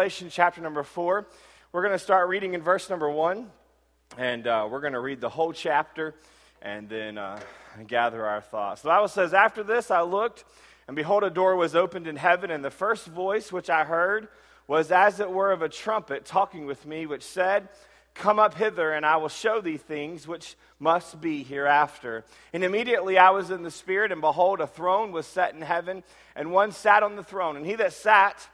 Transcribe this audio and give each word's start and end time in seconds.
Revelation 0.00 0.30
chapter 0.30 0.62
number 0.62 0.82
four. 0.82 1.26
We're 1.72 1.82
going 1.82 1.92
to 1.92 1.98
start 1.98 2.30
reading 2.30 2.54
in 2.54 2.62
verse 2.62 2.88
number 2.88 3.10
one, 3.10 3.50
and 4.16 4.46
uh, 4.46 4.66
we're 4.70 4.80
going 4.80 4.94
to 4.94 4.98
read 4.98 5.20
the 5.20 5.28
whole 5.28 5.52
chapter 5.52 6.14
and 6.62 6.88
then 6.88 7.18
uh, 7.18 7.38
gather 7.86 8.24
our 8.24 8.40
thoughts. 8.40 8.80
The 8.80 8.88
Bible 8.88 9.08
says, 9.08 9.34
After 9.34 9.62
this 9.62 9.90
I 9.90 10.00
looked, 10.00 10.46
and 10.88 10.96
behold, 10.96 11.22
a 11.22 11.28
door 11.28 11.54
was 11.54 11.74
opened 11.74 12.06
in 12.06 12.16
heaven, 12.16 12.50
and 12.50 12.64
the 12.64 12.70
first 12.70 13.08
voice 13.08 13.52
which 13.52 13.68
I 13.68 13.84
heard 13.84 14.28
was 14.66 14.90
as 14.90 15.20
it 15.20 15.30
were 15.30 15.52
of 15.52 15.60
a 15.60 15.68
trumpet 15.68 16.24
talking 16.24 16.64
with 16.64 16.86
me, 16.86 17.04
which 17.04 17.22
said, 17.22 17.68
Come 18.14 18.38
up 18.38 18.54
hither, 18.54 18.92
and 18.92 19.04
I 19.04 19.18
will 19.18 19.28
show 19.28 19.60
thee 19.60 19.76
things 19.76 20.26
which 20.26 20.56
must 20.78 21.20
be 21.20 21.42
hereafter. 21.42 22.24
And 22.54 22.64
immediately 22.64 23.18
I 23.18 23.32
was 23.32 23.50
in 23.50 23.64
the 23.64 23.70
Spirit, 23.70 24.12
and 24.12 24.22
behold, 24.22 24.62
a 24.62 24.66
throne 24.66 25.12
was 25.12 25.26
set 25.26 25.52
in 25.52 25.60
heaven, 25.60 26.04
and 26.34 26.52
one 26.52 26.72
sat 26.72 27.02
on 27.02 27.16
the 27.16 27.22
throne. 27.22 27.58
And 27.58 27.66
he 27.66 27.74
that 27.74 27.92
sat 27.92 28.48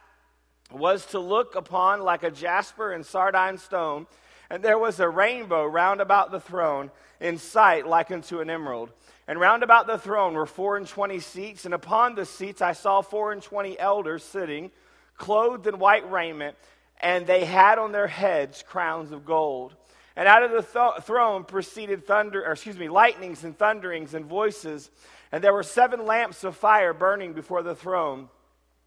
was 0.71 1.07
to 1.07 1.19
look 1.19 1.55
upon 1.55 2.03
like 2.03 2.23
a 2.23 2.31
jasper 2.31 2.93
and 2.93 3.05
sardine 3.05 3.59
stone. 3.59 4.07
And 4.51 4.63
there 4.63 4.79
was 4.79 5.01
a 5.01 5.09
rainbow 5.09 5.65
round 5.65 6.01
about 6.01 6.31
the 6.31 6.41
throne, 6.41 6.91
in 7.21 7.39
sight 7.39 7.87
like 7.87 8.11
unto 8.11 8.41
an 8.41 8.51
emerald. 8.51 8.91
And 9.27 9.41
round 9.41 9.63
about 9.63 9.87
the 9.87 9.99
throne 9.99 10.35
were 10.35 10.47
four 10.47 10.77
and 10.77 10.87
twenty 10.87 11.19
seats, 11.19 11.65
and 11.65 11.75
upon 11.75 12.15
the 12.15 12.25
seats 12.25 12.63
I 12.63 12.73
saw 12.73 13.01
four 13.01 13.33
and 13.33 13.43
twenty 13.43 13.79
elders 13.79 14.23
sitting, 14.23 14.71
clothed 15.17 15.67
in 15.67 15.79
white 15.79 16.11
raiment 16.11 16.57
and 17.01 17.27
they 17.27 17.45
had 17.45 17.79
on 17.79 17.93
their 17.93 18.07
heads 18.07 18.65
crowns 18.67 19.13
of 19.13 19.25
gold. 19.27 19.75
And 20.15 20.27
out 20.27 20.43
of 20.43 20.51
the 20.51 20.63
th- 20.63 21.05
throne 21.05 21.45
proceeded 21.45 22.07
thunder, 22.07 22.45
or 22.45 22.53
excuse 22.53 22.79
me, 22.79 22.89
lightnings 22.89 23.45
and 23.45 23.57
thunderings 23.57 24.15
and 24.15 24.25
voices. 24.25 24.91
And 25.31 25.45
there 25.45 25.53
were 25.53 25.63
seven 25.63 26.07
lamps 26.07 26.43
of 26.43 26.57
fire 26.57 26.95
burning 26.95 27.35
before 27.35 27.63
the 27.63 27.75
throne, 27.75 28.29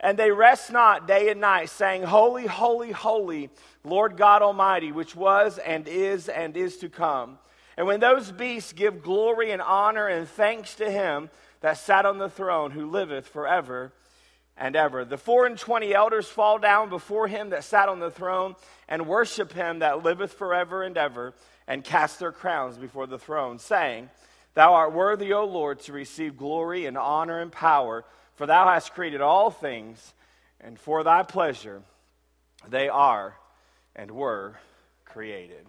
And 0.00 0.18
they 0.18 0.30
rest 0.30 0.72
not 0.72 1.08
day 1.08 1.30
and 1.30 1.40
night, 1.40 1.70
saying, 1.70 2.04
Holy, 2.04 2.46
holy, 2.46 2.92
holy, 2.92 3.50
Lord 3.84 4.16
God 4.16 4.42
Almighty, 4.42 4.92
which 4.92 5.16
was 5.16 5.58
and 5.58 5.88
is 5.88 6.28
and 6.28 6.56
is 6.56 6.76
to 6.78 6.88
come. 6.88 7.38
And 7.76 7.86
when 7.86 8.00
those 8.00 8.30
beasts 8.30 8.72
give 8.72 9.02
glory 9.02 9.50
and 9.50 9.62
honor 9.62 10.06
and 10.06 10.28
thanks 10.28 10.74
to 10.76 10.90
him 10.90 11.30
that 11.60 11.78
sat 11.78 12.06
on 12.06 12.18
the 12.18 12.28
throne, 12.30 12.70
who 12.70 12.90
liveth 12.90 13.26
forever 13.26 13.92
and 14.56 14.74
ever. 14.76 15.04
The 15.04 15.16
four 15.16 15.46
and 15.46 15.56
twenty 15.56 15.94
elders 15.94 16.26
fall 16.26 16.58
down 16.58 16.88
before 16.88 17.28
him 17.28 17.50
that 17.50 17.64
sat 17.64 17.88
on 17.88 18.00
the 18.00 18.10
throne 18.10 18.56
and 18.88 19.06
worship 19.06 19.52
him 19.52 19.78
that 19.78 20.02
liveth 20.02 20.32
forever 20.32 20.82
and 20.82 20.96
ever, 20.96 21.34
and 21.66 21.84
cast 21.84 22.18
their 22.18 22.32
crowns 22.32 22.76
before 22.76 23.06
the 23.06 23.18
throne, 23.18 23.58
saying, 23.58 24.10
Thou 24.54 24.74
art 24.74 24.92
worthy, 24.92 25.32
O 25.32 25.44
Lord, 25.44 25.80
to 25.80 25.92
receive 25.92 26.36
glory 26.36 26.86
and 26.86 26.98
honor 26.98 27.40
and 27.40 27.52
power, 27.52 28.04
for 28.38 28.46
thou 28.46 28.68
hast 28.68 28.94
created 28.94 29.20
all 29.20 29.50
things, 29.50 30.14
and 30.60 30.78
for 30.78 31.02
thy 31.02 31.24
pleasure 31.24 31.82
they 32.68 32.88
are 32.88 33.34
and 33.96 34.12
were 34.12 34.54
created. 35.04 35.66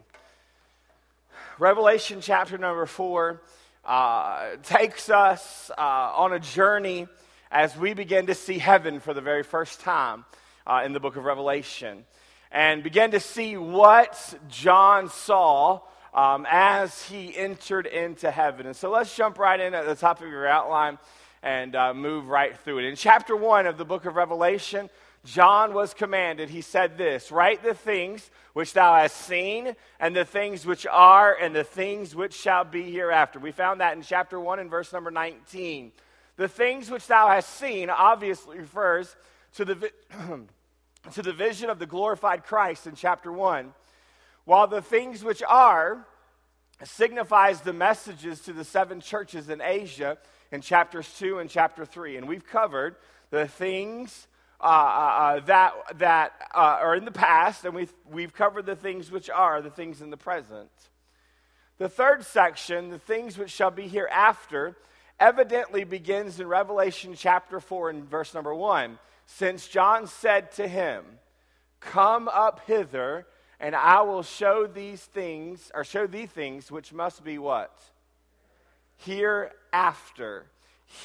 Revelation 1.57 2.21
chapter 2.21 2.59
number 2.59 2.85
four 2.85 3.41
uh, 3.83 4.49
takes 4.61 5.09
us 5.09 5.71
uh, 5.79 5.81
on 5.81 6.31
a 6.31 6.39
journey 6.39 7.07
as 7.49 7.75
we 7.75 7.95
begin 7.95 8.27
to 8.27 8.35
see 8.35 8.59
heaven 8.59 8.99
for 8.99 9.15
the 9.15 9.21
very 9.21 9.41
first 9.41 9.79
time 9.79 10.23
uh, 10.67 10.83
in 10.85 10.93
the 10.93 10.99
book 10.99 11.15
of 11.15 11.25
Revelation 11.25 12.05
and 12.51 12.83
begin 12.83 13.09
to 13.11 13.19
see 13.19 13.57
what 13.57 14.39
John 14.47 15.09
saw 15.09 15.81
um, 16.13 16.45
as 16.47 17.03
he 17.07 17.35
entered 17.35 17.87
into 17.87 18.29
heaven. 18.29 18.67
And 18.67 18.75
so 18.75 18.91
let's 18.91 19.15
jump 19.15 19.39
right 19.39 19.59
in 19.59 19.73
at 19.73 19.87
the 19.87 19.95
top 19.95 20.21
of 20.21 20.27
your 20.27 20.45
outline 20.45 20.99
and 21.41 21.75
uh, 21.75 21.93
move 21.93 22.27
right 22.27 22.57
through 22.57 22.79
it. 22.79 22.85
In 22.85 22.95
chapter 22.95 23.35
1 23.35 23.65
of 23.65 23.77
the 23.77 23.85
book 23.85 24.05
of 24.05 24.15
Revelation, 24.15 24.89
John 25.25 25.73
was 25.73 25.93
commanded, 25.93 26.49
he 26.49 26.61
said 26.61 26.97
this 26.97 27.31
Write 27.31 27.63
the 27.63 27.73
things 27.73 28.29
which 28.53 28.73
thou 28.73 28.95
hast 28.95 29.15
seen, 29.15 29.75
and 29.99 30.15
the 30.15 30.25
things 30.25 30.65
which 30.65 30.87
are, 30.87 31.35
and 31.35 31.55
the 31.55 31.63
things 31.63 32.15
which 32.15 32.33
shall 32.33 32.63
be 32.63 32.91
hereafter. 32.91 33.39
We 33.39 33.51
found 33.51 33.81
that 33.81 33.95
in 33.95 34.01
chapter 34.01 34.39
1 34.39 34.59
and 34.59 34.69
verse 34.69 34.91
number 34.93 35.11
19. 35.11 35.91
The 36.37 36.47
things 36.47 36.89
which 36.89 37.05
thou 37.07 37.27
hast 37.27 37.49
seen 37.55 37.89
obviously 37.89 38.59
refers 38.59 39.15
to 39.55 39.65
the, 39.65 39.91
to 41.13 41.21
the 41.21 41.33
vision 41.33 41.69
of 41.69 41.79
the 41.79 41.85
glorified 41.85 42.45
Christ 42.45 42.87
in 42.87 42.95
chapter 42.95 43.31
1, 43.31 43.73
while 44.45 44.67
the 44.67 44.81
things 44.81 45.23
which 45.23 45.43
are 45.43 46.05
signifies 46.83 47.59
the 47.59 47.73
messages 47.73 48.39
to 48.41 48.53
the 48.53 48.63
seven 48.63 49.01
churches 49.01 49.49
in 49.49 49.61
Asia 49.61 50.17
in 50.51 50.61
chapters 50.61 51.11
2 51.17 51.39
and 51.39 51.49
chapter 51.49 51.85
3. 51.85 52.17
And 52.17 52.27
we've 52.27 52.45
covered 52.45 52.95
the 53.29 53.47
things 53.47 54.27
uh, 54.61 54.63
uh, 54.63 54.67
uh, 54.67 55.39
that, 55.45 55.73
that 55.99 56.33
uh, 56.53 56.79
are 56.81 56.95
in 56.95 57.05
the 57.05 57.11
past, 57.11 57.63
and 57.63 57.73
we've, 57.73 57.93
we've 58.11 58.33
covered 58.33 58.65
the 58.65 58.75
things 58.75 59.09
which 59.09 59.29
are, 59.29 59.61
the 59.61 59.69
things 59.69 60.01
in 60.01 60.09
the 60.09 60.17
present. 60.17 60.69
The 61.77 61.87
third 61.87 62.25
section, 62.25 62.89
the 62.89 62.99
things 62.99 63.37
which 63.37 63.51
shall 63.51 63.71
be 63.71 63.87
hereafter, 63.87 64.75
evidently 65.17 65.85
begins 65.85 66.39
in 66.41 66.47
Revelation 66.47 67.13
chapter 67.15 67.61
4 67.61 67.89
and 67.89 68.09
verse 68.09 68.33
number 68.33 68.53
1. 68.53 68.99
Since 69.25 69.67
John 69.67 70.07
said 70.07 70.51
to 70.53 70.67
him, 70.67 71.05
Come 71.79 72.27
up 72.27 72.61
hither, 72.67 73.27
and 73.61 73.75
I 73.75 74.01
will 74.01 74.23
show 74.23 74.67
these 74.67 75.01
things, 75.01 75.71
or 75.73 75.85
show 75.85 76.05
thee 76.05 76.25
things 76.25 76.69
which 76.69 76.91
must 76.91 77.23
be 77.23 77.37
what? 77.37 77.71
Hereafter. 79.05 80.45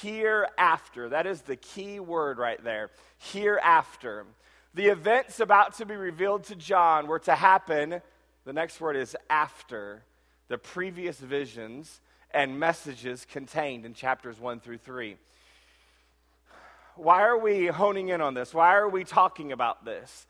Hereafter. 0.03 1.09
That 1.11 1.27
is 1.27 1.43
the 1.43 1.57
key 1.57 2.01
word 2.01 2.39
right 2.39 2.63
there. 2.63 2.91
Hereafter. 3.19 4.27
The 4.75 4.87
events 4.87 5.41
about 5.41 5.77
to 5.79 5.87
be 5.87 5.95
revealed 5.95 6.45
to 6.45 6.57
John 6.57 7.07
were 7.07 7.21
to 7.21 7.35
happen, 7.35 8.01
the 8.45 8.53
next 8.53 8.81
word 8.81 8.97
is 8.97 9.17
after 9.31 10.03
the 10.49 10.59
previous 10.59 11.19
visions 11.19 12.01
and 12.33 12.59
messages 12.59 13.25
contained 13.25 13.87
in 13.87 13.95
chapters 13.95 14.39
1 14.39 14.61
through 14.61 14.79
3. 14.79 15.17
Why 16.97 17.23
are 17.23 17.39
we 17.39 17.67
honing 17.67 18.09
in 18.09 18.21
on 18.21 18.35
this? 18.35 18.53
Why 18.53 18.75
are 18.75 18.89
we 18.89 19.05
talking 19.05 19.53
about 19.53 19.85
this? 19.85 20.27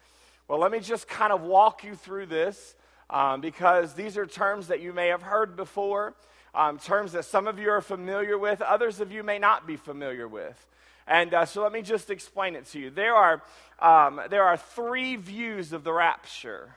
Well, 0.46 0.58
let 0.58 0.70
me 0.70 0.80
just 0.80 1.08
kind 1.08 1.32
of 1.32 1.42
walk 1.42 1.84
you 1.84 1.94
through 1.94 2.26
this 2.26 2.74
um, 3.08 3.40
because 3.40 3.94
these 3.94 4.16
are 4.18 4.26
terms 4.26 4.68
that 4.68 4.80
you 4.80 4.92
may 4.92 5.08
have 5.08 5.22
heard 5.22 5.56
before, 5.56 6.14
um, 6.54 6.78
terms 6.78 7.12
that 7.12 7.24
some 7.24 7.46
of 7.46 7.58
you 7.58 7.70
are 7.70 7.80
familiar 7.80 8.38
with, 8.38 8.62
others 8.62 9.00
of 9.00 9.12
you 9.12 9.22
may 9.22 9.38
not 9.38 9.66
be 9.66 9.76
familiar 9.76 10.28
with. 10.28 10.66
And 11.06 11.34
uh, 11.34 11.44
so 11.44 11.62
let 11.62 11.72
me 11.72 11.82
just 11.82 12.10
explain 12.10 12.54
it 12.54 12.66
to 12.68 12.78
you. 12.78 12.90
There 12.90 13.14
are, 13.14 13.42
um, 13.78 14.20
there 14.30 14.44
are 14.44 14.56
three 14.56 15.16
views 15.16 15.72
of 15.72 15.84
the 15.84 15.92
rapture. 15.92 16.70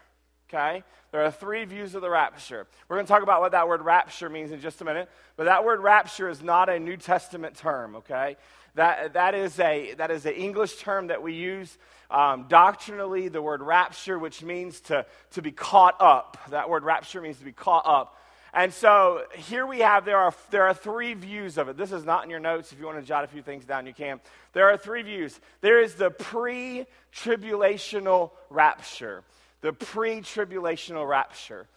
Okay? 0.50 0.84
There 1.12 1.24
are 1.24 1.32
three 1.32 1.66
views 1.66 1.96
of 1.96 2.02
the 2.02 2.10
rapture. 2.10 2.68
We're 2.88 2.98
going 2.98 3.06
to 3.06 3.12
talk 3.12 3.24
about 3.24 3.42
what 3.42 3.52
that 3.52 3.68
word 3.68 3.82
rapture 3.82 4.30
means 4.30 4.52
in 4.52 4.62
just 4.62 4.82
a 4.82 4.86
minute. 4.86 5.10
But 5.36 5.46
that 5.46 5.66
word 5.66 5.82
rapture 5.82 6.30
is 6.30 6.42
not 6.42 6.70
a 6.70 6.80
New 6.80 6.98
Testament 6.98 7.56
term, 7.56 7.98
okay? 7.98 8.38
That, 8.76 9.14
that 9.14 9.34
is 9.34 9.60
a 9.60 9.96
that 9.96 10.12
is 10.12 10.26
an 10.26 10.34
English 10.34 10.76
term 10.76 11.08
that 11.08 11.24
we 11.24 11.34
use 11.34 11.78
um, 12.12 12.46
doctrinally. 12.48 13.28
The 13.28 13.42
word 13.42 13.62
rapture, 13.62 14.20
which 14.20 14.44
means 14.44 14.80
to, 14.82 15.06
to 15.32 15.42
be 15.42 15.52
caught 15.52 15.96
up. 16.00 16.38
That 16.52 16.70
word 16.70 16.84
rapture 16.84 17.20
means 17.20 17.40
to 17.40 17.46
be 17.46 17.54
caught 17.54 17.88
up. 17.88 18.16
And 18.54 18.74
so 18.74 19.24
here 19.36 19.68
we 19.68 19.80
have 19.80 20.06
there 20.06 20.18
are 20.18 20.34
there 20.52 20.64
are 20.64 20.74
three 20.74 21.14
views 21.14 21.58
of 21.58 21.68
it. 21.70 21.78
This 21.78 21.92
is 21.92 22.06
not 22.06 22.24
in 22.24 22.30
your 22.30 22.40
notes. 22.40 22.72
If 22.72 22.80
you 22.80 22.86
want 22.86 23.00
to 23.00 23.06
jot 23.06 23.24
a 23.24 23.28
few 23.28 23.42
things 23.42 23.66
down, 23.66 23.86
you 23.86 23.94
can. 23.94 24.20
There 24.54 24.70
are 24.70 24.78
three 24.78 25.02
views. 25.02 25.40
There 25.62 25.82
is 25.82 25.96
the 25.96 26.10
pre-tribulational 26.10 28.32
rapture 28.50 29.24
the 29.62 29.74
pre 29.74 30.22
tribulational 30.22 31.08
rapture. 31.08 31.68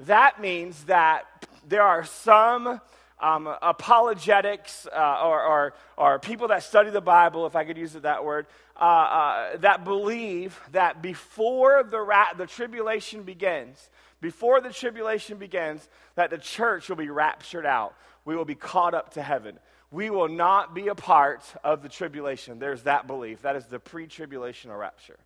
That 0.00 0.40
means 0.40 0.84
that 0.84 1.24
there 1.66 1.82
are 1.82 2.04
some 2.04 2.80
um, 3.20 3.52
apologetics 3.62 4.86
uh, 4.92 5.20
or, 5.24 5.42
or, 5.42 5.74
or, 5.96 6.18
people 6.20 6.48
that 6.48 6.62
study 6.62 6.90
the 6.90 7.00
Bible, 7.00 7.46
if 7.46 7.56
I 7.56 7.64
could 7.64 7.76
use 7.76 7.94
that 7.94 8.24
word, 8.24 8.46
uh, 8.78 8.84
uh, 8.84 9.56
that 9.56 9.84
believe 9.84 10.60
that 10.70 11.02
before 11.02 11.82
the, 11.82 12.00
ra- 12.00 12.32
the 12.36 12.46
tribulation 12.46 13.24
begins, 13.24 13.90
before 14.20 14.60
the 14.60 14.70
tribulation 14.70 15.38
begins, 15.38 15.88
that 16.14 16.30
the 16.30 16.38
church 16.38 16.88
will 16.88 16.96
be 16.96 17.10
raptured 17.10 17.66
out. 17.66 17.94
We 18.24 18.36
will 18.36 18.44
be 18.44 18.54
caught 18.54 18.94
up 18.94 19.14
to 19.14 19.22
heaven. 19.22 19.58
We 19.90 20.10
will 20.10 20.28
not 20.28 20.74
be 20.74 20.88
a 20.88 20.94
part 20.94 21.42
of 21.64 21.82
the 21.82 21.88
tribulation. 21.88 22.58
There's 22.58 22.82
that 22.82 23.06
belief. 23.06 23.42
That 23.42 23.56
is 23.56 23.66
the 23.66 23.78
pre 23.78 24.06
tribulational 24.06 24.78
rapture. 24.78 25.18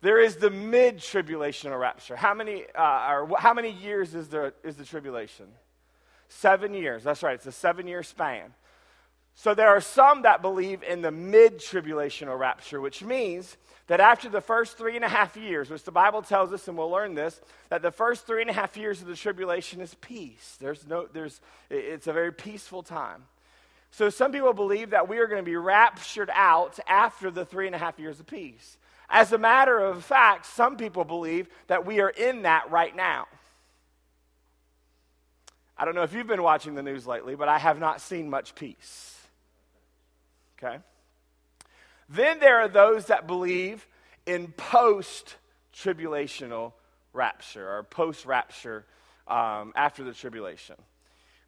There 0.00 0.20
is 0.20 0.36
the 0.36 0.50
mid 0.50 0.98
tribulational 0.98 1.78
rapture. 1.78 2.16
How 2.16 2.32
many, 2.32 2.64
uh, 2.74 3.10
or 3.10 3.38
how 3.38 3.52
many 3.52 3.70
years 3.70 4.14
is 4.14 4.28
the, 4.28 4.54
is 4.62 4.76
the 4.76 4.84
tribulation? 4.84 5.46
Seven 6.28 6.74
years. 6.74 7.02
That's 7.02 7.22
right, 7.22 7.34
it's 7.34 7.46
a 7.46 7.52
seven 7.52 7.86
year 7.86 8.02
span. 8.02 8.54
So 9.40 9.54
there 9.54 9.68
are 9.68 9.80
some 9.80 10.22
that 10.22 10.42
believe 10.42 10.82
in 10.82 11.00
the 11.00 11.12
mid 11.12 11.60
tribulational 11.60 12.36
rapture, 12.36 12.80
which 12.80 13.04
means 13.04 13.56
that 13.86 14.00
after 14.00 14.28
the 14.28 14.40
first 14.40 14.76
three 14.76 14.96
and 14.96 15.04
a 15.04 15.08
half 15.08 15.36
years, 15.36 15.70
which 15.70 15.84
the 15.84 15.92
Bible 15.92 16.22
tells 16.22 16.52
us, 16.52 16.66
and 16.66 16.76
we'll 16.76 16.90
learn 16.90 17.14
this, 17.14 17.40
that 17.68 17.80
the 17.80 17.92
first 17.92 18.26
three 18.26 18.40
and 18.40 18.50
a 18.50 18.52
half 18.52 18.76
years 18.76 19.00
of 19.00 19.06
the 19.06 19.14
tribulation 19.14 19.80
is 19.80 19.94
peace. 20.00 20.56
There's 20.60 20.84
no, 20.88 21.06
there's, 21.12 21.40
it's 21.70 22.08
a 22.08 22.12
very 22.12 22.32
peaceful 22.32 22.82
time. 22.82 23.26
So 23.92 24.10
some 24.10 24.32
people 24.32 24.52
believe 24.54 24.90
that 24.90 25.08
we 25.08 25.18
are 25.18 25.28
going 25.28 25.40
to 25.40 25.48
be 25.48 25.54
raptured 25.54 26.30
out 26.34 26.80
after 26.88 27.30
the 27.30 27.44
three 27.44 27.66
and 27.66 27.76
a 27.76 27.78
half 27.78 28.00
years 28.00 28.18
of 28.18 28.26
peace. 28.26 28.76
As 29.08 29.32
a 29.32 29.38
matter 29.38 29.78
of 29.78 30.02
fact, 30.02 30.46
some 30.46 30.76
people 30.76 31.04
believe 31.04 31.48
that 31.68 31.86
we 31.86 32.00
are 32.00 32.10
in 32.10 32.42
that 32.42 32.72
right 32.72 32.94
now. 32.96 33.28
I 35.76 35.84
don't 35.84 35.94
know 35.94 36.02
if 36.02 36.12
you've 36.12 36.26
been 36.26 36.42
watching 36.42 36.74
the 36.74 36.82
news 36.82 37.06
lately, 37.06 37.36
but 37.36 37.48
I 37.48 37.58
have 37.58 37.78
not 37.78 38.00
seen 38.00 38.28
much 38.30 38.56
peace. 38.56 39.14
Okay? 40.62 40.78
Then 42.08 42.40
there 42.40 42.60
are 42.60 42.68
those 42.68 43.06
that 43.06 43.26
believe 43.26 43.86
in 44.26 44.48
post 44.48 45.36
tribulational 45.74 46.72
rapture 47.12 47.68
or 47.68 47.82
post 47.82 48.26
rapture 48.26 48.84
um, 49.26 49.72
after 49.76 50.04
the 50.04 50.12
tribulation. 50.12 50.76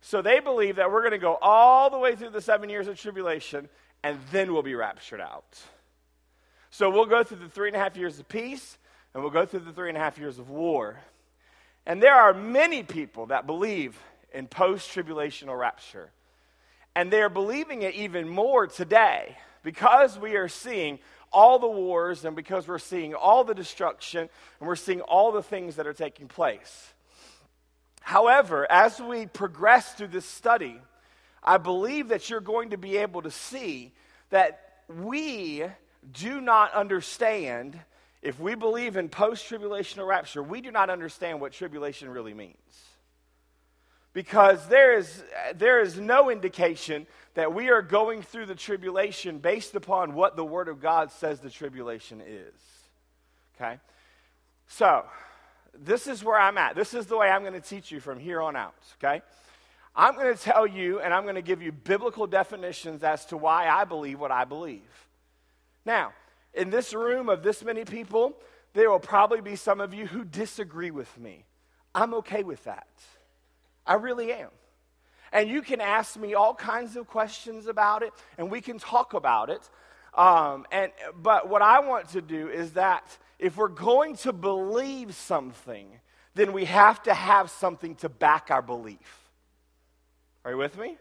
So 0.03 0.23
they 0.23 0.41
believe 0.41 0.77
that 0.77 0.91
we're 0.91 1.01
going 1.01 1.13
to 1.13 1.19
go 1.19 1.39
all 1.41 1.91
the 1.91 1.99
way 1.99 2.15
through 2.17 2.31
the 2.31 2.41
seven 2.41 2.71
years 2.71 2.89
of 2.89 2.99
tribulation 2.99 3.69
and 4.03 4.19
then 4.33 4.53
we'll 4.53 4.63
be 4.63 4.75
raptured 4.75 5.21
out. 5.21 5.59
So 6.71 6.89
we'll 6.89 7.07
go 7.07 7.23
through 7.23 7.39
the 7.39 7.49
three 7.49 7.69
and 7.69 7.77
a 7.77 7.81
half 7.81 7.97
years 7.97 8.19
of 8.19 8.29
peace 8.29 8.79
and 9.13 9.23
we'll 9.23 9.33
go 9.33 9.45
through 9.45 9.61
the 9.61 9.73
three 9.73 9.89
and 9.89 9.99
a 9.99 10.01
half 10.01 10.19
years 10.19 10.39
of 10.39 10.49
war. 10.49 11.01
And 11.85 12.03
there 12.03 12.15
are 12.15 12.33
many 12.33 12.83
people 12.83 13.27
that 13.27 13.47
believe 13.47 13.99
in 14.33 14.47
post 14.47 14.91
tribulational 14.91 15.59
rapture. 15.59 16.11
And 16.95 17.11
they 17.11 17.23
are 17.23 17.29
believing 17.29 17.83
it 17.83 17.95
even 17.95 18.29
more 18.29 18.67
today 18.67 19.37
because 19.63 20.19
we 20.19 20.37
are 20.37 20.49
seeing 20.49 20.99
all 21.33 21.59
the 21.59 21.69
wars 21.69 22.25
and 22.25 22.35
because 22.35 22.67
we're 22.67 22.79
seeing 22.79 23.15
all 23.15 23.45
the 23.45 23.55
destruction 23.55 24.29
and 24.59 24.69
we're 24.69 24.77
seeing 24.77 25.01
all 25.03 25.33
the 25.33 25.43
things 25.43 25.77
that 25.77 25.87
are 25.87 25.93
taking 25.93 26.27
place. 26.27 26.93
However, 28.01 28.71
as 28.71 29.01
we 29.01 29.27
progress 29.27 29.93
through 29.95 30.09
this 30.09 30.25
study, 30.25 30.81
I 31.43 31.59
believe 31.59 32.09
that 32.09 32.29
you're 32.29 32.41
going 32.41 32.71
to 32.71 32.79
be 32.79 32.97
able 32.97 33.23
to 33.23 33.31
see 33.31 33.93
that 34.31 34.83
we 34.89 35.65
do 36.13 36.41
not 36.41 36.73
understand, 36.73 37.79
if 38.23 38.41
we 38.41 38.55
believe 38.57 38.97
in 38.97 39.09
post 39.09 39.49
tribulational 39.49 40.07
rapture, 40.07 40.43
we 40.43 40.61
do 40.61 40.73
not 40.73 40.91
understand 40.91 41.41
what 41.41 41.53
tribulation 41.53 42.09
really 42.09 42.35
means 42.35 42.57
because 44.13 44.67
there 44.67 44.97
is, 44.97 45.23
there 45.55 45.81
is 45.81 45.99
no 45.99 46.31
indication 46.31 47.07
that 47.35 47.55
we 47.55 47.71
are 47.71 47.83
going 47.83 48.23
through 48.23 48.47
the 48.47 48.55
tribulation 48.55 49.39
based 49.39 49.75
upon 49.75 50.15
what 50.15 50.37
the 50.37 50.45
Word 50.45 50.69
of 50.69 50.81
God 50.81 51.13
says 51.13 51.41
the 51.41 51.51
tribulation 51.51 52.21
is. 52.21 52.55
Okay? 53.57 53.79
So, 54.67 55.05
this 55.79 56.07
is 56.07 56.25
where 56.25 56.39
I'm 56.39 56.59
at. 56.59 56.75
This 56.75 56.95
is 56.95 57.07
the 57.07 57.17
way 57.17 57.29
I'm 57.29 57.43
going 57.43 57.55
to 57.55 57.61
teach 57.61 57.93
you 57.93 58.01
from 58.01 58.19
here 58.19 58.41
on 58.41 58.57
out. 58.57 58.75
Okay? 59.03 59.23
I'm 59.95 60.15
going 60.15 60.35
to 60.35 60.41
tell 60.41 60.67
you 60.67 61.01
and 61.01 61.15
I'm 61.15 61.23
going 61.23 61.37
to 61.37 61.43
give 61.43 61.63
you 61.63 61.73
biblical 61.73 62.27
definitions 62.27 63.03
as 63.05 63.25
to 63.27 63.37
why 63.37 63.69
I 63.69 63.85
believe 63.85 64.19
what 64.19 64.31
I 64.31 64.45
believe. 64.45 64.83
Now, 65.85 66.13
in 66.55 66.71
this 66.71 66.93
room 66.93 67.29
of 67.29 67.43
this 67.43 67.65
many 67.65 67.85
people, 67.85 68.35
there 68.73 68.91
will 68.91 69.01
probably 69.01 69.41
be 69.41 69.57
some 69.57 69.81
of 69.81 69.95
you 69.95 70.07
who 70.07 70.25
disagree 70.25 70.91
with 70.91 71.17
me. 71.19 71.45
I'm 71.95 72.15
okay 72.15 72.43
with 72.43 72.65
that. 72.65 72.89
I 73.87 73.95
really 73.95 74.33
am. 74.33 74.51
And 75.33 75.49
you 75.49 75.63
can 75.63 75.81
ask 75.81 76.19
me 76.19 76.35
all 76.35 76.55
kinds 76.55 76.97
of 76.97 77.07
questions 77.07 77.67
about 77.67 78.03
it, 78.03 78.13
and 78.37 78.51
we 78.51 78.61
can 78.61 78.79
talk 78.79 79.15
about 79.15 79.49
it. 79.49 79.69
Um, 80.15 80.67
and, 80.73 80.91
but 81.15 81.49
what 81.49 81.63
I 81.63 81.81
want 81.81 82.09
to 82.11 82.21
do 82.21 82.49
is 82.49 82.73
that 82.73 83.17
if 83.39 83.57
we're 83.57 83.69
going 83.69 84.17
to 84.17 84.33
believe 84.33 85.15
something, 85.15 85.89
then 86.35 86.53
we 86.53 86.65
have 86.65 87.03
to 87.05 87.15
have 87.15 87.51
something 87.51 87.95
to 87.97 88.09
back 88.09 88.51
our 88.51 88.63
belief. 88.63 89.31
Are 90.45 90.53
you 90.53 90.57
with 90.57 90.77
me? 90.77 90.99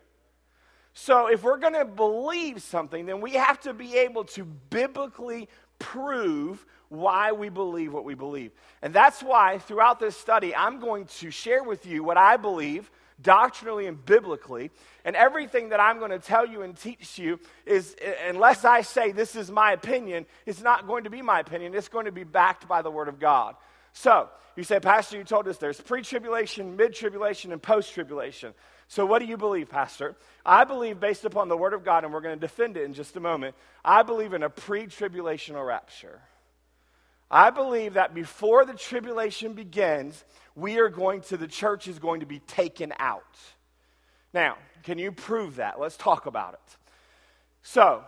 So 0.94 1.28
if 1.28 1.44
we're 1.44 1.58
going 1.58 1.74
to 1.74 1.86
believe 1.86 2.62
something, 2.62 3.06
then 3.06 3.22
we 3.22 3.34
have 3.34 3.60
to 3.62 3.74
be 3.74 3.96
able 3.98 4.26
to 4.26 4.44
biblically 4.44 5.48
prove 5.80 6.66
why 6.89 7.31
we 7.31 7.50
believe 7.50 7.94
what 7.94 8.03
we 8.03 8.15
believe. 8.15 8.51
And 8.81 8.94
that's 8.94 9.21
why 9.21 9.59
throughout 9.59 10.00
this 10.00 10.18
study, 10.18 10.56
I'm 10.56 10.80
going 10.80 11.06
to 11.06 11.31
share 11.31 11.63
with 11.63 11.86
you 11.86 12.03
what 12.03 12.18
I 12.18 12.38
believe 12.38 12.89
doctrinally 13.21 13.88
and 13.88 14.03
biblically. 14.06 14.71
And 15.06 15.15
everything 15.15 15.69
that 15.69 15.80
I'm 15.80 16.00
going 16.00 16.12
to 16.12 16.19
tell 16.19 16.45
you 16.45 16.62
and 16.62 16.75
teach 16.75 17.18
you 17.18 17.39
is, 17.65 17.95
unless 18.27 18.65
I 18.65 18.81
say 18.81 19.12
this 19.12 19.36
is 19.36 19.50
my 19.51 19.71
opinion, 19.71 20.25
it's 20.45 20.62
not 20.62 20.88
going 20.88 21.06
to 21.06 21.09
be 21.09 21.21
my 21.21 21.39
opinion. 21.39 21.74
It's 21.74 21.89
going 21.89 22.06
to 22.06 22.12
be 22.12 22.24
backed 22.24 22.68
by 22.68 22.81
the 22.81 22.92
Word 22.92 23.07
of 23.07 23.19
God. 23.19 23.56
So, 23.94 24.30
you 24.56 24.63
say, 24.63 24.80
Pastor, 24.80 25.18
you 25.18 25.24
told 25.24 25.47
us 25.47 25.57
there's 25.57 25.80
pre 25.80 26.01
tribulation, 26.01 26.75
mid 26.75 26.94
tribulation, 26.94 27.51
and 27.51 27.62
post 27.62 27.94
tribulation. 27.94 28.53
So, 28.88 29.06
what 29.06 29.19
do 29.19 29.25
you 29.25 29.38
believe, 29.38 29.69
Pastor? 29.69 30.15
I 30.45 30.63
believe, 30.63 31.00
based 31.00 31.25
upon 31.25 31.47
the 31.47 31.57
Word 31.57 31.74
of 31.74 31.83
God, 31.83 32.03
and 32.03 32.13
we're 32.13 32.21
going 32.21 32.35
to 32.35 32.39
defend 32.39 32.75
it 32.75 32.83
in 32.83 32.94
just 32.94 33.15
a 33.15 33.19
moment, 33.19 33.56
I 33.85 34.03
believe 34.03 34.33
in 34.33 34.44
a 34.44 34.50
pre 34.50 34.88
tribulational 34.88 35.65
rapture. 35.65 36.19
I 37.31 37.52
believe 37.52 37.94
that 37.94 38.14
before 38.14 38.66
the 38.66 38.74
tribulation 38.74 39.54
begins, 39.54 40.24
we 40.56 40.80
are 40.80 40.90
going 40.90 41.22
to, 41.22 41.38
the 41.38 41.48
church 41.48 41.88
is 41.88 42.00
going 42.00 42.22
to 42.22 42.26
be 42.26 42.40
taken 42.40 42.92
out. 43.00 43.38
Now, 44.34 44.58
can 44.84 44.98
you 44.98 45.12
prove 45.12 45.58
that? 45.58 45.80
Let's 45.80 45.98
talk 45.98 46.26
about 46.26 46.56
it. 46.56 46.78
So, 47.62 48.04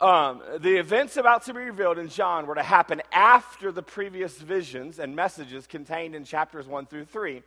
um, 0.00 0.42
the 0.60 0.76
events 0.76 1.18
about 1.18 1.44
to 1.44 1.54
be 1.54 1.60
revealed 1.60 1.98
in 1.98 2.08
John 2.08 2.46
were 2.46 2.54
to 2.54 2.62
happen 2.62 3.02
after 3.12 3.70
the 3.70 3.82
previous 3.82 4.38
visions 4.38 4.98
and 4.98 5.14
messages 5.14 5.66
contained 5.66 6.14
in 6.14 6.24
chapters 6.24 6.66
1 6.66 6.86
through 6.86 7.04
3, 7.04 7.42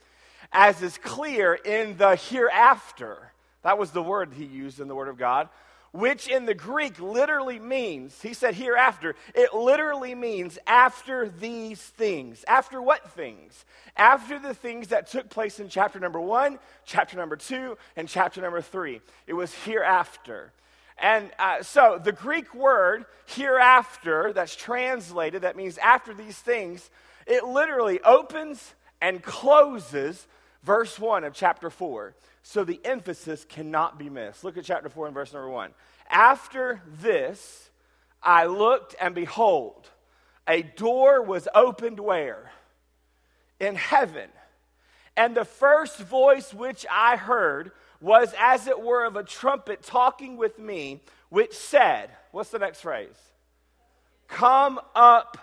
as 0.52 0.84
is 0.84 1.00
clear 1.00 1.56
in 1.56 1.98
the 1.98 2.16
hereafter. 2.16 3.32
That 3.64 3.80
was 3.80 3.92
the 3.92 4.04
word 4.04 4.34
he 4.34 4.46
used 4.46 4.80
in 4.80 4.88
the 4.88 4.94
Word 4.94 5.08
of 5.08 5.18
God 5.18 5.50
which 5.94 6.28
in 6.28 6.46
the 6.46 6.56
Greek 6.56 7.00
literally 7.00 7.60
means, 7.60 8.20
he 8.22 8.34
said 8.34 8.56
hereafter, 8.56 9.16
it 9.36 9.54
literally 9.54 10.16
means 10.16 10.58
after 10.66 11.30
these 11.30 11.80
things. 11.80 12.44
After 12.48 12.82
what 12.82 13.12
things? 13.12 13.64
After 13.96 14.40
the 14.40 14.56
things 14.56 14.88
that 14.88 15.08
took 15.08 15.30
place 15.30 15.60
in 15.60 15.70
chapter 15.70 16.00
number 16.00 16.20
one, 16.20 16.58
chapter 16.84 17.16
number 17.16 17.36
two, 17.36 17.78
and 17.96 18.10
chapter 18.10 18.42
number 18.42 18.60
three. 18.60 19.02
It 19.28 19.34
was 19.34 19.54
hereafter. 19.54 20.52
And 20.98 21.30
uh, 21.38 21.62
so 21.62 22.02
the 22.04 22.12
Greek 22.12 22.56
word 22.56 23.06
hereafter, 23.28 24.34
that's 24.34 24.56
translated, 24.56 25.44
that 25.44 25.56
means 25.56 25.78
after 25.78 26.12
these 26.12 26.38
things, 26.38 26.90
it 27.28 27.44
literally 27.44 28.02
opens 28.02 28.74
and 29.00 29.22
closes 29.22 30.26
verse 30.64 31.00
1 31.00 31.24
of 31.24 31.34
chapter 31.34 31.70
4. 31.70 32.16
So 32.42 32.64
the 32.64 32.80
emphasis 32.84 33.46
cannot 33.46 33.98
be 33.98 34.10
missed. 34.10 34.44
Look 34.44 34.58
at 34.58 34.66
chapter 34.66 34.90
4 34.90 35.08
and 35.08 35.14
verse 35.14 35.34
number 35.34 35.50
1. 35.50 35.72
After 36.10 36.82
this, 37.02 37.70
I 38.22 38.46
looked, 38.46 38.96
and 39.00 39.16
behold, 39.16 39.90
a 40.48 40.62
door 40.62 41.22
was 41.22 41.48
opened 41.54 42.00
where? 42.00 42.52
In 43.60 43.76
heaven. 43.76 44.30
And 45.16 45.36
the 45.36 45.46
first 45.46 46.00
voice 46.00 46.54
which 46.54 46.86
I 46.92 47.16
heard 47.16 47.72
was 48.02 48.34
as 48.38 48.68
it 48.68 48.82
were 48.82 49.06
of 49.06 49.16
a 49.16 49.24
trumpet 49.24 49.84
talking 49.84 50.36
with 50.36 50.60
me, 50.60 51.02
which 51.30 51.54
said, 51.54 52.10
What's 52.32 52.50
the 52.50 52.60
next 52.60 52.82
phrase? 52.82 53.16
Come 54.28 54.80
up 54.96 55.38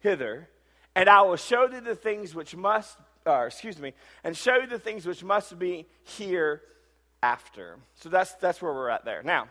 hither, 0.00 0.48
and 0.94 1.08
I 1.08 1.22
will 1.22 1.36
show 1.36 1.68
thee 1.68 1.80
the 1.80 1.94
things 1.94 2.34
which 2.34 2.56
must 2.56 2.96
uh, 3.26 3.44
excuse 3.46 3.78
me, 3.78 3.92
and 4.22 4.36
show 4.36 4.56
you 4.56 4.66
the 4.66 4.78
things 4.78 5.06
which 5.06 5.24
must 5.24 5.58
be 5.58 5.86
hereafter. 6.18 7.78
So 7.96 8.08
that's, 8.08 8.32
that's 8.34 8.60
where 8.60 8.72
we're 8.72 8.90
at 8.90 9.04
there. 9.04 9.22
Now, 9.22 9.48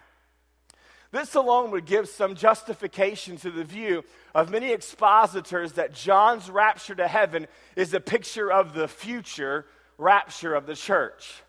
this 1.11 1.35
alone 1.35 1.69
would 1.71 1.85
give 1.85 2.09
some 2.09 2.33
justification 2.33 3.37
to 3.37 3.51
the 3.51 3.63
view 3.63 4.03
of 4.33 4.49
many 4.49 4.71
expositors 4.71 5.73
that 5.73 5.93
John's 5.93 6.49
rapture 6.49 6.95
to 6.95 7.07
heaven 7.07 7.47
is 7.75 7.93
a 7.93 7.99
picture 7.99 8.51
of 8.51 8.73
the 8.73 8.87
future 8.87 9.65
rapture 9.99 10.55
of 10.55 10.65
the 10.65 10.75
church. 10.75 11.43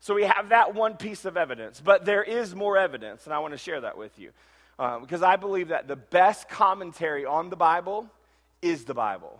So 0.00 0.14
we 0.14 0.22
have 0.24 0.48
that 0.48 0.74
one 0.74 0.96
piece 0.96 1.26
of 1.26 1.36
evidence, 1.36 1.82
but 1.84 2.06
there 2.06 2.22
is 2.22 2.54
more 2.54 2.78
evidence, 2.78 3.26
and 3.26 3.34
I 3.34 3.40
want 3.40 3.52
to 3.52 3.58
share 3.58 3.82
that 3.82 3.98
with 3.98 4.18
you. 4.18 4.30
Uh, 4.78 4.98
because 4.98 5.22
I 5.22 5.36
believe 5.36 5.68
that 5.68 5.86
the 5.86 5.96
best 5.96 6.48
commentary 6.48 7.26
on 7.26 7.50
the 7.50 7.56
Bible 7.56 8.06
is 8.62 8.86
the 8.86 8.94
Bible. 8.94 9.38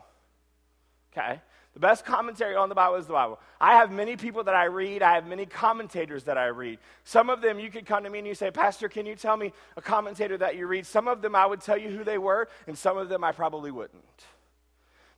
Okay? 1.13 1.41
The 1.75 1.81
best 1.81 2.05
commentary 2.05 2.57
on 2.57 2.69
the 2.69 2.75
Bible 2.75 2.97
is 2.97 3.07
the 3.07 3.13
Bible. 3.13 3.39
I 3.61 3.77
have 3.77 3.93
many 3.93 4.17
people 4.17 4.43
that 4.45 4.55
I 4.57 4.65
read, 4.65 5.03
I 5.03 5.15
have 5.15 5.27
many 5.27 5.47
commentators 5.47 6.25
that 6.25 6.37
I 6.37 6.47
read. 6.47 6.79
Some 7.05 7.31
of 7.31 7.41
them 7.41 7.61
you 7.61 7.71
could 7.71 7.87
come 7.87 8.03
to 8.03 8.11
me 8.11 8.19
and 8.19 8.27
you 8.27 8.35
say, 8.35 8.51
Pastor, 8.51 8.89
can 8.89 9.07
you 9.07 9.15
tell 9.15 9.37
me 9.37 9.53
a 9.77 9.81
commentator 9.81 10.37
that 10.39 10.57
you 10.57 10.67
read? 10.67 10.85
Some 10.85 11.07
of 11.07 11.23
them 11.23 11.37
I 11.37 11.47
would 11.47 11.61
tell 11.61 11.79
you 11.79 11.91
who 11.91 12.03
they 12.03 12.19
were, 12.19 12.49
and 12.67 12.77
some 12.77 12.99
of 12.99 13.09
them 13.09 13.23
I 13.23 13.31
probably 13.31 13.71
wouldn't. 13.71 14.03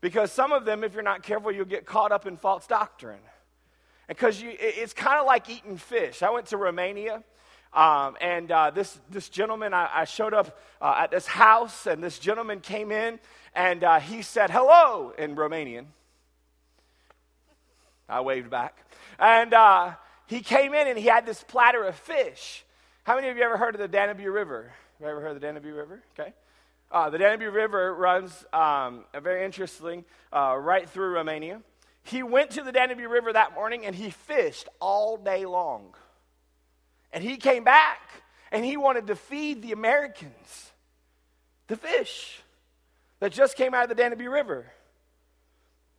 Because 0.03 0.31
some 0.31 0.53
of 0.53 0.65
them, 0.65 0.85
if 0.85 0.93
you're 0.93 1.03
not 1.03 1.23
careful, 1.23 1.53
you'll 1.53 1.65
get 1.65 1.87
caught 1.87 2.13
up 2.13 2.27
in 2.27 2.37
false 2.37 2.67
doctrine. 2.67 3.21
Because 4.09 4.43
it's 4.43 4.93
kind 4.93 5.19
of 5.19 5.27
like 5.27 5.49
eating 5.49 5.79
fish. 5.79 6.23
I 6.23 6.31
went 6.31 6.47
to 6.47 6.59
Romania. 6.59 7.23
Um, 7.75 8.17
and 8.21 8.51
uh, 8.51 8.71
this, 8.71 8.99
this 9.11 9.29
gentleman, 9.29 9.73
I, 9.73 9.89
I 9.93 10.05
showed 10.05 10.35
up 10.35 10.59
uh, 10.81 10.95
at 10.99 11.11
this 11.11 11.27
house, 11.27 11.87
and 11.87 12.05
this 12.05 12.19
gentleman 12.19 12.61
came 12.61 12.93
in, 12.93 13.19
and 13.55 13.83
uh, 13.83 14.01
he 14.01 14.23
said, 14.23 14.51
Hello, 14.51 15.13
in 15.17 15.37
Romanian. 15.37 15.87
I 18.09 18.21
waved 18.21 18.51
back. 18.51 18.77
And 19.19 19.55
uh, 19.55 19.93
he 20.27 20.41
came 20.41 20.75
in 20.75 20.87
and 20.87 20.99
he 20.99 21.07
had 21.07 21.25
this 21.25 21.43
platter 21.43 21.85
of 21.85 21.95
fish. 21.95 22.65
How 23.05 23.17
many 23.17 23.29
of 23.29 23.37
you 23.37 23.43
ever 23.43 23.57
heard 23.57 23.75
of 23.75 23.81
the 23.81 23.89
Danube 23.89 24.27
River? 24.33 24.65
Have 24.65 25.01
you 25.01 25.07
ever 25.07 25.21
heard 25.21 25.31
of 25.31 25.41
the 25.41 25.47
Danube 25.47 25.65
River? 25.65 26.03
Okay. 26.19 26.33
Uh, 26.91 27.09
the 27.09 27.19
Danube 27.19 27.55
River 27.55 27.95
runs, 27.95 28.45
um, 28.53 29.05
very 29.23 29.45
interesting, 29.45 30.05
uh, 30.33 30.57
right 30.61 30.89
through 30.89 31.15
Romania. 31.15 31.63
He 32.03 32.23
went 32.23 32.51
to 32.51 32.63
the 32.63 32.73
Danube 32.73 32.99
River 32.99 33.33
that 33.33 33.55
morning 33.55 33.87
and 33.87 33.95
he 33.95 34.11
fished 34.11 34.69
all 34.79 35.17
day 35.17 35.47
long. 35.47 35.95
And 37.13 37.23
he 37.23 37.37
came 37.37 37.65
back 37.65 38.01
and 38.51 38.65
he 38.65 38.77
wanted 38.77 39.07
to 39.09 39.17
feed 39.17 39.63
the 39.63 39.73
Americans 39.73 40.73
the 41.69 41.77
fish 41.77 42.43
that 43.21 43.33
just 43.33 43.57
came 43.57 43.75
out 43.75 43.85
of 43.85 43.89
the 43.89 43.95
Danube 43.95 44.21
River. 44.21 44.67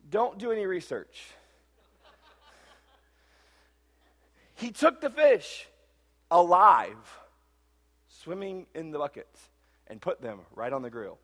Don't 0.08 0.38
do 0.38 0.52
any 0.52 0.66
research. 0.66 1.26
He 4.56 4.70
took 4.70 5.00
the 5.00 5.10
fish 5.10 5.66
alive, 6.30 7.18
swimming 8.08 8.66
in 8.74 8.92
the 8.92 8.98
buckets, 8.98 9.40
and 9.88 10.00
put 10.00 10.20
them 10.22 10.40
right 10.54 10.72
on 10.72 10.82
the 10.82 10.90
grill. 10.90 11.18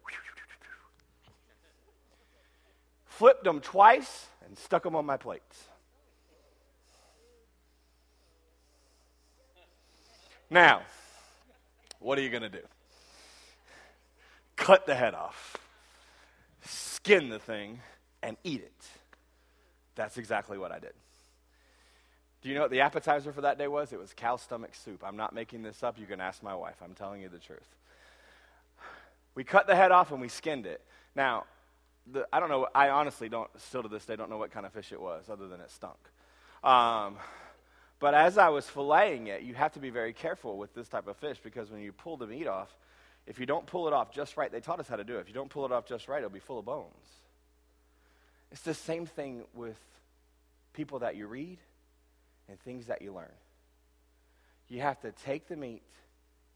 Flipped 3.06 3.44
them 3.44 3.60
twice 3.60 4.26
and 4.46 4.58
stuck 4.58 4.82
them 4.82 4.96
on 4.96 5.06
my 5.06 5.16
plates. 5.16 5.69
Now, 10.50 10.82
what 12.00 12.18
are 12.18 12.22
you 12.22 12.30
going 12.30 12.42
to 12.42 12.48
do? 12.48 12.62
Cut 14.56 14.84
the 14.84 14.94
head 14.94 15.14
off, 15.14 15.56
skin 16.64 17.28
the 17.28 17.38
thing, 17.38 17.80
and 18.22 18.36
eat 18.44 18.60
it. 18.60 18.86
That's 19.94 20.18
exactly 20.18 20.58
what 20.58 20.72
I 20.72 20.78
did. 20.78 20.92
Do 22.42 22.48
you 22.48 22.54
know 22.54 22.62
what 22.62 22.70
the 22.70 22.80
appetizer 22.80 23.32
for 23.32 23.42
that 23.42 23.58
day 23.58 23.68
was? 23.68 23.92
It 23.92 23.98
was 23.98 24.12
cow 24.14 24.36
stomach 24.36 24.74
soup. 24.74 25.02
I'm 25.04 25.16
not 25.16 25.34
making 25.34 25.62
this 25.62 25.82
up. 25.82 25.98
You 25.98 26.06
can 26.06 26.20
ask 26.20 26.42
my 26.42 26.54
wife. 26.54 26.76
I'm 26.82 26.94
telling 26.94 27.20
you 27.20 27.28
the 27.28 27.38
truth. 27.38 27.76
We 29.34 29.44
cut 29.44 29.66
the 29.66 29.76
head 29.76 29.92
off 29.92 30.10
and 30.10 30.20
we 30.20 30.28
skinned 30.28 30.66
it. 30.66 30.82
Now, 31.14 31.44
the, 32.10 32.26
I 32.32 32.40
don't 32.40 32.48
know. 32.48 32.66
I 32.74 32.88
honestly 32.88 33.28
don't, 33.28 33.48
still 33.60 33.82
to 33.82 33.88
this 33.88 34.04
day, 34.04 34.16
don't 34.16 34.30
know 34.30 34.38
what 34.38 34.50
kind 34.50 34.66
of 34.66 34.72
fish 34.72 34.90
it 34.90 35.00
was, 35.00 35.28
other 35.30 35.48
than 35.48 35.60
it 35.60 35.70
stunk. 35.70 35.98
Um, 36.64 37.16
but 38.00 38.14
as 38.14 38.38
I 38.38 38.48
was 38.48 38.66
filleting 38.66 39.28
it, 39.28 39.42
you 39.42 39.54
have 39.54 39.72
to 39.72 39.78
be 39.78 39.90
very 39.90 40.12
careful 40.14 40.56
with 40.56 40.74
this 40.74 40.88
type 40.88 41.06
of 41.06 41.16
fish 41.18 41.38
because 41.42 41.70
when 41.70 41.82
you 41.82 41.92
pull 41.92 42.16
the 42.16 42.26
meat 42.26 42.46
off, 42.46 42.74
if 43.26 43.38
you 43.38 43.44
don't 43.46 43.66
pull 43.66 43.86
it 43.86 43.92
off 43.92 44.10
just 44.10 44.36
right, 44.38 44.50
they 44.50 44.60
taught 44.60 44.80
us 44.80 44.88
how 44.88 44.96
to 44.96 45.04
do 45.04 45.18
it. 45.18 45.20
If 45.20 45.28
you 45.28 45.34
don't 45.34 45.50
pull 45.50 45.66
it 45.66 45.70
off 45.70 45.86
just 45.86 46.08
right, 46.08 46.18
it'll 46.18 46.30
be 46.30 46.40
full 46.40 46.58
of 46.58 46.64
bones. 46.64 46.88
It's 48.50 48.62
the 48.62 48.74
same 48.74 49.06
thing 49.06 49.44
with 49.54 49.78
people 50.72 51.00
that 51.00 51.14
you 51.14 51.26
read 51.26 51.58
and 52.48 52.58
things 52.60 52.86
that 52.86 53.02
you 53.02 53.12
learn. 53.12 53.32
You 54.68 54.80
have 54.80 54.98
to 55.00 55.12
take 55.12 55.46
the 55.46 55.56
meat 55.56 55.82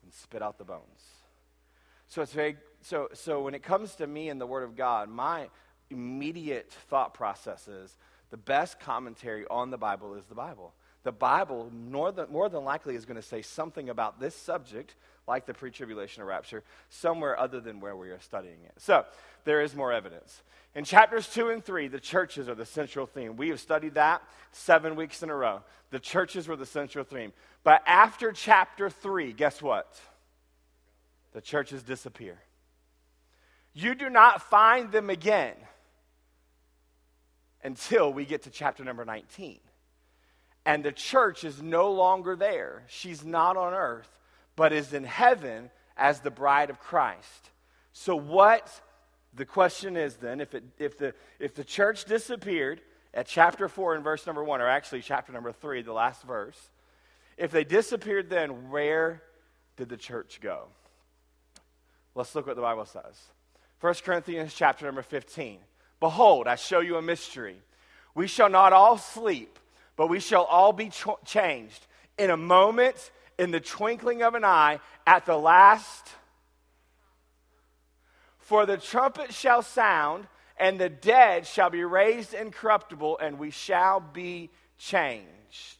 and 0.02 0.12
spit 0.12 0.42
out 0.42 0.56
the 0.56 0.64
bones. 0.64 1.02
So 2.08 2.22
it's 2.22 2.32
very 2.32 2.56
so 2.80 3.08
so 3.12 3.42
when 3.42 3.54
it 3.54 3.62
comes 3.62 3.94
to 3.96 4.06
me 4.06 4.28
and 4.28 4.40
the 4.40 4.46
word 4.46 4.62
of 4.62 4.76
God, 4.76 5.08
my 5.08 5.48
immediate 5.90 6.72
thought 6.88 7.12
process 7.12 7.68
is 7.68 7.96
the 8.30 8.36
best 8.36 8.80
commentary 8.80 9.44
on 9.50 9.70
the 9.70 9.78
Bible 9.78 10.14
is 10.14 10.24
the 10.26 10.34
Bible. 10.34 10.74
The 11.04 11.12
Bible, 11.12 11.70
more 11.70 12.10
than, 12.10 12.30
more 12.32 12.48
than 12.48 12.64
likely, 12.64 12.96
is 12.96 13.04
going 13.04 13.20
to 13.20 13.22
say 13.26 13.42
something 13.42 13.90
about 13.90 14.18
this 14.18 14.34
subject, 14.34 14.94
like 15.28 15.46
the 15.46 15.54
pre 15.54 15.70
tribulation 15.70 16.22
or 16.22 16.26
rapture, 16.26 16.64
somewhere 16.88 17.38
other 17.38 17.60
than 17.60 17.78
where 17.78 17.94
we 17.94 18.10
are 18.10 18.20
studying 18.20 18.58
it. 18.64 18.72
So, 18.78 19.04
there 19.44 19.60
is 19.60 19.74
more 19.74 19.92
evidence. 19.92 20.42
In 20.74 20.84
chapters 20.84 21.28
2 21.28 21.50
and 21.50 21.64
3, 21.64 21.88
the 21.88 22.00
churches 22.00 22.48
are 22.48 22.54
the 22.54 22.66
central 22.66 23.06
theme. 23.06 23.36
We 23.36 23.50
have 23.50 23.60
studied 23.60 23.94
that 23.94 24.22
seven 24.50 24.96
weeks 24.96 25.22
in 25.22 25.30
a 25.30 25.34
row. 25.34 25.60
The 25.90 26.00
churches 26.00 26.48
were 26.48 26.56
the 26.56 26.66
central 26.66 27.04
theme. 27.04 27.32
But 27.62 27.82
after 27.86 28.32
chapter 28.32 28.90
3, 28.90 29.34
guess 29.34 29.62
what? 29.62 30.00
The 31.32 31.40
churches 31.40 31.82
disappear. 31.82 32.38
You 33.74 33.94
do 33.94 34.08
not 34.08 34.42
find 34.42 34.90
them 34.90 35.10
again 35.10 35.54
until 37.62 38.12
we 38.12 38.24
get 38.24 38.42
to 38.42 38.50
chapter 38.50 38.84
number 38.84 39.04
19. 39.04 39.58
And 40.66 40.84
the 40.84 40.92
church 40.92 41.44
is 41.44 41.62
no 41.62 41.92
longer 41.92 42.36
there. 42.36 42.84
She's 42.88 43.24
not 43.24 43.56
on 43.56 43.74
earth, 43.74 44.08
but 44.56 44.72
is 44.72 44.92
in 44.92 45.04
heaven 45.04 45.70
as 45.96 46.20
the 46.20 46.30
bride 46.30 46.70
of 46.70 46.80
Christ. 46.80 47.50
So, 47.92 48.16
what 48.16 48.70
the 49.34 49.44
question 49.44 49.96
is 49.96 50.16
then, 50.16 50.40
if, 50.40 50.54
it, 50.54 50.64
if, 50.78 50.98
the, 50.98 51.14
if 51.38 51.54
the 51.54 51.64
church 51.64 52.04
disappeared 52.06 52.80
at 53.12 53.26
chapter 53.26 53.68
4 53.68 53.96
and 53.96 54.04
verse 54.04 54.26
number 54.26 54.42
1, 54.42 54.60
or 54.60 54.68
actually 54.68 55.02
chapter 55.02 55.32
number 55.32 55.52
3, 55.52 55.82
the 55.82 55.92
last 55.92 56.22
verse, 56.22 56.58
if 57.36 57.50
they 57.50 57.64
disappeared 57.64 58.30
then, 58.30 58.70
where 58.70 59.22
did 59.76 59.88
the 59.88 59.96
church 59.96 60.40
go? 60.40 60.64
Let's 62.14 62.34
look 62.34 62.46
what 62.46 62.56
the 62.56 62.62
Bible 62.62 62.84
says. 62.84 63.20
1 63.80 63.94
Corinthians 64.04 64.54
chapter 64.54 64.86
number 64.86 65.02
15. 65.02 65.58
Behold, 66.00 66.46
I 66.46 66.54
show 66.54 66.80
you 66.80 66.96
a 66.96 67.02
mystery. 67.02 67.56
We 68.14 68.28
shall 68.28 68.48
not 68.48 68.72
all 68.72 68.98
sleep, 68.98 69.58
but 69.96 70.08
we 70.08 70.20
shall 70.20 70.44
all 70.44 70.72
be 70.72 70.90
ch- 70.90 71.06
changed 71.24 71.86
in 72.18 72.30
a 72.30 72.36
moment, 72.36 73.10
in 73.38 73.50
the 73.50 73.60
twinkling 73.60 74.22
of 74.22 74.34
an 74.34 74.44
eye, 74.44 74.80
at 75.06 75.26
the 75.26 75.36
last 75.36 76.14
for 78.44 78.66
the 78.66 78.76
trumpet 78.76 79.32
shall 79.32 79.62
sound, 79.62 80.26
and 80.58 80.78
the 80.78 80.90
dead 80.90 81.46
shall 81.46 81.70
be 81.70 81.82
raised 81.82 82.34
incorruptible, 82.34 83.18
and 83.18 83.38
we 83.38 83.50
shall 83.50 84.00
be 84.00 84.50
changed. 84.76 85.78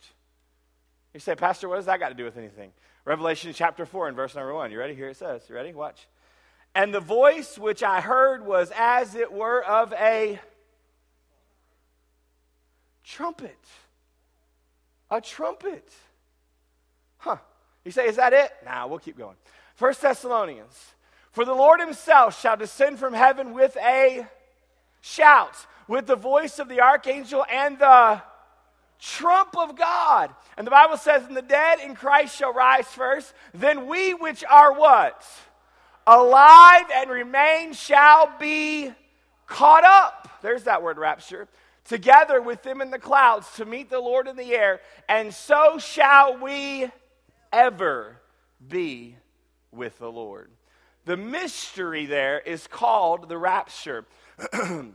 You 1.12 1.20
say, 1.20 1.34
Pastor, 1.34 1.68
what 1.68 1.76
does 1.76 1.86
that 1.86 2.00
got 2.00 2.08
to 2.08 2.14
do 2.14 2.24
with 2.24 2.38
anything? 2.38 2.72
Revelation 3.04 3.52
chapter 3.52 3.84
4 3.84 4.08
and 4.08 4.16
verse 4.16 4.34
number 4.34 4.54
1. 4.54 4.72
You 4.72 4.78
ready? 4.78 4.94
Here 4.94 5.10
it 5.10 5.18
says. 5.18 5.42
You 5.46 5.54
ready? 5.54 5.74
Watch. 5.74 6.08
And 6.74 6.92
the 6.92 7.00
voice 7.00 7.58
which 7.58 7.82
I 7.82 8.00
heard 8.00 8.46
was 8.46 8.72
as 8.74 9.14
it 9.14 9.30
were 9.30 9.62
of 9.62 9.92
a 9.92 10.40
trumpet. 13.04 13.58
A 15.14 15.20
trumpet. 15.20 15.88
Huh. 17.18 17.36
You 17.84 17.92
say, 17.92 18.08
is 18.08 18.16
that 18.16 18.32
it? 18.32 18.50
Nah, 18.64 18.88
we'll 18.88 18.98
keep 18.98 19.16
going. 19.16 19.36
First 19.76 20.02
Thessalonians 20.02 20.76
for 21.30 21.44
the 21.44 21.54
Lord 21.54 21.78
himself 21.78 22.40
shall 22.40 22.56
descend 22.56 22.98
from 22.98 23.12
heaven 23.12 23.54
with 23.54 23.76
a 23.76 24.26
shout, 25.02 25.54
with 25.86 26.08
the 26.08 26.16
voice 26.16 26.58
of 26.58 26.68
the 26.68 26.80
archangel 26.80 27.46
and 27.48 27.78
the 27.78 28.22
trump 28.98 29.56
of 29.56 29.76
God. 29.76 30.34
And 30.56 30.66
the 30.66 30.72
Bible 30.72 30.96
says, 30.96 31.22
And 31.24 31.36
the 31.36 31.42
dead 31.42 31.78
in 31.78 31.94
Christ 31.94 32.36
shall 32.36 32.52
rise 32.52 32.86
first, 32.88 33.34
then 33.52 33.86
we 33.86 34.14
which 34.14 34.42
are 34.42 34.72
what? 34.72 35.24
Alive 36.08 36.86
and 36.92 37.08
remain 37.08 37.72
shall 37.72 38.32
be 38.40 38.90
caught 39.46 39.84
up. 39.84 40.40
There's 40.42 40.64
that 40.64 40.82
word 40.82 40.98
rapture. 40.98 41.46
Together 41.84 42.40
with 42.40 42.62
them 42.62 42.80
in 42.80 42.90
the 42.90 42.98
clouds 42.98 43.46
to 43.56 43.64
meet 43.64 43.90
the 43.90 44.00
Lord 44.00 44.26
in 44.26 44.36
the 44.36 44.54
air, 44.54 44.80
and 45.08 45.34
so 45.34 45.78
shall 45.78 46.38
we 46.38 46.90
ever 47.52 48.20
be 48.66 49.16
with 49.70 49.98
the 49.98 50.10
Lord. 50.10 50.50
The 51.04 51.16
mystery 51.16 52.06
there 52.06 52.40
is 52.40 52.66
called 52.66 53.28
the 53.28 53.36
rapture. 53.36 54.06
the 54.52 54.94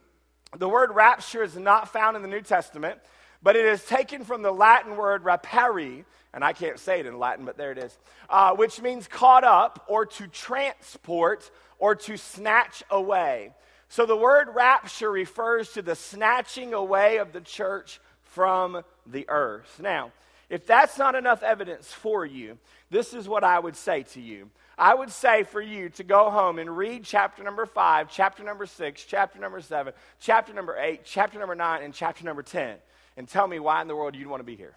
word 0.67 0.96
rapture 0.96 1.43
is 1.43 1.55
not 1.55 1.89
found 1.89 2.15
in 2.15 2.24
the 2.24 2.27
New 2.27 2.41
Testament, 2.41 3.00
but 3.43 3.55
it 3.55 3.65
is 3.65 3.86
taken 3.86 4.24
from 4.24 4.41
the 4.41 4.51
Latin 4.51 4.98
word 4.98 5.24
rapari, 5.24 6.05
and 6.34 6.43
I 6.43 6.53
can't 6.53 6.79
say 6.79 7.00
it 7.00 7.05
in 7.05 7.19
Latin, 7.19 7.46
but 7.46 7.58
there 7.58 7.72
it 7.72 7.77
is, 7.77 7.98
uh, 8.29 8.55
which 8.55 8.81
means 8.81 9.08
caught 9.08 9.43
up 9.43 9.86
or 9.88 10.05
to 10.05 10.27
transport 10.27 11.50
or 11.77 11.96
to 11.96 12.17
snatch 12.17 12.84
away. 12.89 13.53
So 13.89 14.05
the 14.05 14.15
word 14.15 14.50
rapture 14.53 15.12
refers 15.12 15.74
to 15.74 15.81
the 15.81 15.96
snatching 15.96 16.74
away 16.74 17.17
of 17.17 17.34
the 17.34 17.41
church 17.41 18.00
from 18.22 18.84
the 19.05 19.27
earth. 19.27 19.79
Now, 19.81 20.12
If 20.50 20.65
that's 20.65 20.98
not 20.98 21.13
enough 21.13 21.43
evidence 21.43 21.93
for 21.93 22.25
you, 22.25 22.58
this 22.89 23.13
is 23.13 23.27
what 23.27 23.43
I 23.43 23.60
would 23.60 23.75
say 23.75 24.01
to 24.13 24.19
you. 24.19 24.50
I 24.79 24.96
would 24.96 25.12
say 25.12 25.43
for 25.43 25.62
you 25.62 25.89
to 25.89 26.03
go 26.03 26.31
home 26.31 26.58
and 26.58 26.75
read 26.75 27.03
chapter 27.03 27.43
number 27.43 27.67
five, 27.67 28.10
chapter 28.10 28.43
number 28.43 28.65
six, 28.65 29.03
chapter 29.03 29.39
number 29.39 29.62
seven, 29.62 29.93
chapter 30.19 30.53
number 30.53 30.75
eight, 30.79 31.01
chapter 31.03 31.38
number 31.38 31.53
nine, 31.53 31.84
and 31.84 31.93
chapter 31.93 32.24
number 32.25 32.41
10, 32.41 32.77
and 33.15 33.27
tell 33.27 33.48
me 33.48 33.60
why 33.60 33.81
in 33.81 33.88
the 33.88 33.96
world 33.96 34.15
you'd 34.15 34.27
want 34.27 34.39
to 34.39 34.46
be 34.46 34.55
here. 34.55 34.75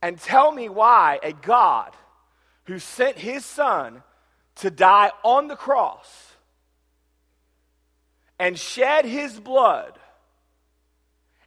And 0.00 0.18
tell 0.18 0.50
me 0.52 0.70
why 0.70 1.18
a 1.22 1.32
God 1.32 1.92
who 2.64 2.78
sent 2.78 3.18
his 3.18 3.44
son 3.44 4.02
to 4.60 4.70
die 4.70 5.10
on 5.22 5.48
the 5.48 5.56
cross 5.56 6.32
and 8.38 8.58
shed 8.58 9.04
his 9.04 9.38
blood 9.38 9.98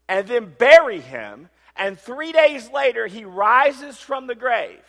and 0.07 0.27
then 0.27 0.53
bury 0.57 0.99
him. 0.99 1.49
And 1.75 1.99
three 1.99 2.31
days 2.31 2.69
later, 2.69 3.07
he 3.07 3.25
rises 3.25 3.97
from 3.97 4.27
the 4.27 4.35
grave. 4.35 4.83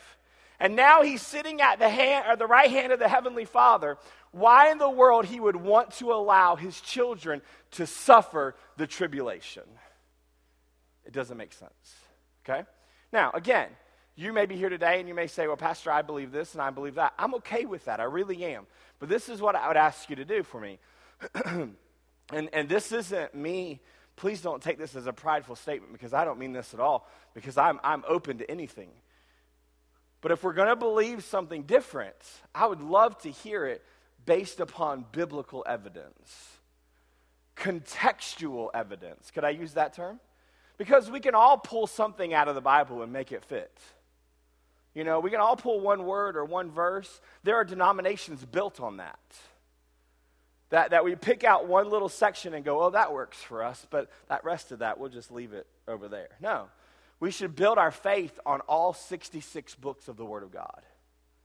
And 0.61 0.76
now 0.76 1.02
he's 1.02 1.23
sitting 1.23 1.61
at 1.61 1.78
the, 1.78 1.88
hand, 1.88 2.26
or 2.28 2.37
the 2.37 2.47
right 2.47 2.71
hand 2.71 2.93
of 2.93 2.99
the 2.99 3.09
Heavenly 3.09 3.45
Father. 3.45 3.99
Why 4.33 4.71
in 4.71 4.78
the 4.78 4.90
world 4.90 5.25
he 5.25 5.40
would 5.40 5.57
want 5.57 5.93
to 5.93 6.12
allow 6.12 6.57
his 6.57 6.81
children 6.81 7.43
to 7.73 7.87
suffer 7.87 8.54
the 8.76 8.87
tribulation? 8.87 9.64
It 11.04 11.12
doesn't 11.12 11.37
make 11.37 11.52
sense. 11.52 11.73
Okay? 12.45 12.64
Now, 13.12 13.31
again, 13.33 13.69
you 14.16 14.33
may 14.33 14.47
be 14.47 14.56
here 14.56 14.68
today 14.68 15.00
and 15.00 15.09
you 15.09 15.14
may 15.14 15.26
say, 15.26 15.47
Well, 15.47 15.56
Pastor, 15.56 15.90
I 15.90 16.02
believe 16.02 16.33
this 16.33 16.54
and 16.54 16.62
I 16.62 16.71
believe 16.71 16.94
that. 16.97 17.14
I'm 17.18 17.35
okay 17.37 17.64
with 17.64 17.85
that. 17.87 18.00
I 18.00 18.04
really 18.04 18.44
am. 18.44 18.66
But 18.99 19.09
this 19.09 19.28
is 19.28 19.40
what 19.40 19.56
I 19.56 19.68
would 19.68 19.76
ask 19.76 20.09
you 20.09 20.16
to 20.16 20.25
do 20.25 20.42
for 20.42 20.61
me. 20.61 20.78
and, 21.44 21.75
and 22.33 22.68
this 22.68 22.92
isn't 22.92 23.35
me 23.35 23.80
please 24.16 24.40
don't 24.40 24.62
take 24.62 24.78
this 24.78 24.97
as 24.97 25.06
a 25.06 25.12
prideful 25.12 25.56
statement 25.56 25.92
because 25.92 26.12
I 26.12 26.25
don't 26.25 26.38
mean 26.38 26.52
this 26.52 26.75
at 26.75 26.80
all, 26.80 27.09
because 27.35 27.56
I'm, 27.56 27.80
I'm 27.83 28.04
open 28.06 28.38
to 28.38 28.50
anything. 28.50 28.90
But 30.21 30.33
if 30.33 30.42
we're 30.42 30.54
going 30.54 30.68
to 30.68 30.76
believe 30.76 31.25
something 31.25 31.62
different, 31.64 32.16
I 32.54 32.66
would 32.66 32.80
love 32.80 33.18
to 33.23 33.30
hear 33.30 33.66
it 33.66 33.85
based 34.25 34.61
upon 34.61 35.04
biblical 35.12 35.64
evidence, 35.68 36.59
contextual 37.56 38.71
evidence. 38.73 39.30
Could 39.30 39.44
I 39.44 39.50
use 39.50 39.75
that 39.75 39.94
term? 39.94 40.21
Because 40.78 41.11
we 41.11 41.21
can 41.21 41.35
all 41.35 41.59
pull 41.59 41.87
something 41.87 42.33
out 42.33 42.49
of 42.49 42.54
the 42.54 42.61
Bible 42.61 43.02
and 43.02 43.12
make 43.12 43.33
it 43.33 43.44
fit. 43.44 43.78
You 44.94 45.04
know, 45.04 45.20
we 45.20 45.30
can 45.30 45.40
all 45.40 45.56
pull 45.56 45.80
one 45.80 46.04
word 46.04 46.36
or 46.36 46.44
one 46.44 46.70
verse. 46.70 47.20
There 47.42 47.56
are 47.56 47.64
denominations 47.64 48.44
built 48.44 48.80
on 48.80 48.98
that. 48.98 49.18
That, 50.70 50.90
that 50.90 51.04
we 51.04 51.14
pick 51.14 51.44
out 51.44 51.66
one 51.66 51.90
little 51.90 52.08
section 52.08 52.54
and 52.54 52.64
go, 52.64 52.82
oh, 52.82 52.90
that 52.90 53.12
works 53.12 53.36
for 53.38 53.62
us, 53.62 53.86
but 53.90 54.10
that 54.28 54.44
rest 54.44 54.72
of 54.72 54.80
that, 54.80 54.98
we'll 54.98 55.10
just 55.10 55.30
leave 55.30 55.52
it 55.52 55.66
over 55.86 56.08
there. 56.08 56.30
No. 56.40 56.66
We 57.20 57.30
should 57.30 57.54
build 57.54 57.78
our 57.78 57.90
faith 57.90 58.38
on 58.44 58.60
all 58.62 58.92
66 58.92 59.74
books 59.76 60.08
of 60.08 60.16
the 60.16 60.24
Word 60.24 60.42
of 60.42 60.52
God 60.52 60.82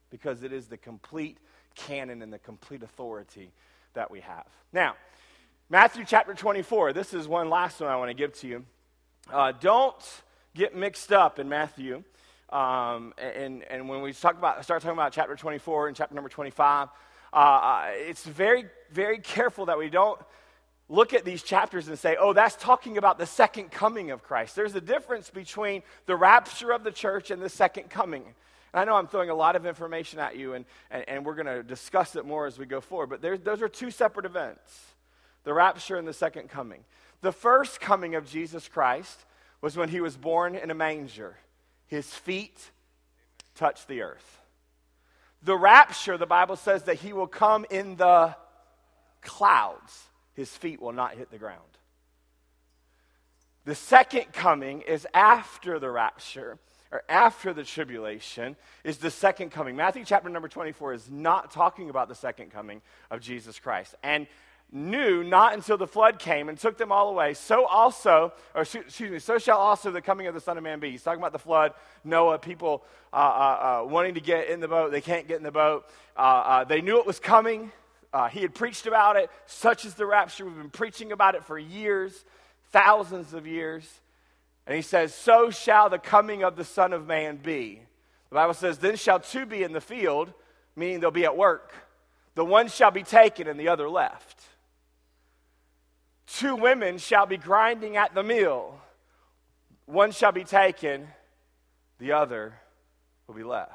because 0.09 0.43
it 0.43 0.51
is 0.51 0.67
the 0.67 0.77
complete 0.77 1.37
canon 1.75 2.21
and 2.21 2.33
the 2.33 2.39
complete 2.39 2.83
authority 2.83 3.51
that 3.93 4.09
we 4.09 4.21
have. 4.21 4.47
Now, 4.73 4.95
Matthew 5.69 6.03
chapter 6.05 6.33
24, 6.33 6.93
this 6.93 7.13
is 7.13 7.27
one 7.27 7.49
last 7.49 7.79
one 7.79 7.89
I 7.89 7.95
want 7.97 8.09
to 8.09 8.15
give 8.15 8.33
to 8.39 8.47
you. 8.47 8.65
Uh, 9.31 9.51
don't 9.51 9.95
get 10.55 10.75
mixed 10.75 11.11
up 11.11 11.37
in 11.37 11.47
Matthew. 11.47 12.03
Um, 12.51 13.13
and, 13.17 13.63
and 13.63 13.87
when 13.87 14.01
we 14.01 14.13
talk 14.13 14.37
about, 14.37 14.63
start 14.63 14.81
talking 14.81 14.97
about 14.97 15.13
chapter 15.13 15.35
24 15.35 15.87
and 15.87 15.95
chapter 15.95 16.15
number 16.15 16.29
25, 16.29 16.89
uh, 17.31 17.35
uh, 17.35 17.85
it's 17.91 18.25
very, 18.25 18.65
very 18.91 19.19
careful 19.19 19.67
that 19.67 19.77
we 19.77 19.89
don't 19.89 20.19
look 20.89 21.13
at 21.13 21.23
these 21.23 21.43
chapters 21.43 21.87
and 21.87 21.97
say, 21.97 22.17
oh, 22.19 22.33
that's 22.33 22.55
talking 22.55 22.97
about 22.97 23.19
the 23.19 23.25
second 23.25 23.69
coming 23.69 24.09
of 24.09 24.23
Christ. 24.23 24.55
There's 24.55 24.73
a 24.73 24.81
difference 24.81 25.29
between 25.29 25.83
the 26.07 26.15
rapture 26.15 26.71
of 26.71 26.83
the 26.83 26.91
church 26.91 27.29
and 27.29 27.41
the 27.41 27.49
second 27.49 27.91
coming. 27.91 28.23
And 28.73 28.81
I 28.81 28.83
know 28.85 28.95
I'm 28.95 29.07
throwing 29.07 29.29
a 29.29 29.35
lot 29.35 29.55
of 29.55 29.67
information 29.67 30.19
at 30.19 30.35
you, 30.35 30.53
and, 30.53 30.65
and, 30.89 31.07
and 31.07 31.25
we're 31.25 31.35
going 31.35 31.45
to 31.45 31.61
discuss 31.61 32.15
it 32.15 32.25
more 32.25 32.47
as 32.47 32.57
we 32.57 32.65
go 32.65 32.81
forward, 32.81 33.07
but 33.07 33.43
those 33.43 33.61
are 33.61 33.69
two 33.69 33.91
separate 33.91 34.25
events 34.25 34.85
the 35.45 35.53
rapture 35.53 35.95
and 35.95 36.07
the 36.07 36.13
second 36.13 36.49
coming. 36.49 36.83
The 37.21 37.31
first 37.31 37.79
coming 37.79 38.15
of 38.15 38.29
Jesus 38.29 38.67
Christ 38.67 39.25
was 39.61 39.77
when 39.77 39.89
he 39.89 40.01
was 40.01 40.17
born 40.17 40.55
in 40.55 40.69
a 40.69 40.75
manger, 40.75 41.37
his 41.89 42.07
feet 42.13 42.71
touch 43.55 43.85
the 43.87 44.03
earth. 44.03 44.41
The 45.43 45.57
rapture, 45.57 46.17
the 46.17 46.25
Bible 46.25 46.55
says 46.55 46.83
that 46.83 46.95
he 46.95 47.13
will 47.13 47.27
come 47.27 47.65
in 47.69 47.95
the 47.95 48.35
clouds. 49.21 50.03
His 50.33 50.49
feet 50.49 50.81
will 50.81 50.93
not 50.93 51.15
hit 51.15 51.31
the 51.31 51.37
ground. 51.37 51.59
The 53.65 53.75
second 53.75 54.31
coming 54.31 54.81
is 54.81 55.05
after 55.13 55.79
the 55.79 55.89
rapture, 55.89 56.59
or 56.91 57.03
after 57.09 57.53
the 57.53 57.63
tribulation, 57.63 58.55
is 58.83 58.97
the 58.97 59.11
second 59.11 59.51
coming. 59.51 59.75
Matthew 59.75 60.05
chapter 60.05 60.29
number 60.29 60.47
24 60.47 60.93
is 60.93 61.09
not 61.09 61.51
talking 61.51 61.89
about 61.89 62.07
the 62.07 62.15
second 62.15 62.51
coming 62.51 62.81
of 63.11 63.19
Jesus 63.19 63.59
Christ. 63.59 63.95
And 64.03 64.27
knew 64.71 65.23
not 65.23 65.53
until 65.53 65.77
the 65.77 65.87
flood 65.87 66.19
came 66.19 66.47
and 66.47 66.57
took 66.57 66.77
them 66.77 66.91
all 66.91 67.09
away, 67.09 67.33
so 67.33 67.65
also, 67.65 68.33
or 68.53 68.61
excuse 68.61 69.11
me, 69.11 69.19
so 69.19 69.37
shall 69.37 69.57
also 69.57 69.91
the 69.91 70.01
coming 70.01 70.27
of 70.27 70.33
the 70.33 70.41
Son 70.41 70.57
of 70.57 70.63
Man 70.63 70.79
be. 70.79 70.91
He's 70.91 71.01
talking 71.01 71.19
about 71.19 71.31
the 71.31 71.39
flood, 71.39 71.73
Noah, 72.03 72.37
people 72.37 72.83
uh, 73.11 73.15
uh, 73.15 73.81
uh, 73.81 73.87
wanting 73.87 74.13
to 74.13 74.21
get 74.21 74.49
in 74.49 74.59
the 74.59 74.67
boat. 74.67 74.91
They 74.91 75.01
can't 75.01 75.27
get 75.27 75.37
in 75.37 75.43
the 75.43 75.51
boat. 75.51 75.89
Uh, 76.15 76.19
uh, 76.19 76.63
they 76.65 76.81
knew 76.81 76.99
it 76.99 77.07
was 77.07 77.19
coming. 77.19 77.71
Uh, 78.13 78.27
he 78.27 78.41
had 78.41 78.53
preached 78.53 78.85
about 78.85 79.15
it, 79.15 79.29
such 79.45 79.85
as 79.85 79.95
the 79.95 80.05
rapture. 80.05 80.45
We've 80.45 80.55
been 80.55 80.69
preaching 80.69 81.11
about 81.11 81.35
it 81.35 81.43
for 81.43 81.57
years, 81.57 82.25
thousands 82.71 83.33
of 83.33 83.47
years. 83.47 83.87
And 84.67 84.75
he 84.75 84.81
says, 84.81 85.13
So 85.15 85.49
shall 85.49 85.89
the 85.89 85.97
coming 85.97 86.43
of 86.43 86.55
the 86.55 86.65
Son 86.65 86.93
of 86.93 87.07
Man 87.07 87.37
be. 87.37 87.81
The 88.29 88.35
Bible 88.35 88.53
says, 88.53 88.77
Then 88.77 88.95
shall 88.95 89.19
two 89.19 89.45
be 89.45 89.63
in 89.63 89.73
the 89.73 89.81
field, 89.81 90.31
meaning 90.75 90.99
they'll 90.99 91.11
be 91.11 91.25
at 91.25 91.37
work. 91.37 91.73
The 92.35 92.45
one 92.45 92.67
shall 92.67 92.91
be 92.91 93.03
taken 93.03 93.47
and 93.47 93.59
the 93.59 93.69
other 93.69 93.89
left. 93.89 94.48
Two 96.35 96.55
women 96.55 96.99
shall 96.99 97.25
be 97.25 97.37
grinding 97.37 97.97
at 97.97 98.13
the 98.13 98.23
mill. 98.23 98.79
One 99.85 100.11
shall 100.11 100.31
be 100.31 100.43
taken, 100.43 101.07
the 101.97 102.11
other 102.11 102.53
will 103.25 103.33
be 103.33 103.43
left. 103.43 103.73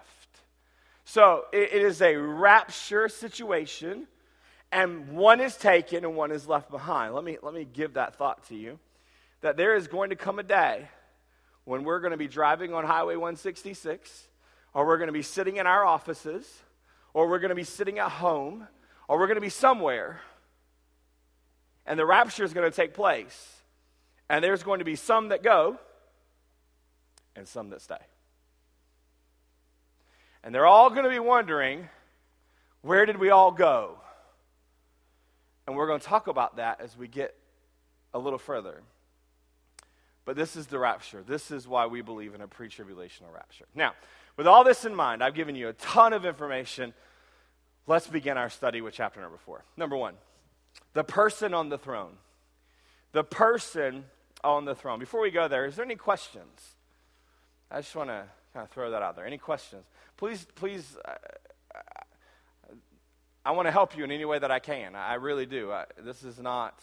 So 1.04 1.46
it, 1.52 1.72
it 1.72 1.82
is 1.82 2.00
a 2.00 2.14
rapture 2.16 3.08
situation, 3.08 4.06
and 4.70 5.16
one 5.16 5.40
is 5.40 5.56
taken 5.56 6.04
and 6.04 6.14
one 6.14 6.30
is 6.30 6.46
left 6.46 6.70
behind. 6.70 7.14
Let 7.14 7.24
me, 7.24 7.38
let 7.42 7.54
me 7.54 7.66
give 7.70 7.94
that 7.94 8.16
thought 8.16 8.46
to 8.48 8.54
you 8.54 8.78
that 9.40 9.56
there 9.56 9.74
is 9.74 9.88
going 9.88 10.10
to 10.10 10.16
come 10.16 10.38
a 10.38 10.42
day 10.42 10.88
when 11.64 11.82
we're 11.82 12.00
going 12.00 12.12
to 12.12 12.16
be 12.16 12.28
driving 12.28 12.72
on 12.72 12.84
Highway 12.84 13.16
166, 13.16 14.28
or 14.72 14.86
we're 14.86 14.98
going 14.98 15.08
to 15.08 15.12
be 15.12 15.22
sitting 15.22 15.56
in 15.56 15.66
our 15.66 15.84
offices, 15.84 16.62
or 17.12 17.28
we're 17.28 17.40
going 17.40 17.50
to 17.50 17.54
be 17.54 17.64
sitting 17.64 17.98
at 17.98 18.10
home, 18.10 18.68
or 19.08 19.18
we're 19.18 19.26
going 19.26 19.36
to 19.36 19.40
be 19.40 19.48
somewhere 19.48 20.20
and 21.86 21.98
the 21.98 22.06
rapture 22.06 22.44
is 22.44 22.52
going 22.52 22.70
to 22.70 22.74
take 22.74 22.94
place. 22.94 23.50
And 24.28 24.42
there's 24.42 24.62
going 24.62 24.78
to 24.78 24.84
be 24.84 24.96
some 24.96 25.28
that 25.28 25.42
go 25.42 25.78
and 27.36 27.46
some 27.46 27.70
that 27.70 27.82
stay. 27.82 27.96
And 30.42 30.54
they're 30.54 30.66
all 30.66 30.90
going 30.90 31.04
to 31.04 31.10
be 31.10 31.18
wondering, 31.18 31.88
where 32.82 33.06
did 33.06 33.18
we 33.18 33.30
all 33.30 33.50
go? 33.50 33.96
And 35.66 35.76
we're 35.76 35.86
going 35.86 36.00
to 36.00 36.06
talk 36.06 36.26
about 36.26 36.56
that 36.56 36.80
as 36.80 36.96
we 36.96 37.08
get 37.08 37.34
a 38.12 38.18
little 38.18 38.38
further. 38.38 38.82
But 40.24 40.36
this 40.36 40.56
is 40.56 40.66
the 40.66 40.78
rapture. 40.78 41.22
This 41.26 41.50
is 41.50 41.68
why 41.68 41.86
we 41.86 42.02
believe 42.02 42.34
in 42.34 42.40
a 42.40 42.48
pre 42.48 42.68
tribulational 42.68 43.32
rapture. 43.34 43.66
Now, 43.74 43.92
with 44.36 44.46
all 44.46 44.64
this 44.64 44.84
in 44.84 44.94
mind, 44.94 45.22
I've 45.22 45.34
given 45.34 45.54
you 45.54 45.68
a 45.68 45.74
ton 45.74 46.12
of 46.12 46.24
information. 46.24 46.94
Let's 47.86 48.06
begin 48.06 48.36
our 48.36 48.48
study 48.48 48.80
with 48.80 48.94
chapter 48.94 49.20
number 49.20 49.38
four. 49.38 49.64
Number 49.76 49.96
one, 49.96 50.14
the 50.94 51.04
person 51.04 51.52
on 51.52 51.68
the 51.68 51.78
throne. 51.78 52.16
The 53.12 53.24
person 53.24 54.04
on 54.42 54.64
the 54.64 54.74
throne. 54.74 54.98
Before 54.98 55.20
we 55.20 55.30
go 55.30 55.46
there, 55.46 55.66
is 55.66 55.76
there 55.76 55.84
any 55.84 55.96
questions? 55.96 56.76
I 57.70 57.80
just 57.80 57.94
want 57.94 58.10
to 58.10 58.24
kind 58.52 58.64
of 58.64 58.70
throw 58.70 58.90
that 58.90 59.02
out 59.02 59.16
there. 59.16 59.26
Any 59.26 59.38
questions? 59.38 59.84
Please, 60.16 60.46
please, 60.54 60.96
uh, 61.04 61.12
I 63.44 63.50
want 63.50 63.66
to 63.66 63.72
help 63.72 63.96
you 63.96 64.04
in 64.04 64.10
any 64.10 64.24
way 64.24 64.38
that 64.38 64.50
I 64.50 64.58
can. 64.58 64.94
I 64.94 65.14
really 65.14 65.46
do. 65.46 65.72
I, 65.72 65.84
this 66.02 66.22
is 66.22 66.38
not 66.38 66.80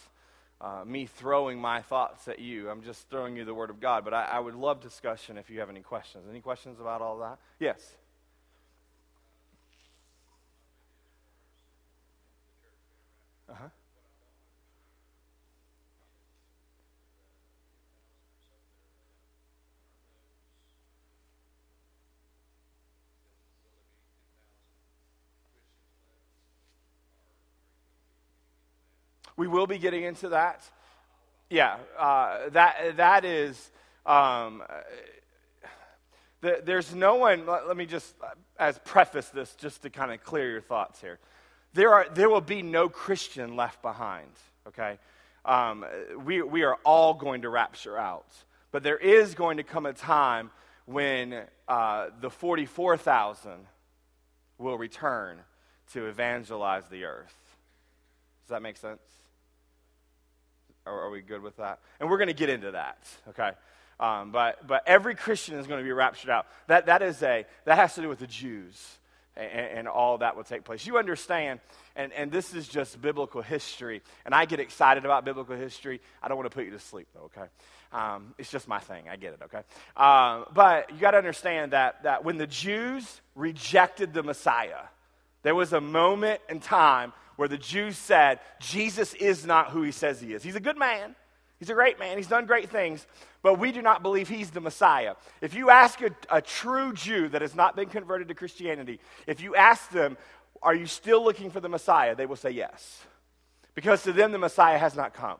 uh, 0.60 0.84
me 0.86 1.06
throwing 1.06 1.60
my 1.60 1.80
thoughts 1.80 2.28
at 2.28 2.38
you. 2.38 2.70
I'm 2.70 2.82
just 2.82 3.08
throwing 3.10 3.36
you 3.36 3.44
the 3.44 3.54
Word 3.54 3.70
of 3.70 3.80
God. 3.80 4.04
But 4.04 4.14
I, 4.14 4.24
I 4.24 4.38
would 4.38 4.54
love 4.54 4.80
discussion 4.80 5.38
if 5.38 5.50
you 5.50 5.60
have 5.60 5.70
any 5.70 5.80
questions. 5.80 6.24
Any 6.30 6.40
questions 6.40 6.78
about 6.78 7.00
all 7.00 7.18
that? 7.18 7.38
Yes. 7.58 7.96
Uh 13.50 13.54
huh. 13.54 13.68
We 29.36 29.46
will 29.48 29.66
be 29.66 29.78
getting 29.78 30.02
into 30.04 30.30
that. 30.30 30.62
yeah, 31.50 31.76
uh, 31.98 32.48
that, 32.50 32.96
that 32.96 33.24
is, 33.24 33.70
um, 34.06 34.62
the, 36.40 36.60
there's 36.64 36.94
no 36.94 37.16
one, 37.16 37.46
let, 37.46 37.68
let 37.68 37.76
me 37.76 37.86
just, 37.86 38.14
as 38.58 38.78
preface 38.84 39.28
this, 39.28 39.54
just 39.54 39.82
to 39.82 39.90
kind 39.90 40.12
of 40.12 40.22
clear 40.22 40.50
your 40.50 40.60
thoughts 40.60 41.00
here. 41.00 41.18
There, 41.74 41.92
are, 41.92 42.06
there 42.12 42.28
will 42.28 42.40
be 42.40 42.62
no 42.62 42.88
Christian 42.88 43.56
left 43.56 43.80
behind, 43.80 44.28
okay? 44.68 44.98
Um, 45.44 45.84
we, 46.24 46.42
we 46.42 46.62
are 46.62 46.76
all 46.84 47.14
going 47.14 47.42
to 47.42 47.48
rapture 47.48 47.98
out. 47.98 48.26
But 48.70 48.82
there 48.82 48.98
is 48.98 49.34
going 49.34 49.58
to 49.58 49.62
come 49.62 49.86
a 49.86 49.92
time 49.92 50.50
when 50.86 51.42
uh, 51.68 52.08
the 52.20 52.30
44,000 52.30 53.52
will 54.58 54.78
return 54.78 55.38
to 55.92 56.06
evangelize 56.06 56.84
the 56.90 57.04
earth. 57.04 57.34
Does 58.44 58.50
that 58.50 58.62
make 58.62 58.76
sense? 58.76 59.00
Are, 60.86 61.02
are 61.02 61.10
we 61.10 61.20
good 61.20 61.42
with 61.42 61.56
that? 61.56 61.80
And 62.00 62.10
we're 62.10 62.18
going 62.18 62.28
to 62.28 62.34
get 62.34 62.48
into 62.48 62.72
that, 62.72 62.98
okay? 63.28 63.52
Um, 64.00 64.32
but, 64.32 64.66
but 64.66 64.82
every 64.86 65.14
Christian 65.14 65.56
is 65.58 65.66
going 65.66 65.78
to 65.78 65.84
be 65.84 65.92
raptured 65.92 66.30
out. 66.30 66.46
That, 66.66 66.86
that, 66.86 67.02
is 67.02 67.22
a, 67.22 67.46
that 67.64 67.76
has 67.76 67.94
to 67.94 68.02
do 68.02 68.08
with 68.08 68.18
the 68.18 68.26
Jews 68.26 68.98
and, 69.36 69.48
and 69.48 69.88
all 69.88 70.18
that 70.18 70.36
will 70.36 70.44
take 70.44 70.64
place. 70.64 70.86
You 70.86 70.98
understand, 70.98 71.60
and, 71.94 72.12
and 72.12 72.30
this 72.32 72.52
is 72.52 72.66
just 72.66 73.00
biblical 73.00 73.42
history, 73.42 74.02
and 74.24 74.34
I 74.34 74.44
get 74.44 74.60
excited 74.60 75.04
about 75.04 75.24
biblical 75.24 75.56
history. 75.56 76.00
I 76.22 76.28
don't 76.28 76.36
want 76.36 76.50
to 76.50 76.54
put 76.54 76.64
you 76.64 76.72
to 76.72 76.80
sleep, 76.80 77.08
though, 77.14 77.30
okay? 77.36 77.48
Um, 77.92 78.34
it's 78.38 78.50
just 78.50 78.66
my 78.66 78.78
thing. 78.78 79.04
I 79.08 79.16
get 79.16 79.34
it, 79.34 79.40
okay? 79.44 79.62
Um, 79.96 80.46
but 80.52 80.90
you 80.92 80.98
got 80.98 81.12
to 81.12 81.18
understand 81.18 81.72
that, 81.72 82.02
that 82.02 82.24
when 82.24 82.38
the 82.38 82.46
Jews 82.46 83.20
rejected 83.34 84.14
the 84.14 84.22
Messiah, 84.22 84.84
there 85.42 85.54
was 85.54 85.72
a 85.72 85.80
moment 85.80 86.40
in 86.48 86.60
time 86.60 87.12
where 87.36 87.48
the 87.48 87.58
Jews 87.58 87.96
said, 87.96 88.40
Jesus 88.60 89.14
is 89.14 89.46
not 89.46 89.70
who 89.70 89.82
he 89.82 89.92
says 89.92 90.20
he 90.20 90.32
is. 90.32 90.42
He's 90.42 90.56
a 90.56 90.60
good 90.60 90.78
man, 90.78 91.14
he's 91.58 91.70
a 91.70 91.74
great 91.74 91.98
man, 91.98 92.16
he's 92.16 92.26
done 92.26 92.46
great 92.46 92.70
things, 92.70 93.06
but 93.42 93.58
we 93.58 93.72
do 93.72 93.82
not 93.82 94.02
believe 94.02 94.28
he's 94.28 94.50
the 94.50 94.60
Messiah. 94.60 95.14
If 95.40 95.54
you 95.54 95.70
ask 95.70 96.00
a, 96.00 96.10
a 96.30 96.40
true 96.40 96.92
Jew 96.92 97.28
that 97.28 97.42
has 97.42 97.54
not 97.54 97.76
been 97.76 97.88
converted 97.88 98.28
to 98.28 98.34
Christianity, 98.34 99.00
if 99.26 99.40
you 99.40 99.54
ask 99.54 99.90
them, 99.90 100.16
Are 100.62 100.74
you 100.74 100.86
still 100.86 101.24
looking 101.24 101.50
for 101.50 101.60
the 101.60 101.68
Messiah? 101.68 102.14
they 102.14 102.26
will 102.26 102.36
say 102.36 102.50
yes. 102.50 103.04
Because 103.74 104.02
to 104.02 104.12
them, 104.12 104.32
the 104.32 104.38
Messiah 104.38 104.78
has 104.78 104.94
not 104.94 105.14
come. 105.14 105.38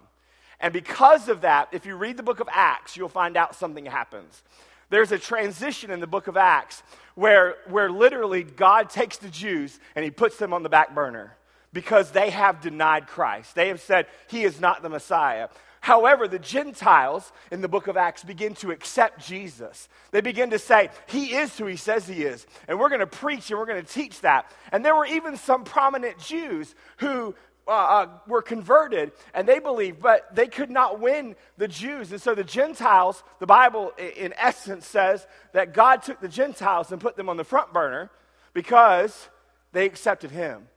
And 0.59 0.73
because 0.73 1.29
of 1.29 1.43
that, 1.43 1.69
if 1.73 1.85
you 1.85 1.97
read 1.97 2.17
the 2.17 2.23
book 2.23 2.41
of 2.41 2.49
Acts, 2.51 2.97
you'll 2.97 3.09
find 3.09 3.37
out 3.37 3.55
something 3.55 3.85
happens. 3.85 4.43
There's 4.91 5.11
a 5.11 5.19
transition 5.19 5.91
in 5.91 6.01
the 6.01 6.07
book 6.07 6.29
of 6.29 6.37
Acts 6.37 6.83
where, 7.15 7.57
where 7.67 7.91
literally 7.91 8.43
God 8.43 8.91
takes 8.91 9.17
the 9.17 9.29
Jews 9.29 9.81
and 9.97 10.05
he 10.05 10.11
puts 10.11 10.37
them 10.37 10.53
on 10.53 10.63
the 10.63 10.69
back 10.69 10.95
burner 10.95 11.37
because 11.73 12.11
they 12.11 12.31
have 12.31 12.61
denied 12.61 13.07
Christ. 13.07 13.55
They 13.55 13.69
have 13.69 13.81
said 13.81 14.07
he 14.29 14.45
is 14.45 14.61
not 14.61 14.83
the 14.83 14.89
Messiah. 14.89 15.49
However, 15.83 16.29
the 16.29 16.39
Gentiles 16.39 17.33
in 17.51 17.61
the 17.61 17.69
book 17.69 17.89
of 17.89 17.97
Acts 17.97 18.23
begin 18.23 18.55
to 18.57 18.71
accept 18.71 19.27
Jesus. 19.27 19.89
They 20.13 20.21
begin 20.21 20.51
to 20.51 20.59
say, 20.59 20.91
He 21.09 21.35
is 21.35 21.59
who 21.59 21.67
He 21.67 21.75
says 21.75 22.07
He 22.07 22.23
is. 22.23 22.47
And 22.69 22.79
we're 22.79 22.89
going 22.89 23.01
to 23.01 23.07
preach 23.07 23.51
and 23.51 23.59
we're 23.59 23.67
going 23.67 23.85
to 23.85 23.93
teach 23.93 24.21
that. 24.21 24.49
And 24.71 24.85
there 24.85 24.95
were 24.95 25.07
even 25.07 25.37
some 25.37 25.65
prominent 25.65 26.19
Jews 26.21 26.73
who 26.99 27.35
uh, 27.67 27.71
uh, 27.71 28.07
were 28.29 28.43
converted 28.43 29.11
and 29.35 29.49
they 29.49 29.59
believed, 29.59 30.01
but 30.01 30.33
they 30.35 30.47
could 30.47 30.71
not 30.71 31.01
win 31.01 31.35
the 31.57 31.67
Jews. 31.67 32.13
And 32.13 32.23
so 32.23 32.37
the 32.37 32.45
Gentiles, 32.45 33.25
the 33.41 33.47
Bible 33.47 33.93
in 33.99 34.35
essence 34.37 34.87
says 34.87 35.27
that 35.53 35.75
God 35.75 36.05
took 36.05 36.21
the 36.21 36.29
Gentiles 36.29 36.93
and 36.93 37.01
put 37.01 37.17
them 37.17 37.29
on 37.29 37.37
the 37.37 37.45
front 37.45 37.73
burner 37.73 38.09
because 38.55 39.29
they 39.73 39.85
accepted 39.87 40.31
him. 40.31 40.69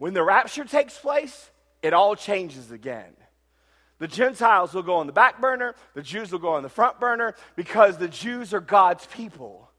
When 0.00 0.14
the 0.14 0.22
rapture 0.22 0.64
takes 0.64 0.96
place, 0.96 1.50
it 1.82 1.92
all 1.92 2.16
changes 2.16 2.70
again. 2.70 3.12
The 3.98 4.08
Gentiles 4.08 4.72
will 4.72 4.82
go 4.82 4.94
on 4.94 5.06
the 5.06 5.12
back 5.12 5.42
burner, 5.42 5.74
the 5.92 6.00
Jews 6.00 6.32
will 6.32 6.38
go 6.38 6.54
on 6.54 6.62
the 6.62 6.70
front 6.70 6.98
burner 6.98 7.34
because 7.54 7.98
the 7.98 8.08
Jews 8.08 8.54
are 8.54 8.62
God's 8.62 9.04
people. 9.08 9.70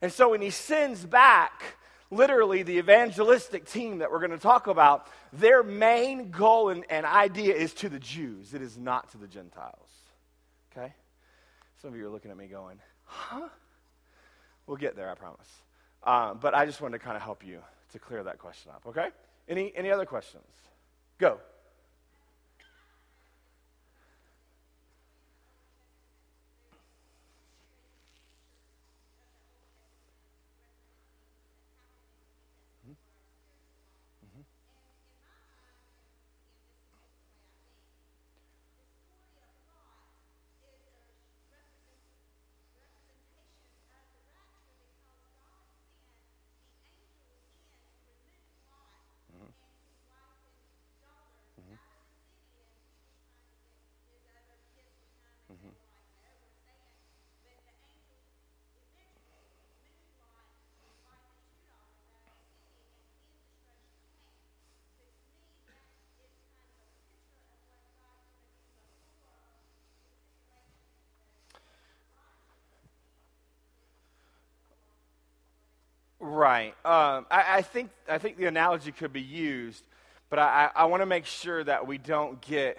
And 0.00 0.10
so 0.10 0.30
when 0.30 0.40
he 0.40 0.48
sends 0.48 1.04
back 1.04 1.62
literally 2.10 2.62
the 2.62 2.78
evangelistic 2.78 3.66
team 3.66 3.98
that 3.98 4.10
we're 4.10 4.20
going 4.20 4.30
to 4.30 4.38
talk 4.38 4.68
about, 4.68 5.06
their 5.34 5.62
main 5.62 6.30
goal 6.30 6.70
and, 6.70 6.86
and, 6.88 7.04
idea 7.04 7.54
is 7.54 7.74
to 7.74 7.90
the 7.90 7.98
Jews. 7.98 8.54
It 8.54 8.62
is 8.62 8.78
not 8.78 9.10
to 9.12 9.18
the 9.18 9.28
Gentiles. 9.28 9.90
Okay? 10.72 10.94
Some 11.82 11.92
of 11.92 11.98
you 11.98 12.06
are 12.06 12.10
looking 12.10 12.30
at 12.30 12.38
me 12.38 12.46
going, 12.46 12.78
huh? 13.04 13.50
We'll 14.66 14.78
get 14.78 14.96
there, 14.96 15.10
I 15.10 15.14
promise. 15.14 15.50
Um, 16.04 16.38
but 16.40 16.54
I 16.54 16.64
just 16.64 16.80
wanted 16.80 17.00
to 17.00 17.04
kind 17.04 17.18
of 17.18 17.22
help 17.22 17.44
you 17.44 17.60
to 17.92 17.98
clear 17.98 18.24
that 18.24 18.38
question 18.38 18.72
up, 18.74 18.84
okay? 18.86 19.08
Any, 19.48 19.72
any 19.76 19.90
other 19.90 20.04
questions? 20.04 20.44
Go. 21.18 21.40
Right. 76.28 76.74
Um, 76.84 77.24
I, 77.30 77.56
I, 77.56 77.62
think, 77.62 77.88
I 78.06 78.18
think 78.18 78.36
the 78.36 78.44
analogy 78.44 78.92
could 78.92 79.14
be 79.14 79.22
used, 79.22 79.82
but 80.28 80.38
I, 80.38 80.68
I, 80.76 80.84
want 80.84 81.00
to 81.00 81.06
make 81.06 81.24
sure 81.24 81.64
that 81.64 81.86
we 81.86 81.96
don't 81.96 82.38
get, 82.42 82.76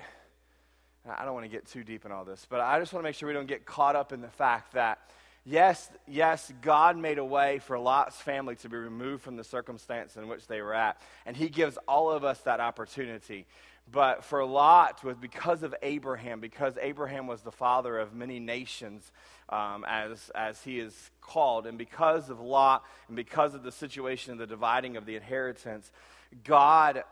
I 1.09 1.25
don't 1.25 1.33
want 1.33 1.45
to 1.45 1.49
get 1.49 1.65
too 1.65 1.83
deep 1.83 2.05
in 2.05 2.11
all 2.11 2.23
this, 2.23 2.45
but 2.47 2.59
I 2.59 2.79
just 2.79 2.93
want 2.93 3.03
to 3.03 3.07
make 3.07 3.15
sure 3.15 3.27
we 3.27 3.33
don't 3.33 3.47
get 3.47 3.65
caught 3.65 3.95
up 3.95 4.13
in 4.13 4.21
the 4.21 4.29
fact 4.29 4.73
that, 4.73 4.99
yes, 5.45 5.89
yes, 6.07 6.53
God 6.61 6.95
made 6.95 7.17
a 7.17 7.25
way 7.25 7.57
for 7.57 7.79
Lot's 7.79 8.17
family 8.17 8.55
to 8.57 8.69
be 8.69 8.77
removed 8.77 9.23
from 9.23 9.35
the 9.35 9.43
circumstance 9.43 10.15
in 10.15 10.27
which 10.27 10.45
they 10.45 10.61
were 10.61 10.75
at, 10.75 11.01
and 11.25 11.35
He 11.35 11.49
gives 11.49 11.75
all 11.87 12.11
of 12.11 12.23
us 12.23 12.37
that 12.41 12.59
opportunity. 12.59 13.47
But 13.91 14.23
for 14.23 14.45
Lot, 14.45 15.03
was 15.03 15.17
because 15.17 15.63
of 15.63 15.73
Abraham, 15.81 16.39
because 16.39 16.75
Abraham 16.79 17.27
was 17.27 17.41
the 17.41 17.51
father 17.51 17.97
of 17.97 18.13
many 18.13 18.39
nations, 18.39 19.11
um, 19.49 19.83
as, 19.87 20.29
as 20.35 20.61
he 20.61 20.79
is 20.79 20.93
called, 21.21 21.65
and 21.65 21.77
because 21.77 22.29
of 22.29 22.39
Lot, 22.39 22.83
and 23.07 23.15
because 23.15 23.55
of 23.55 23.63
the 23.63 23.71
situation 23.71 24.33
of 24.33 24.37
the 24.39 24.47
dividing 24.47 24.95
of 24.95 25.05
the 25.05 25.15
inheritance, 25.15 25.91
God, 26.43 27.03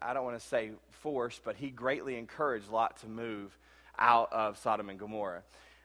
I 0.00 0.14
don't 0.14 0.24
want 0.24 0.40
to 0.40 0.46
say 0.46 0.70
forced, 0.90 1.42
but 1.44 1.56
he 1.56 1.70
greatly 1.70 2.16
encouraged 2.16 2.70
Lot 2.70 2.98
to 3.00 3.08
move 3.08 3.56
out 3.98 4.32
of 4.32 4.58
Sodom 4.58 4.88
and 4.88 4.98
Gomorrah. 4.98 5.42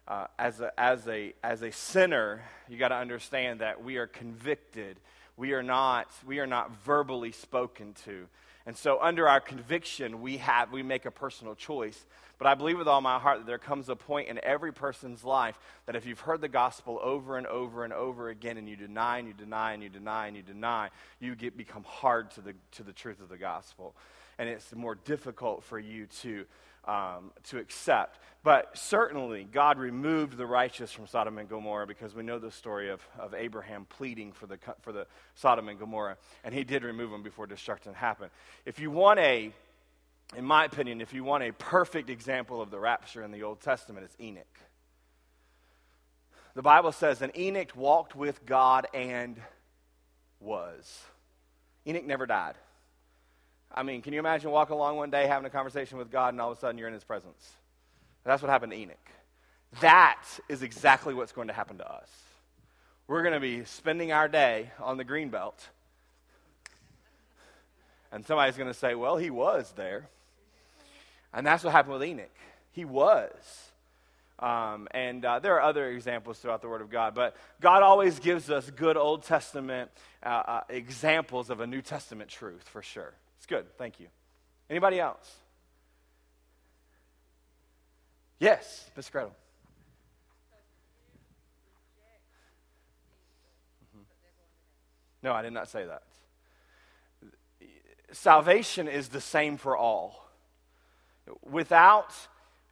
Uh, 0.07 0.27
as, 0.37 0.61
a, 0.61 0.71
as, 0.79 1.07
a, 1.07 1.33
as 1.43 1.61
a 1.63 1.71
sinner, 1.71 2.41
you 2.69 2.77
got 2.77 2.89
to 2.89 2.95
understand 2.95 3.61
that 3.61 3.83
we 3.83 3.97
are 3.97 4.07
convicted. 4.07 4.99
We 5.35 5.53
are 5.53 5.63
not, 5.63 6.07
we 6.25 6.39
are 6.39 6.47
not 6.47 6.71
verbally 6.85 7.31
spoken 7.31 7.93
to. 8.05 8.27
And 8.67 8.75
so 8.75 8.99
under 9.01 9.29
our 9.29 9.39
conviction, 9.39 10.21
we 10.21 10.37
have 10.37 10.73
we 10.73 10.83
make 10.83 11.05
a 11.05 11.11
personal 11.11 11.55
choice. 11.55 12.05
But 12.37 12.47
I 12.47 12.53
believe 12.53 12.77
with 12.77 12.87
all 12.87 12.99
my 12.99 13.17
heart 13.17 13.39
that 13.39 13.47
there 13.47 13.57
comes 13.57 13.87
a 13.87 13.95
point 13.95 14.27
in 14.27 14.39
every 14.43 14.73
person's 14.73 15.23
life 15.23 15.57
that 15.85 15.95
if 15.95 16.05
you've 16.05 16.19
heard 16.19 16.41
the 16.41 16.49
gospel 16.49 16.99
over 17.01 17.37
and 17.37 17.47
over 17.47 17.85
and 17.85 17.93
over 17.93 18.27
again 18.27 18.57
and 18.57 18.67
you 18.67 18.75
deny 18.75 19.19
and 19.19 19.27
you 19.27 19.33
deny 19.33 19.71
and 19.71 19.81
you 19.81 19.87
deny 19.87 20.27
and 20.27 20.35
you 20.35 20.43
deny, 20.43 20.89
you 21.21 21.33
get 21.33 21.55
become 21.55 21.85
hard 21.85 22.29
to 22.31 22.41
the 22.41 22.53
to 22.71 22.83
the 22.83 22.91
truth 22.91 23.21
of 23.21 23.29
the 23.29 23.37
gospel. 23.37 23.95
And 24.37 24.49
it's 24.49 24.75
more 24.75 24.95
difficult 24.95 25.63
for 25.63 25.79
you 25.79 26.05
to 26.21 26.45
um, 26.87 27.31
to 27.45 27.59
accept. 27.59 28.19
But 28.43 28.77
certainly, 28.77 29.43
God 29.43 29.77
removed 29.77 30.37
the 30.37 30.45
righteous 30.45 30.91
from 30.91 31.05
Sodom 31.05 31.37
and 31.37 31.49
Gomorrah 31.49 31.85
because 31.85 32.15
we 32.15 32.23
know 32.23 32.39
the 32.39 32.51
story 32.51 32.89
of, 32.89 33.05
of 33.19 33.33
Abraham 33.33 33.85
pleading 33.89 34.31
for 34.31 34.47
the, 34.47 34.57
for 34.81 34.93
the 34.93 35.05
Sodom 35.35 35.67
and 35.67 35.77
Gomorrah, 35.77 36.17
and 36.43 36.53
he 36.53 36.63
did 36.63 36.83
remove 36.83 37.11
them 37.11 37.23
before 37.23 37.45
destruction 37.45 37.93
happened. 37.93 38.31
If 38.65 38.79
you 38.79 38.89
want 38.89 39.19
a, 39.19 39.51
in 40.35 40.45
my 40.45 40.63
opinion, 40.65 41.01
if 41.01 41.13
you 41.13 41.23
want 41.23 41.43
a 41.43 41.51
perfect 41.51 42.09
example 42.09 42.61
of 42.61 42.71
the 42.71 42.79
rapture 42.79 43.21
in 43.21 43.31
the 43.31 43.43
Old 43.43 43.59
Testament, 43.59 44.05
it's 44.05 44.15
Enoch. 44.21 44.45
The 46.53 46.61
Bible 46.61 46.91
says, 46.91 47.21
and 47.21 47.37
Enoch 47.37 47.75
walked 47.75 48.15
with 48.15 48.45
God 48.45 48.87
and 48.93 49.39
was. 50.39 51.03
Enoch 51.85 52.05
never 52.05 52.25
died. 52.25 52.55
I 53.73 53.83
mean, 53.83 54.01
can 54.01 54.13
you 54.13 54.19
imagine 54.19 54.51
walking 54.51 54.75
along 54.75 54.97
one 54.97 55.11
day 55.11 55.27
having 55.27 55.45
a 55.45 55.49
conversation 55.49 55.97
with 55.97 56.11
God 56.11 56.33
and 56.33 56.41
all 56.41 56.51
of 56.51 56.57
a 56.57 56.59
sudden 56.59 56.77
you're 56.77 56.87
in 56.87 56.93
his 56.93 57.03
presence? 57.03 57.55
That's 58.23 58.41
what 58.41 58.49
happened 58.49 58.71
to 58.71 58.77
Enoch. 58.77 58.97
That 59.81 60.23
is 60.49 60.63
exactly 60.63 61.13
what's 61.13 61.31
going 61.31 61.47
to 61.47 61.53
happen 61.53 61.77
to 61.77 61.91
us. 61.91 62.09
We're 63.07 63.21
going 63.21 63.33
to 63.33 63.39
be 63.39 63.63
spending 63.65 64.11
our 64.11 64.27
day 64.27 64.71
on 64.79 64.97
the 64.97 65.03
green 65.03 65.29
belt. 65.29 65.67
And 68.11 68.25
somebody's 68.25 68.57
going 68.57 68.71
to 68.71 68.77
say, 68.77 68.95
well, 68.95 69.17
he 69.17 69.29
was 69.29 69.71
there. 69.75 70.09
And 71.33 71.45
that's 71.45 71.63
what 71.63 71.71
happened 71.71 71.93
with 71.93 72.03
Enoch. 72.03 72.35
He 72.71 72.85
was. 72.85 73.31
Um, 74.39 74.87
and 74.91 75.25
uh, 75.25 75.39
there 75.39 75.55
are 75.55 75.61
other 75.61 75.89
examples 75.89 76.39
throughout 76.39 76.61
the 76.61 76.67
Word 76.67 76.81
of 76.81 76.89
God, 76.89 77.15
but 77.15 77.35
God 77.59 77.81
always 77.81 78.19
gives 78.19 78.49
us 78.49 78.69
good 78.69 78.95
Old 78.95 79.23
Testament 79.23 79.89
uh, 80.23 80.27
uh, 80.27 80.61
examples 80.69 81.49
of 81.49 81.59
a 81.59 81.67
New 81.67 81.81
Testament 81.81 82.29
truth 82.29 82.63
for 82.67 82.81
sure. 82.81 83.13
Good. 83.47 83.65
Thank 83.77 83.99
you. 83.99 84.07
Anybody 84.69 84.99
else? 84.99 85.35
Yes, 88.39 88.89
Miss 88.95 89.09
Gretel. 89.09 89.33
Mm-hmm. 93.83 94.03
No, 95.23 95.33
I 95.33 95.41
did 95.41 95.53
not 95.53 95.69
say 95.69 95.85
that. 95.85 96.03
Salvation 98.11 98.87
is 98.87 99.09
the 99.09 99.21
same 99.21 99.57
for 99.57 99.75
all. 99.75 100.29
Without 101.49 102.13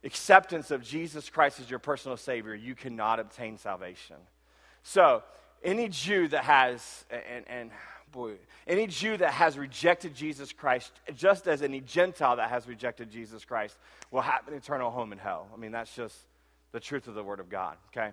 acceptance 0.04 0.70
of 0.70 0.82
Jesus 0.82 1.28
Christ 1.28 1.60
as 1.60 1.68
your 1.68 1.78
personal 1.78 2.16
Savior, 2.16 2.54
you 2.54 2.74
cannot 2.74 3.18
obtain 3.18 3.58
salvation. 3.58 4.16
So, 4.82 5.22
any 5.64 5.88
Jew 5.88 6.28
that 6.28 6.44
has, 6.44 7.04
and, 7.10 7.44
and 7.48 7.70
boy, 8.16 8.32
any 8.66 8.86
Jew 8.86 9.16
that 9.18 9.32
has 9.32 9.56
rejected 9.56 10.14
Jesus 10.14 10.52
Christ, 10.52 10.92
just 11.14 11.46
as 11.46 11.62
any 11.62 11.80
Gentile 11.80 12.36
that 12.36 12.50
has 12.50 12.66
rejected 12.66 13.10
Jesus 13.10 13.44
Christ, 13.44 13.76
will 14.10 14.22
have 14.22 14.48
an 14.48 14.54
eternal 14.54 14.90
home 14.90 15.12
in 15.12 15.18
hell. 15.18 15.46
I 15.54 15.56
mean, 15.56 15.70
that's 15.70 15.94
just 15.94 16.16
the 16.72 16.80
truth 16.80 17.06
of 17.06 17.14
the 17.14 17.22
Word 17.22 17.40
of 17.40 17.48
God, 17.48 17.76
okay? 17.88 18.12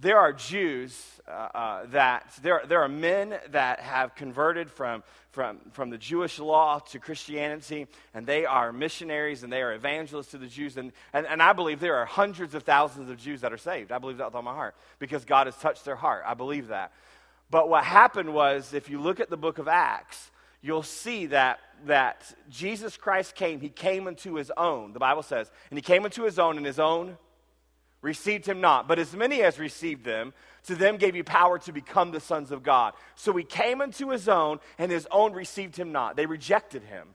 there 0.00 0.18
are 0.18 0.32
Jews 0.32 0.98
uh, 1.28 1.30
uh, 1.30 1.86
that, 1.86 2.32
there, 2.42 2.62
there 2.66 2.82
are 2.82 2.88
men 2.88 3.34
that 3.50 3.80
have 3.80 4.14
converted 4.14 4.70
from, 4.70 5.02
from, 5.30 5.58
from 5.72 5.90
the 5.90 5.98
Jewish 5.98 6.38
law 6.38 6.78
to 6.90 6.98
Christianity, 6.98 7.86
and 8.14 8.26
they 8.26 8.46
are 8.46 8.72
missionaries 8.72 9.42
and 9.42 9.52
they 9.52 9.62
are 9.62 9.74
evangelists 9.74 10.30
to 10.30 10.38
the 10.38 10.46
Jews. 10.46 10.76
And, 10.76 10.92
and, 11.12 11.26
and 11.26 11.42
I 11.42 11.52
believe 11.52 11.80
there 11.80 11.96
are 11.96 12.06
hundreds 12.06 12.54
of 12.54 12.62
thousands 12.62 13.10
of 13.10 13.18
Jews 13.18 13.42
that 13.42 13.52
are 13.52 13.58
saved. 13.58 13.92
I 13.92 13.98
believe 13.98 14.18
that 14.18 14.26
with 14.26 14.34
all 14.34 14.42
my 14.42 14.54
heart 14.54 14.74
because 14.98 15.24
God 15.24 15.46
has 15.46 15.56
touched 15.56 15.84
their 15.84 15.96
heart. 15.96 16.22
I 16.26 16.34
believe 16.34 16.68
that. 16.68 16.92
But 17.50 17.68
what 17.68 17.84
happened 17.84 18.32
was, 18.32 18.74
if 18.74 18.88
you 18.88 19.00
look 19.00 19.20
at 19.20 19.30
the 19.30 19.36
book 19.36 19.58
of 19.58 19.68
Acts, 19.68 20.30
you'll 20.62 20.82
see 20.82 21.26
that, 21.26 21.58
that 21.86 22.32
Jesus 22.48 22.96
Christ 22.96 23.34
came. 23.34 23.60
He 23.60 23.68
came 23.68 24.06
into 24.06 24.36
his 24.36 24.52
own, 24.56 24.92
the 24.92 24.98
Bible 24.98 25.22
says, 25.22 25.50
and 25.70 25.78
he 25.78 25.82
came 25.82 26.04
into 26.04 26.24
his 26.24 26.38
own, 26.38 26.56
and 26.56 26.66
his 26.66 26.78
own 26.78 27.16
received 28.02 28.46
him 28.46 28.60
not. 28.60 28.86
But 28.86 28.98
as 28.98 29.14
many 29.14 29.42
as 29.42 29.58
received 29.58 30.04
them, 30.04 30.32
to 30.64 30.74
them 30.74 30.96
gave 30.96 31.14
he 31.14 31.22
power 31.22 31.58
to 31.60 31.72
become 31.72 32.12
the 32.12 32.20
sons 32.20 32.50
of 32.50 32.62
God. 32.62 32.94
So 33.14 33.32
he 33.36 33.44
came 33.44 33.80
into 33.80 34.10
his 34.10 34.28
own, 34.28 34.60
and 34.78 34.92
his 34.92 35.08
own 35.10 35.32
received 35.32 35.76
him 35.76 35.92
not. 35.92 36.16
They 36.16 36.26
rejected 36.26 36.84
him. 36.84 37.08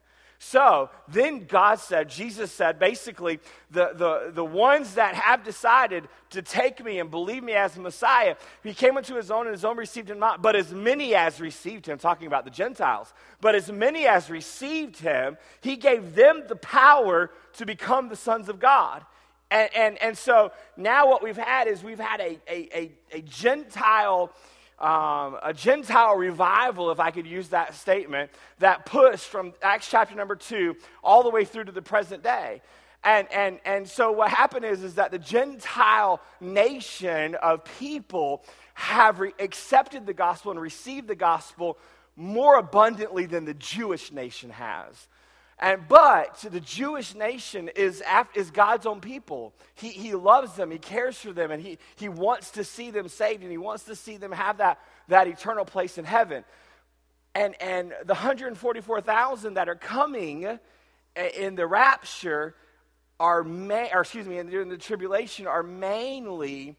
So 0.47 0.91
then 1.07 1.45
God 1.47 1.79
said, 1.79 2.07
Jesus 2.07 2.51
said, 2.51 2.77
basically, 2.77 3.39
the, 3.71 3.93
the, 3.95 4.31
the 4.31 4.45
ones 4.45 4.93
that 4.93 5.15
have 5.15 5.43
decided 5.43 6.07
to 6.29 6.43
take 6.43 6.85
me 6.85 6.99
and 6.99 7.09
believe 7.09 7.43
me 7.43 7.53
as 7.53 7.75
Messiah, 7.79 8.35
he 8.61 8.71
came 8.71 8.95
into 8.95 9.15
his 9.15 9.31
own 9.31 9.47
and 9.47 9.55
his 9.55 9.65
own 9.65 9.75
received 9.75 10.07
him 10.07 10.19
not. 10.19 10.43
But 10.43 10.55
as 10.55 10.71
many 10.71 11.15
as 11.15 11.41
received 11.41 11.87
him, 11.87 11.97
talking 11.97 12.27
about 12.27 12.45
the 12.45 12.51
Gentiles, 12.51 13.11
but 13.41 13.55
as 13.55 13.71
many 13.71 14.05
as 14.05 14.29
received 14.29 14.99
him, 14.99 15.35
he 15.61 15.77
gave 15.77 16.13
them 16.13 16.43
the 16.47 16.57
power 16.57 17.31
to 17.53 17.65
become 17.65 18.09
the 18.09 18.15
sons 18.15 18.47
of 18.47 18.59
God. 18.59 19.03
And, 19.49 19.69
and, 19.75 19.97
and 19.99 20.15
so 20.15 20.51
now 20.77 21.07
what 21.07 21.23
we've 21.23 21.35
had 21.35 21.67
is 21.67 21.83
we've 21.83 21.99
had 21.99 22.19
a, 22.19 22.39
a, 22.47 22.77
a, 22.77 22.91
a 23.13 23.21
Gentile. 23.21 24.31
Um, 24.77 25.37
a 25.41 25.53
Gentile 25.53 26.15
revival, 26.15 26.91
if 26.91 26.99
I 26.99 27.11
could 27.11 27.25
use 27.25 27.49
that 27.49 27.75
statement, 27.75 28.29
that 28.59 28.85
pushed 28.85 29.25
from 29.25 29.53
Acts 29.61 29.89
chapter 29.89 30.15
number 30.15 30.35
two 30.35 30.75
all 31.01 31.23
the 31.23 31.29
way 31.29 31.45
through 31.45 31.65
to 31.65 31.71
the 31.71 31.81
present 31.81 32.23
day. 32.23 32.61
And, 33.03 33.31
and, 33.31 33.59
and 33.65 33.87
so 33.87 34.11
what 34.11 34.31
happened 34.31 34.65
is, 34.65 34.83
is 34.83 34.95
that 34.95 35.11
the 35.11 35.19
Gentile 35.19 36.19
nation 36.41 37.35
of 37.35 37.63
people 37.79 38.43
have 38.73 39.19
re- 39.19 39.33
accepted 39.39 40.05
the 40.05 40.13
gospel 40.13 40.51
and 40.51 40.59
received 40.59 41.07
the 41.07 41.15
gospel 41.15 41.77
more 42.15 42.57
abundantly 42.57 43.27
than 43.27 43.45
the 43.45 43.53
Jewish 43.53 44.11
nation 44.11 44.49
has. 44.49 45.07
And 45.57 45.87
but 45.87 46.45
the 46.51 46.59
Jewish 46.59 47.15
nation 47.15 47.69
is, 47.75 48.03
is 48.33 48.51
God's 48.51 48.85
own 48.85 48.99
people. 48.99 49.53
He, 49.75 49.89
he 49.89 50.13
loves 50.13 50.53
them, 50.55 50.69
he 50.69 50.77
cares 50.77 51.17
for 51.17 51.31
them, 51.31 51.49
and 51.49 51.61
he, 51.61 51.77
he 51.95 52.09
wants 52.09 52.51
to 52.51 52.63
see 52.63 52.91
them 52.91 53.07
saved, 53.07 53.41
and 53.41 53.51
he 53.51 53.57
wants 53.57 53.85
to 53.85 53.95
see 53.95 54.17
them 54.17 54.33
have 54.33 54.57
that, 54.57 54.79
that 55.07 55.27
eternal 55.27 55.63
place 55.63 55.97
in 55.97 56.03
heaven. 56.03 56.43
And, 57.33 57.55
and 57.61 57.93
the 58.05 58.13
144,000 58.13 59.53
that 59.53 59.69
are 59.69 59.75
coming 59.75 60.59
in 61.15 61.55
the 61.55 61.67
rapture 61.67 62.55
are, 63.19 63.43
ma- 63.43 63.87
or 63.93 64.01
excuse 64.01 64.27
me, 64.27 64.41
during 64.43 64.69
the 64.69 64.77
tribulation 64.77 65.47
are 65.47 65.63
mainly 65.63 66.75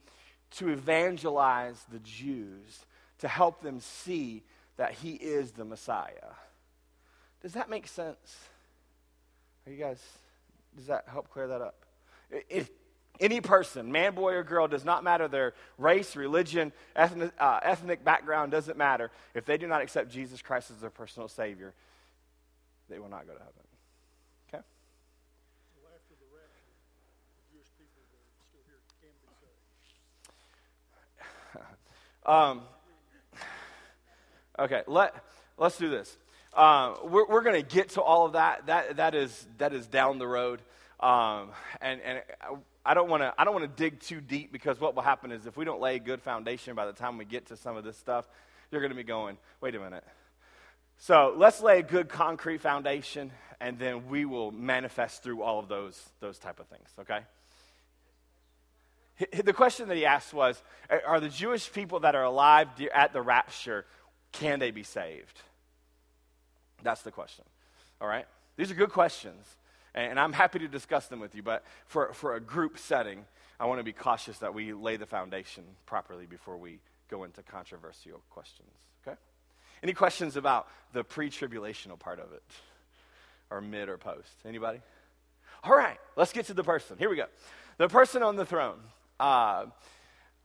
to 0.53 0.69
evangelize 0.69 1.83
the 1.91 1.99
Jews, 2.01 2.85
to 3.19 3.29
help 3.29 3.63
them 3.63 3.81
see 3.81 4.43
that 4.77 4.93
he 4.93 5.13
is 5.15 5.53
the 5.53 5.65
Messiah. 5.65 6.35
Does 7.41 7.55
that 7.55 7.71
make 7.71 7.87
sense? 7.87 8.37
Are 9.67 9.73
you 9.73 9.79
guys, 9.79 10.01
does 10.77 10.87
that 10.87 11.05
help 11.11 11.29
clear 11.31 11.49
that 11.49 11.61
up? 11.61 11.75
If 12.49 12.71
any 13.19 13.41
person, 13.41 13.91
man, 13.91 14.15
boy, 14.15 14.35
or 14.35 14.45
girl, 14.45 14.69
does 14.69 14.85
not 14.85 15.03
matter 15.03 15.27
their 15.27 15.55
race, 15.77 16.15
religion, 16.15 16.73
ethnic, 16.95 17.33
uh, 17.41 17.59
ethnic 17.63 18.05
background, 18.05 18.53
doesn't 18.53 18.79
matter. 18.79 19.11
If 19.35 19.45
they 19.45 19.57
do 19.57 19.67
not 19.67 19.83
accept 19.83 20.11
Jesus 20.11 20.41
Christ 20.41 20.71
as 20.71 20.81
their 20.81 20.91
personal 20.91 21.29
Savior, 21.29 21.75
they 22.89 23.01
will 23.01 23.09
not 23.09 23.27
go 23.27 23.33
to 23.33 23.39
heaven. 23.39 23.53
Okay? 24.49 24.63
After 25.95 26.15
the 26.15 26.27
Jewish 27.51 27.67
people 27.77 28.03
are 28.03 28.47
still 28.47 28.63
here 28.67 28.79
can 29.01 29.11
be 32.23 32.31
um, 32.31 32.63
okay, 34.61 34.83
let, 34.87 35.25
let's 35.59 35.77
do 35.77 35.91
this. 35.91 36.17
Uh, 36.57 36.95
we're, 37.05 37.27
we're 37.27 37.43
going 37.43 37.63
to 37.63 37.75
get 37.75 37.91
to 37.91 38.01
all 38.01 38.25
of 38.25 38.33
that. 38.33 38.67
That, 38.67 38.97
that, 38.97 39.15
is, 39.15 39.47
that 39.59 39.75
is 39.75 39.87
down 39.87 40.19
the 40.19 40.27
road. 40.27 40.63
Um, 40.99 41.51
and, 41.83 42.01
and 42.01 42.23
I 42.87 42.95
don't 42.95 43.11
want 43.11 43.23
to 43.23 43.35
I 43.37 43.45
don't 43.45 43.53
want 43.53 43.65
to 43.65 43.83
dig 43.83 44.01
too 44.01 44.21
deep 44.23 44.53
because 44.53 44.81
what 44.81 44.95
will 44.95 45.03
happen 45.03 45.33
is 45.33 45.47
if 45.47 45.57
we 45.57 45.67
don't 45.67 45.81
lay 45.81 45.97
a 45.97 45.99
good 45.99 46.23
foundation 46.23 46.75
by 46.75 46.87
the 46.87 46.93
time 46.93 47.19
we 47.19 47.27
get 47.27 47.47
to 47.47 47.57
some 47.57 47.77
of 47.77 47.85
this 47.85 47.99
stuff, 47.99 48.27
you're 48.71 48.81
going 48.81 48.93
to 48.93 48.97
be 48.97 49.03
going, 49.03 49.37
wait 49.61 49.75
a 49.75 49.79
minute. 49.79 50.05
So 50.99 51.35
let's 51.37 51.61
lay 51.61 51.81
a 51.81 51.83
good 51.83 52.09
concrete 52.09 52.63
foundation, 52.63 53.31
and 53.61 53.79
then 53.79 54.09
we 54.09 54.25
will 54.25 54.51
manifest 54.51 55.23
through 55.23 55.43
all 55.43 55.59
of 55.59 55.69
those 55.69 56.03
those 56.21 56.39
type 56.39 56.61
of 56.61 56.67
things. 56.69 56.89
Okay. 57.01 57.21
The 59.45 59.53
question 59.53 59.89
that 59.89 59.97
he 59.97 60.07
asked 60.07 60.33
was, 60.33 60.63
are 61.07 61.21
the 61.21 61.31
Jewish 61.31 61.73
people 61.73 62.01
that 62.01 62.15
are 62.15 62.25
alive 62.25 62.69
at 62.95 63.15
the 63.15 63.23
rapture, 63.23 63.87
can 64.33 64.59
they 64.59 64.71
be 64.71 64.83
saved? 64.83 65.41
That's 66.83 67.03
the 67.03 67.11
question. 67.11 67.45
All 68.01 68.09
right? 68.09 68.27
These 68.57 68.71
are 68.71 68.75
good 68.75 68.91
questions, 68.91 69.45
and 69.95 70.19
I'm 70.19 70.33
happy 70.33 70.59
to 70.61 70.69
discuss 70.69 71.07
them 71.07 71.21
with 71.21 71.35
you, 71.35 71.43
but 71.43 71.65
for, 71.87 72.13
for 72.13 72.35
a 72.35 72.41
group 72.41 72.79
setting, 72.79 73.25
I 73.59 73.67
want 73.67 73.81
to 73.81 73.85
be 73.85 73.93
cautious 73.93 74.39
that 74.39 74.55
we 74.55 74.73
lay 74.73 74.97
the 74.97 75.07
foundation 75.07 75.65
properly 75.87 76.27
before 76.27 76.57
we 76.57 76.79
go 77.11 77.25
into 77.25 77.43
controversial 77.43 78.21
questions. 78.31 78.69
Okay? 79.07 79.17
Any 79.83 79.93
questions 79.93 80.37
about 80.37 80.69
the 80.93 81.05
pre 81.05 81.31
tribulational 81.31 81.99
part 81.99 82.19
of 82.19 82.33
it? 82.33 82.43
Or 83.51 83.61
mid 83.61 83.89
or 83.89 83.97
post? 83.97 84.33
Anybody? 84.45 84.81
All 85.65 85.77
right, 85.77 85.99
let's 86.17 86.33
get 86.33 86.47
to 86.47 86.55
the 86.55 86.65
person. 86.65 86.97
Here 86.99 87.09
we 87.09 87.17
go. 87.17 87.27
The 87.79 87.89
person 87.89 88.23
on 88.23 88.37
the 88.37 88.45
throne. 88.45 88.79
Uh, 89.19 89.67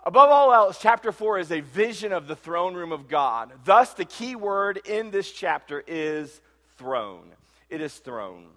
Above 0.03 0.29
all 0.31 0.51
else, 0.51 0.79
chapter 0.81 1.11
4 1.11 1.39
is 1.39 1.51
a 1.51 1.59
vision 1.59 2.11
of 2.11 2.27
the 2.27 2.35
throne 2.35 2.73
room 2.73 2.91
of 2.91 3.07
God. 3.07 3.51
Thus, 3.63 3.93
the 3.93 4.05
key 4.05 4.35
word 4.35 4.79
in 4.85 5.11
this 5.11 5.31
chapter 5.31 5.83
is 5.85 6.41
throne. 6.77 7.29
It 7.69 7.81
is 7.81 7.93
throne. 7.93 8.47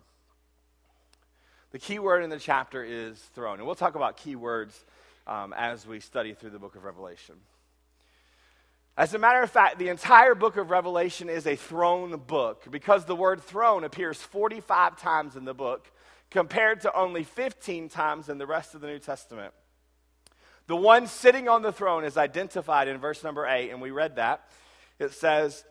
The 1.72 1.78
key 1.78 1.98
word 1.98 2.24
in 2.24 2.30
the 2.30 2.38
chapter 2.38 2.82
is 2.82 3.18
throne. 3.34 3.58
And 3.58 3.66
we'll 3.66 3.74
talk 3.74 3.94
about 3.94 4.16
key 4.16 4.36
words 4.36 4.84
um, 5.26 5.52
as 5.52 5.86
we 5.86 6.00
study 6.00 6.32
through 6.32 6.50
the 6.50 6.58
book 6.58 6.76
of 6.76 6.84
Revelation. 6.84 7.34
As 8.96 9.12
a 9.12 9.18
matter 9.18 9.42
of 9.42 9.50
fact, 9.50 9.78
the 9.78 9.88
entire 9.88 10.34
book 10.34 10.56
of 10.56 10.70
Revelation 10.70 11.28
is 11.28 11.46
a 11.46 11.56
throne 11.56 12.16
book 12.26 12.64
because 12.70 13.04
the 13.04 13.16
word 13.16 13.42
throne 13.42 13.84
appears 13.84 14.16
45 14.18 14.98
times 14.98 15.36
in 15.36 15.44
the 15.44 15.52
book 15.52 15.90
compared 16.30 16.80
to 16.82 16.96
only 16.96 17.22
15 17.22 17.88
times 17.90 18.28
in 18.30 18.38
the 18.38 18.46
rest 18.46 18.74
of 18.74 18.80
the 18.80 18.86
New 18.86 18.98
Testament. 18.98 19.52
The 20.66 20.76
one 20.76 21.06
sitting 21.06 21.48
on 21.48 21.62
the 21.62 21.72
throne 21.72 22.04
is 22.04 22.16
identified 22.16 22.88
in 22.88 22.98
verse 22.98 23.22
number 23.22 23.46
8, 23.46 23.70
and 23.70 23.82
we 23.82 23.90
read 23.90 24.16
that. 24.16 24.48
It 24.98 25.12
says, 25.12 25.64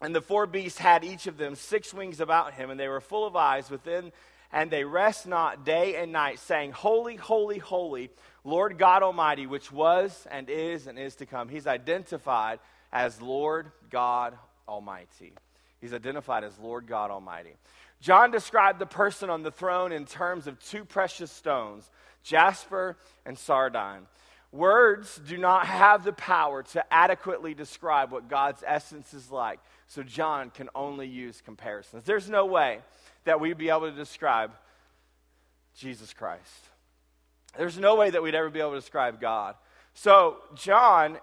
And 0.00 0.14
the 0.14 0.22
four 0.22 0.46
beasts 0.46 0.78
had 0.78 1.04
each 1.04 1.26
of 1.26 1.36
them 1.36 1.54
six 1.54 1.92
wings 1.92 2.20
about 2.20 2.54
him, 2.54 2.70
and 2.70 2.80
they 2.80 2.88
were 2.88 3.00
full 3.00 3.26
of 3.26 3.36
eyes 3.36 3.70
within, 3.70 4.12
and 4.50 4.70
they 4.70 4.84
rest 4.84 5.26
not 5.26 5.64
day 5.64 5.96
and 5.96 6.12
night, 6.12 6.38
saying, 6.38 6.72
Holy, 6.72 7.16
holy, 7.16 7.58
holy, 7.58 8.10
Lord 8.44 8.78
God 8.78 9.02
Almighty, 9.02 9.46
which 9.46 9.70
was 9.70 10.26
and 10.30 10.48
is 10.48 10.86
and 10.86 10.98
is 10.98 11.16
to 11.16 11.26
come. 11.26 11.48
He's 11.48 11.66
identified 11.66 12.58
as 12.92 13.20
Lord 13.20 13.70
God 13.90 14.36
Almighty. 14.66 15.34
He's 15.80 15.92
identified 15.92 16.44
as 16.44 16.58
Lord 16.58 16.86
God 16.86 17.10
Almighty. 17.10 17.54
John 18.00 18.30
described 18.30 18.78
the 18.78 18.86
person 18.86 19.30
on 19.30 19.42
the 19.42 19.50
throne 19.50 19.92
in 19.92 20.06
terms 20.06 20.46
of 20.46 20.58
two 20.58 20.84
precious 20.84 21.30
stones, 21.30 21.88
jasper 22.22 22.96
and 23.24 23.38
sardine. 23.38 24.06
Words 24.52 25.18
do 25.26 25.38
not 25.38 25.66
have 25.66 26.04
the 26.04 26.12
power 26.12 26.62
to 26.62 26.92
adequately 26.92 27.54
describe 27.54 28.12
what 28.12 28.28
God's 28.28 28.62
essence 28.66 29.14
is 29.14 29.30
like. 29.30 29.58
So 29.86 30.02
John 30.02 30.50
can 30.50 30.68
only 30.74 31.08
use 31.08 31.40
comparisons. 31.42 32.04
There's 32.04 32.28
no 32.28 32.44
way 32.44 32.80
that 33.24 33.40
we'd 33.40 33.56
be 33.56 33.70
able 33.70 33.90
to 33.90 33.96
describe 33.96 34.52
Jesus 35.74 36.12
Christ. 36.12 36.68
There's 37.56 37.78
no 37.78 37.96
way 37.96 38.10
that 38.10 38.22
we'd 38.22 38.34
ever 38.34 38.50
be 38.50 38.60
able 38.60 38.72
to 38.72 38.80
describe 38.80 39.20
God. 39.22 39.54
So 39.94 40.36
John, 40.54 41.18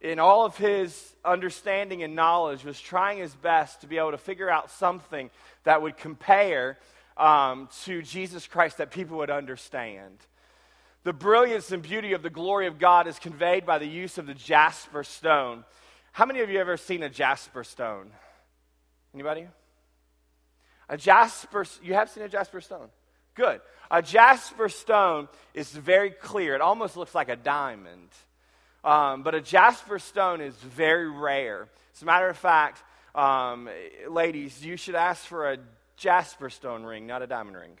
in 0.00 0.20
all 0.20 0.44
of 0.44 0.56
his 0.56 1.14
understanding 1.24 2.04
and 2.04 2.14
knowledge, 2.14 2.64
was 2.64 2.80
trying 2.80 3.18
his 3.18 3.34
best 3.34 3.80
to 3.80 3.88
be 3.88 3.98
able 3.98 4.12
to 4.12 4.18
figure 4.18 4.48
out 4.48 4.70
something 4.70 5.30
that 5.64 5.82
would 5.82 5.96
compare 5.96 6.78
um, 7.16 7.68
to 7.84 8.02
Jesus 8.02 8.46
Christ 8.46 8.78
that 8.78 8.92
people 8.92 9.18
would 9.18 9.30
understand. 9.30 10.18
The 11.08 11.14
brilliance 11.14 11.72
and 11.72 11.82
beauty 11.82 12.12
of 12.12 12.22
the 12.22 12.28
glory 12.28 12.66
of 12.66 12.78
God 12.78 13.06
is 13.06 13.18
conveyed 13.18 13.64
by 13.64 13.78
the 13.78 13.88
use 13.88 14.18
of 14.18 14.26
the 14.26 14.34
jasper 14.34 15.02
stone. 15.02 15.64
How 16.12 16.26
many 16.26 16.40
of 16.40 16.50
you 16.50 16.60
ever 16.60 16.76
seen 16.76 17.02
a 17.02 17.08
jasper 17.08 17.64
stone? 17.64 18.10
Anybody? 19.14 19.48
A 20.86 20.98
jasper, 20.98 21.64
you 21.82 21.94
have 21.94 22.10
seen 22.10 22.24
a 22.24 22.28
jasper 22.28 22.60
stone? 22.60 22.88
Good. 23.34 23.62
A 23.90 24.02
jasper 24.02 24.68
stone 24.68 25.28
is 25.54 25.70
very 25.70 26.10
clear. 26.10 26.54
It 26.54 26.60
almost 26.60 26.94
looks 26.94 27.14
like 27.14 27.30
a 27.30 27.36
diamond. 27.36 28.10
Um, 28.84 29.22
but 29.22 29.34
a 29.34 29.40
jasper 29.40 29.98
stone 29.98 30.42
is 30.42 30.56
very 30.56 31.10
rare. 31.10 31.68
As 31.96 32.02
a 32.02 32.04
matter 32.04 32.28
of 32.28 32.36
fact, 32.36 32.82
um, 33.14 33.70
ladies, 34.10 34.62
you 34.62 34.76
should 34.76 34.94
ask 34.94 35.24
for 35.24 35.52
a 35.52 35.58
jasper 35.96 36.50
stone 36.50 36.82
ring, 36.84 37.06
not 37.06 37.22
a 37.22 37.26
diamond 37.26 37.56
ring. 37.56 37.78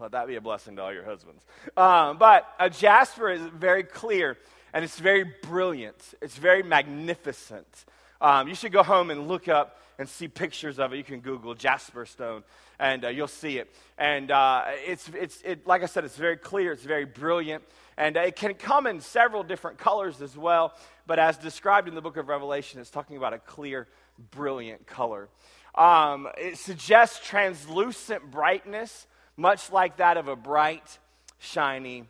Let 0.00 0.12
that 0.12 0.26
be 0.26 0.36
a 0.36 0.40
blessing 0.40 0.76
to 0.76 0.82
all 0.82 0.92
your 0.92 1.04
husbands. 1.04 1.44
Um, 1.76 2.18
but 2.18 2.48
a 2.58 2.70
jasper 2.70 3.30
is 3.30 3.42
very 3.42 3.84
clear 3.84 4.36
and 4.72 4.84
it's 4.84 4.98
very 4.98 5.24
brilliant. 5.42 6.14
It's 6.20 6.36
very 6.36 6.62
magnificent. 6.62 7.84
Um, 8.20 8.48
you 8.48 8.54
should 8.54 8.72
go 8.72 8.82
home 8.82 9.10
and 9.10 9.28
look 9.28 9.48
up 9.48 9.78
and 9.98 10.08
see 10.08 10.28
pictures 10.28 10.78
of 10.78 10.92
it. 10.92 10.96
You 10.96 11.04
can 11.04 11.20
Google 11.20 11.54
Jasper 11.54 12.06
Stone, 12.06 12.44
and 12.78 13.04
uh, 13.04 13.08
you'll 13.08 13.28
see 13.28 13.58
it. 13.58 13.74
And 13.98 14.30
uh, 14.30 14.64
it's, 14.86 15.08
it's 15.14 15.42
it, 15.42 15.66
like 15.66 15.82
I 15.82 15.86
said, 15.86 16.04
it's 16.04 16.16
very 16.16 16.36
clear. 16.36 16.72
It's 16.72 16.84
very 16.84 17.04
brilliant, 17.04 17.62
and 17.96 18.16
uh, 18.16 18.20
it 18.20 18.36
can 18.36 18.54
come 18.54 18.86
in 18.86 19.00
several 19.00 19.42
different 19.42 19.78
colors 19.78 20.22
as 20.22 20.36
well. 20.36 20.74
But 21.06 21.18
as 21.18 21.36
described 21.36 21.88
in 21.88 21.94
the 21.94 22.00
book 22.00 22.16
of 22.16 22.28
Revelation, 22.28 22.80
it's 22.80 22.90
talking 22.90 23.16
about 23.16 23.32
a 23.34 23.38
clear, 23.38 23.88
brilliant 24.30 24.86
color. 24.86 25.28
Um, 25.74 26.28
it 26.38 26.58
suggests 26.58 27.26
translucent 27.26 28.30
brightness, 28.30 29.06
much 29.36 29.70
like 29.72 29.96
that 29.96 30.16
of 30.16 30.28
a 30.28 30.36
bright, 30.36 30.98
shiny 31.38 32.04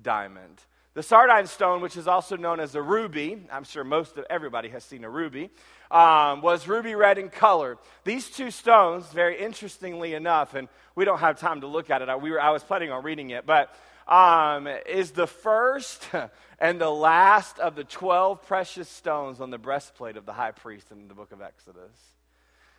diamond. 0.00 0.60
The 0.94 1.02
sardine 1.02 1.46
stone, 1.46 1.82
which 1.82 1.96
is 1.96 2.08
also 2.08 2.36
known 2.36 2.58
as 2.58 2.74
a 2.74 2.80
ruby, 2.80 3.46
I'm 3.52 3.64
sure 3.64 3.84
most 3.84 4.16
of 4.16 4.24
everybody 4.30 4.70
has 4.70 4.82
seen 4.82 5.04
a 5.04 5.10
ruby, 5.10 5.50
um, 5.90 6.40
was 6.40 6.66
ruby 6.66 6.94
red 6.94 7.18
in 7.18 7.28
color. 7.28 7.76
These 8.04 8.30
two 8.30 8.50
stones, 8.50 9.04
very 9.08 9.38
interestingly 9.38 10.14
enough, 10.14 10.54
and 10.54 10.68
we 10.94 11.04
don't 11.04 11.18
have 11.18 11.38
time 11.38 11.60
to 11.60 11.66
look 11.66 11.90
at 11.90 12.00
it. 12.00 12.08
I, 12.08 12.16
we 12.16 12.30
were, 12.30 12.40
I 12.40 12.50
was 12.50 12.62
planning 12.62 12.90
on 12.90 13.04
reading 13.04 13.28
it, 13.28 13.44
but 13.44 13.74
um, 14.08 14.68
is 14.86 15.10
the 15.10 15.26
first 15.26 16.08
and 16.58 16.80
the 16.80 16.90
last 16.90 17.58
of 17.58 17.74
the 17.74 17.84
12 17.84 18.46
precious 18.46 18.88
stones 18.88 19.40
on 19.40 19.50
the 19.50 19.58
breastplate 19.58 20.16
of 20.16 20.24
the 20.24 20.32
high 20.32 20.52
priest 20.52 20.90
in 20.90 21.08
the 21.08 21.14
book 21.14 21.32
of 21.32 21.42
Exodus. 21.42 21.98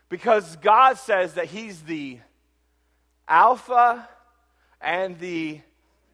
Because 0.10 0.56
God 0.56 0.98
says 0.98 1.36
that 1.36 1.46
He's 1.46 1.82
the 1.82 2.18
Alpha 3.28 4.08
and 4.82 5.20
the 5.20 5.60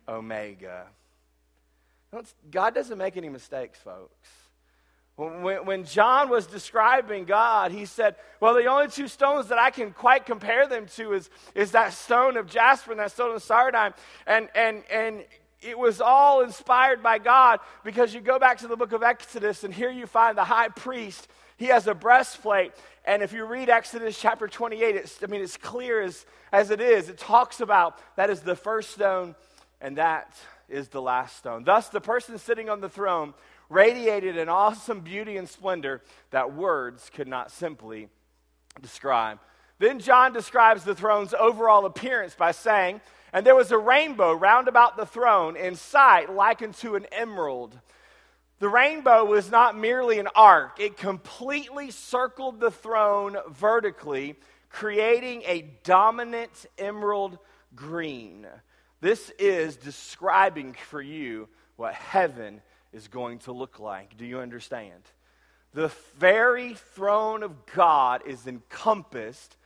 Omega. 0.07 0.87
God 2.51 2.75
doesn't 2.75 2.97
make 2.97 3.17
any 3.17 3.29
mistakes, 3.29 3.79
folks. 3.79 4.29
When, 5.15 5.85
John 5.85 6.29
was 6.29 6.47
describing 6.47 7.25
God, 7.25 7.71
he 7.71 7.85
said, 7.85 8.15
Well, 8.39 8.55
the 8.55 8.65
only 8.65 8.87
two 8.87 9.07
stones 9.07 9.49
that 9.49 9.59
I 9.59 9.69
can 9.69 9.91
quite 9.91 10.25
compare 10.25 10.67
them 10.67 10.87
to 10.95 11.13
is, 11.13 11.29
is 11.53 11.71
that 11.71 11.93
stone 11.93 12.35
of 12.35 12.47
jasper 12.47 12.91
and 12.91 12.99
that 12.99 13.11
stone 13.11 13.35
of 13.35 13.43
sardine. 13.43 13.93
And, 14.25 14.49
and, 14.55 14.83
and 14.91 15.23
it 15.61 15.77
was 15.77 16.01
all 16.01 16.41
inspired 16.41 17.03
by 17.03 17.19
God 17.19 17.59
because 17.83 18.15
you 18.15 18.21
go 18.21 18.39
back 18.39 18.57
to 18.59 18.67
the 18.67 18.75
book 18.75 18.91
of 18.91 19.03
Exodus, 19.03 19.63
and 19.63 19.71
here 19.71 19.91
you 19.91 20.07
find 20.07 20.35
the 20.35 20.43
high 20.43 20.69
priest. 20.69 21.27
He 21.57 21.65
has 21.67 21.87
a 21.87 21.93
breastplate. 21.93 22.73
And 23.05 23.21
if 23.21 23.33
you 23.33 23.45
read 23.45 23.69
Exodus 23.69 24.19
chapter 24.19 24.47
28, 24.47 24.95
it's, 24.95 25.23
I 25.23 25.27
mean, 25.27 25.41
it's 25.41 25.57
clear 25.57 26.01
as, 26.01 26.25
as 26.51 26.71
it 26.71 26.81
is. 26.81 27.09
It 27.09 27.17
talks 27.17 27.59
about 27.59 27.99
that 28.15 28.29
is 28.29 28.41
the 28.41 28.55
first 28.55 28.91
stone, 28.91 29.35
and 29.81 29.97
that 29.97 30.35
is 30.69 30.87
the 30.87 31.01
last 31.01 31.37
stone. 31.37 31.63
Thus, 31.63 31.89
the 31.89 32.01
person 32.01 32.37
sitting 32.37 32.69
on 32.69 32.81
the 32.81 32.89
throne 32.89 33.33
radiated 33.69 34.37
an 34.37 34.49
awesome 34.49 35.01
beauty 35.01 35.37
and 35.37 35.49
splendor 35.49 36.01
that 36.31 36.53
words 36.53 37.09
could 37.13 37.27
not 37.27 37.51
simply 37.51 38.07
describe. 38.81 39.39
Then 39.79 39.99
John 39.99 40.33
describes 40.33 40.83
the 40.83 40.95
throne's 40.95 41.33
overall 41.33 41.85
appearance 41.85 42.35
by 42.35 42.51
saying, 42.51 43.01
And 43.33 43.45
there 43.45 43.55
was 43.55 43.71
a 43.71 43.77
rainbow 43.77 44.33
round 44.33 44.67
about 44.67 44.95
the 44.95 45.05
throne 45.05 45.57
in 45.57 45.75
sight, 45.75 46.33
likened 46.33 46.75
to 46.75 46.95
an 46.95 47.05
emerald. 47.11 47.77
The 48.59 48.69
rainbow 48.69 49.25
was 49.25 49.51
not 49.51 49.77
merely 49.77 50.19
an 50.19 50.29
arc, 50.35 50.79
it 50.79 50.97
completely 50.97 51.91
circled 51.91 52.59
the 52.59 52.71
throne 52.71 53.37
vertically, 53.49 54.35
creating 54.69 55.43
a 55.45 55.69
dominant 55.83 56.65
emerald 56.77 57.37
green. 57.75 58.47
This 59.01 59.31
is 59.37 59.75
describing 59.75 60.73
for 60.73 61.01
you 61.01 61.49
what 61.75 61.93
heaven 61.93 62.61
is 62.93 63.07
going 63.07 63.39
to 63.39 63.51
look 63.51 63.79
like. 63.79 64.17
Do 64.17 64.25
you 64.25 64.39
understand? 64.39 65.01
The 65.73 65.91
very 66.17 66.75
throne 66.75 67.43
of 67.43 67.65
God 67.65 68.21
is 68.25 68.47
encompassed 68.47 69.57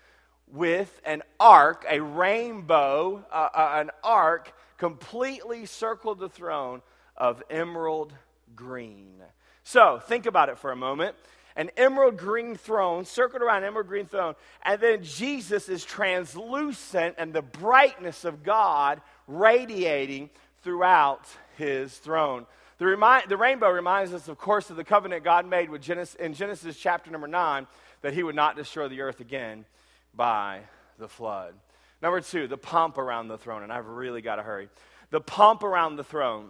with 0.52 1.02
an 1.06 1.22
arc, 1.40 1.86
a 1.90 2.00
rainbow, 2.00 3.26
uh, 3.32 3.50
uh, 3.54 3.72
an 3.76 3.92
arc 4.04 4.54
completely 4.78 5.66
circled 5.66 6.20
the 6.20 6.30
throne 6.30 6.82
of 7.18 7.44
emerald 7.50 8.14
green. 8.58 9.24
So 9.64 10.00
think 10.00 10.26
about 10.26 10.50
it 10.50 10.58
for 10.58 10.74
a 10.74 10.76
moment. 10.76 11.16
An 11.56 11.72
emerald 11.78 12.18
green 12.18 12.56
throne, 12.56 13.06
circled 13.06 13.42
around 13.42 13.64
emerald 13.64 13.88
green 13.88 14.06
throne, 14.06 14.36
and 14.64 14.82
then 14.82 15.02
Jesus 15.02 15.70
is 15.70 15.86
translucent 15.86 17.16
and 17.18 17.34
the 17.34 17.42
brightness 17.42 18.26
of 18.26 18.44
God 18.44 19.02
radiating 19.28 20.30
throughout 20.62 21.26
his 21.56 21.98
throne. 21.98 22.46
The, 22.78 23.24
the 23.28 23.38
rainbow 23.38 23.72
reminds 23.72 24.14
us, 24.14 24.28
of 24.28 24.38
course, 24.38 24.70
of 24.70 24.76
the 24.76 24.84
covenant 24.84 25.24
God 25.24 25.48
made 25.48 25.70
with 25.70 25.82
Genesis, 25.82 26.16
in 26.16 26.34
Genesis 26.34 26.78
chapter 26.78 27.10
number 27.10 27.28
9 27.28 27.66
that 28.02 28.14
he 28.14 28.22
would 28.22 28.36
not 28.36 28.56
destroy 28.56 28.88
the 28.88 29.02
earth 29.02 29.20
again 29.20 29.66
by 30.14 30.62
the 31.00 31.08
flood. 31.08 31.54
Number 32.02 32.22
two, 32.22 32.48
the 32.48 32.58
pomp 32.58 32.98
around 32.98 33.28
the 33.28 33.38
throne, 33.38 33.64
and 33.64 33.74
I've 33.74 33.88
really 33.88 34.22
got 34.22 34.36
to 34.36 34.44
hurry. 34.44 34.70
The 35.10 35.22
pomp 35.22 35.64
around 35.64 35.96
the 35.96 36.04
throne. 36.04 36.50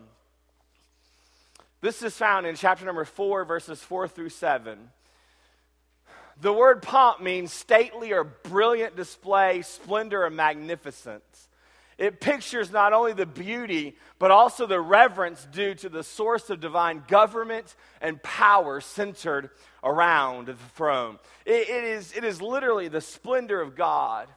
This 1.82 2.02
is 2.02 2.16
found 2.16 2.48
in 2.48 2.56
chapter 2.56 2.86
number 2.86 3.06
4, 3.06 3.46
verses 3.46 3.82
4 3.82 4.08
through 4.08 4.30
7. 4.30 4.80
The 6.42 6.54
word 6.54 6.82
pomp 6.82 7.22
means 7.22 7.52
stately 7.52 8.13
or 8.13 8.24
brilliant 8.24 8.96
display, 8.96 9.62
splendor, 9.62 10.24
or 10.24 10.30
magnificence. 10.30 11.48
It 11.98 12.22
pictures 12.22 12.72
not 12.72 12.94
only 12.94 13.13
the 13.13 13.26
beauty, 13.26 13.96
but 14.20 14.30
also 14.30 14.68
the 14.68 14.80
reverence 14.80 15.48
due 15.52 15.74
to 15.76 15.90
the 15.90 16.04
source 16.04 16.50
of 16.52 16.60
divine 16.60 17.04
government 17.08 17.76
and 18.02 18.22
power 18.22 18.82
centered 18.82 19.50
around 19.84 20.48
the 20.48 20.54
throne. 20.76 21.18
it, 21.46 21.70
it, 21.70 21.84
is, 21.84 22.16
it 22.16 22.24
is 22.24 22.40
literally 22.40 22.88
the 22.88 23.02
splendor 23.02 23.62
of 23.62 23.76
God. 23.76 24.28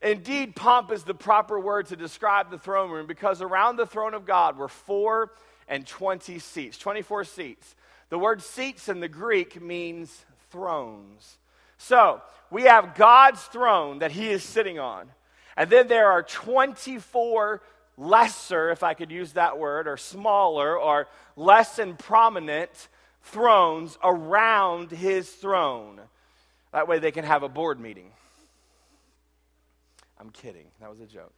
Indeed, 0.00 0.56
pomp 0.56 0.90
is 0.90 1.04
the 1.04 1.14
proper 1.14 1.58
word 1.58 1.86
to 1.86 1.96
describe 1.96 2.50
the 2.50 2.58
throne 2.58 2.90
room 2.90 3.06
because 3.06 3.42
around 3.42 3.76
the 3.76 3.86
throne 3.86 4.14
of 4.14 4.24
God 4.24 4.56
were 4.56 4.68
four 4.68 5.32
and 5.68 5.86
20 5.86 6.38
seats, 6.38 6.78
24 6.78 7.24
seats. 7.24 7.74
The 8.08 8.18
word 8.18 8.42
seats 8.42 8.88
in 8.88 9.00
the 9.00 9.08
Greek 9.08 9.60
means 9.60 10.24
thrones. 10.50 11.38
So 11.78 12.22
we 12.50 12.62
have 12.62 12.94
God's 12.94 13.42
throne 13.42 13.98
that 13.98 14.12
he 14.12 14.28
is 14.28 14.42
sitting 14.42 14.78
on. 14.78 15.08
And 15.56 15.70
then 15.70 15.88
there 15.88 16.10
are 16.10 16.22
24 16.22 17.62
lesser, 17.96 18.70
if 18.70 18.82
I 18.82 18.94
could 18.94 19.10
use 19.10 19.32
that 19.32 19.58
word, 19.58 19.88
or 19.88 19.96
smaller, 19.96 20.78
or 20.78 21.08
less 21.34 21.78
and 21.78 21.98
prominent 21.98 22.88
thrones 23.22 23.98
around 24.02 24.90
his 24.90 25.30
throne. 25.30 26.00
That 26.72 26.88
way 26.88 26.98
they 26.98 27.10
can 27.10 27.24
have 27.24 27.42
a 27.42 27.48
board 27.48 27.80
meeting. 27.80 28.12
I'm 30.18 30.30
kidding. 30.30 30.66
That 30.80 30.90
was 30.90 31.00
a 31.00 31.06
joke. 31.06 31.32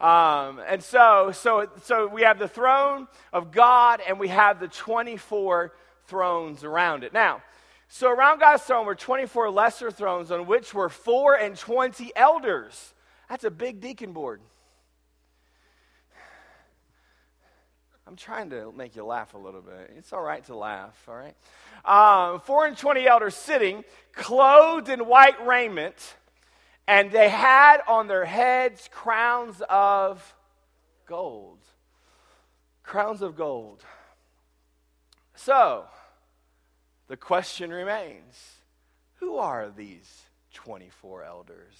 Um, 0.00 0.60
and 0.66 0.82
so, 0.82 1.32
so, 1.32 1.68
so 1.82 2.06
we 2.06 2.22
have 2.22 2.38
the 2.38 2.48
throne 2.48 3.08
of 3.32 3.50
God 3.50 4.00
and 4.06 4.20
we 4.20 4.28
have 4.28 4.60
the 4.60 4.68
24 4.68 5.72
thrones 6.06 6.62
around 6.62 7.02
it. 7.02 7.12
Now, 7.12 7.42
so 7.88 8.08
around 8.10 8.38
God's 8.38 8.62
throne 8.62 8.86
were 8.86 8.94
24 8.94 9.50
lesser 9.50 9.90
thrones 9.90 10.30
on 10.30 10.46
which 10.46 10.72
were 10.72 10.88
4 10.88 11.34
and 11.34 11.56
20 11.56 12.12
elders. 12.14 12.94
That's 13.28 13.44
a 13.44 13.50
big 13.50 13.80
deacon 13.80 14.12
board. 14.12 14.40
I'm 18.08 18.16
trying 18.16 18.48
to 18.50 18.72
make 18.72 18.96
you 18.96 19.04
laugh 19.04 19.34
a 19.34 19.38
little 19.38 19.60
bit. 19.60 19.92
It's 19.98 20.14
all 20.14 20.22
right 20.22 20.42
to 20.46 20.56
laugh, 20.56 20.96
all 21.06 21.14
right? 21.14 21.36
Um, 21.84 22.40
four 22.40 22.66
and 22.66 22.74
twenty 22.74 23.06
elders 23.06 23.34
sitting, 23.34 23.84
clothed 24.14 24.88
in 24.88 25.00
white 25.00 25.46
raiment, 25.46 26.16
and 26.88 27.12
they 27.12 27.28
had 27.28 27.82
on 27.86 28.08
their 28.08 28.24
heads 28.24 28.88
crowns 28.90 29.62
of 29.68 30.34
gold. 31.06 31.58
Crowns 32.82 33.20
of 33.20 33.36
gold. 33.36 33.84
So, 35.34 35.84
the 37.06 37.18
question 37.18 37.70
remains 37.70 38.54
who 39.16 39.36
are 39.36 39.70
these 39.70 40.22
24 40.54 41.24
elders? 41.24 41.76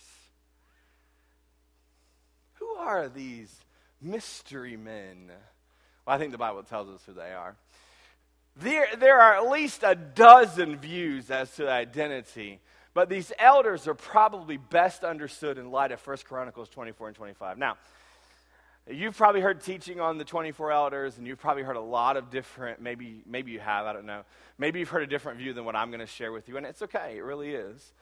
Who 2.55 2.69
are 2.75 3.09
these 3.09 3.55
mystery 4.03 4.77
men? 4.77 5.31
Well, 6.07 6.17
I 6.17 6.19
think 6.19 6.33
the 6.33 6.39
Bible 6.39 6.65
tells 6.65 6.91
us 6.91 7.01
who 7.07 7.15
they 7.15 7.33
are. 7.33 7.57
There, 8.57 8.89
there 8.99 9.21
are 9.21 9.37
at 9.37 9.51
least 9.51 9.83
a 9.85 9.95
dozen 9.95 10.77
views 10.77 11.31
as 11.31 11.55
to 11.57 11.63
the 11.63 11.71
identity, 11.71 12.61
but 12.99 13.09
these 13.09 13.31
elders 13.39 13.87
are 13.87 13.95
probably 13.95 14.57
best 14.57 15.05
understood 15.05 15.57
in 15.57 15.71
light 15.71 15.93
of 15.93 16.05
1 16.05 16.17
Chronicles 16.25 16.69
24 16.69 17.07
and 17.07 17.17
25. 17.17 17.57
Now, 17.57 17.77
you've 18.91 19.17
probably 19.17 19.41
heard 19.41 19.63
teaching 19.63 20.01
on 20.01 20.19
the 20.19 20.25
24 20.25 20.73
elders, 20.73 21.17
and 21.17 21.25
you've 21.25 21.39
probably 21.39 21.63
heard 21.63 21.77
a 21.77 21.81
lot 21.81 22.17
of 22.17 22.29
different, 22.29 22.83
maybe, 22.83 23.23
maybe 23.25 23.53
you 23.53 23.61
have, 23.61 23.87
I 23.87 23.93
don't 23.93 24.05
know. 24.05 24.23
Maybe 24.59 24.81
you've 24.81 24.89
heard 24.89 25.05
a 25.05 25.07
different 25.07 25.39
view 25.39 25.53
than 25.53 25.65
what 25.65 25.77
I'm 25.77 25.91
going 25.91 26.01
to 26.01 26.09
share 26.09 26.33
with 26.33 26.49
you, 26.49 26.57
and 26.57 26.67
it's 26.67 26.83
okay, 26.83 27.15
it 27.19 27.23
really 27.23 27.55
is. 27.55 27.93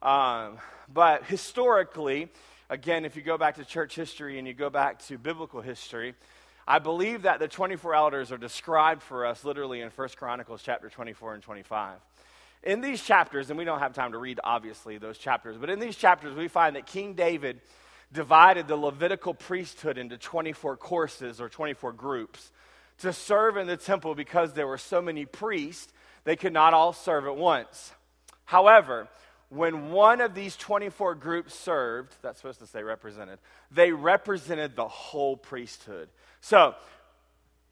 Um, 0.00 0.56
but 0.90 1.24
historically, 1.24 2.30
again, 2.70 3.04
if 3.04 3.14
you 3.14 3.20
go 3.20 3.36
back 3.36 3.56
to 3.56 3.64
church 3.66 3.94
history 3.94 4.38
and 4.38 4.48
you 4.48 4.54
go 4.54 4.70
back 4.70 5.00
to 5.08 5.18
biblical 5.18 5.60
history, 5.60 6.14
I 6.66 6.78
believe 6.78 7.24
that 7.24 7.40
the 7.40 7.48
24 7.48 7.94
elders 7.94 8.32
are 8.32 8.38
described 8.38 9.02
for 9.02 9.26
us 9.26 9.44
literally 9.44 9.82
in 9.82 9.90
1 9.90 10.08
Chronicles 10.16 10.62
chapter 10.64 10.88
24 10.88 11.34
and 11.34 11.42
25. 11.42 11.98
In 12.66 12.80
these 12.80 13.00
chapters, 13.00 13.48
and 13.48 13.56
we 13.56 13.64
don't 13.64 13.78
have 13.78 13.94
time 13.94 14.10
to 14.10 14.18
read 14.18 14.40
obviously 14.42 14.98
those 14.98 15.18
chapters, 15.18 15.56
but 15.56 15.70
in 15.70 15.78
these 15.78 15.94
chapters 15.94 16.34
we 16.34 16.48
find 16.48 16.74
that 16.74 16.84
King 16.84 17.14
David 17.14 17.60
divided 18.12 18.66
the 18.66 18.74
Levitical 18.74 19.34
priesthood 19.34 19.96
into 19.96 20.18
24 20.18 20.76
courses 20.76 21.40
or 21.40 21.48
24 21.48 21.92
groups 21.92 22.50
to 22.98 23.12
serve 23.12 23.56
in 23.56 23.68
the 23.68 23.76
temple 23.76 24.16
because 24.16 24.52
there 24.52 24.66
were 24.66 24.78
so 24.78 25.00
many 25.00 25.24
priests, 25.24 25.92
they 26.24 26.34
could 26.34 26.52
not 26.52 26.74
all 26.74 26.92
serve 26.92 27.26
at 27.26 27.36
once. 27.36 27.92
However, 28.46 29.06
when 29.48 29.92
one 29.92 30.20
of 30.20 30.34
these 30.34 30.56
24 30.56 31.14
groups 31.14 31.54
served, 31.54 32.16
that's 32.20 32.40
supposed 32.40 32.58
to 32.58 32.66
say 32.66 32.82
represented, 32.82 33.38
they 33.70 33.92
represented 33.92 34.74
the 34.74 34.88
whole 34.88 35.36
priesthood. 35.36 36.08
So, 36.40 36.74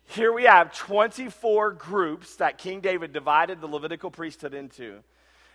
here 0.07 0.33
we 0.33 0.45
have 0.45 0.77
24 0.77 1.73
groups 1.73 2.37
that 2.37 2.59
King 2.59 2.81
David 2.81 3.13
divided 3.13 3.61
the 3.61 3.67
Levitical 3.67 4.11
priesthood 4.11 4.55
into. 4.55 5.01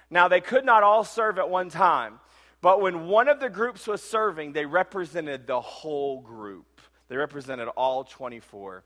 Now, 0.09 0.27
they 0.27 0.41
could 0.41 0.65
not 0.65 0.83
all 0.83 1.03
serve 1.03 1.37
at 1.37 1.49
one 1.49 1.69
time, 1.69 2.19
but 2.61 2.81
when 2.81 3.07
one 3.07 3.27
of 3.27 3.39
the 3.39 3.49
groups 3.49 3.87
was 3.87 4.01
serving, 4.01 4.53
they 4.53 4.65
represented 4.65 5.47
the 5.47 5.61
whole 5.61 6.21
group. 6.21 6.81
They 7.07 7.17
represented 7.17 7.67
all 7.69 8.03
24 8.03 8.83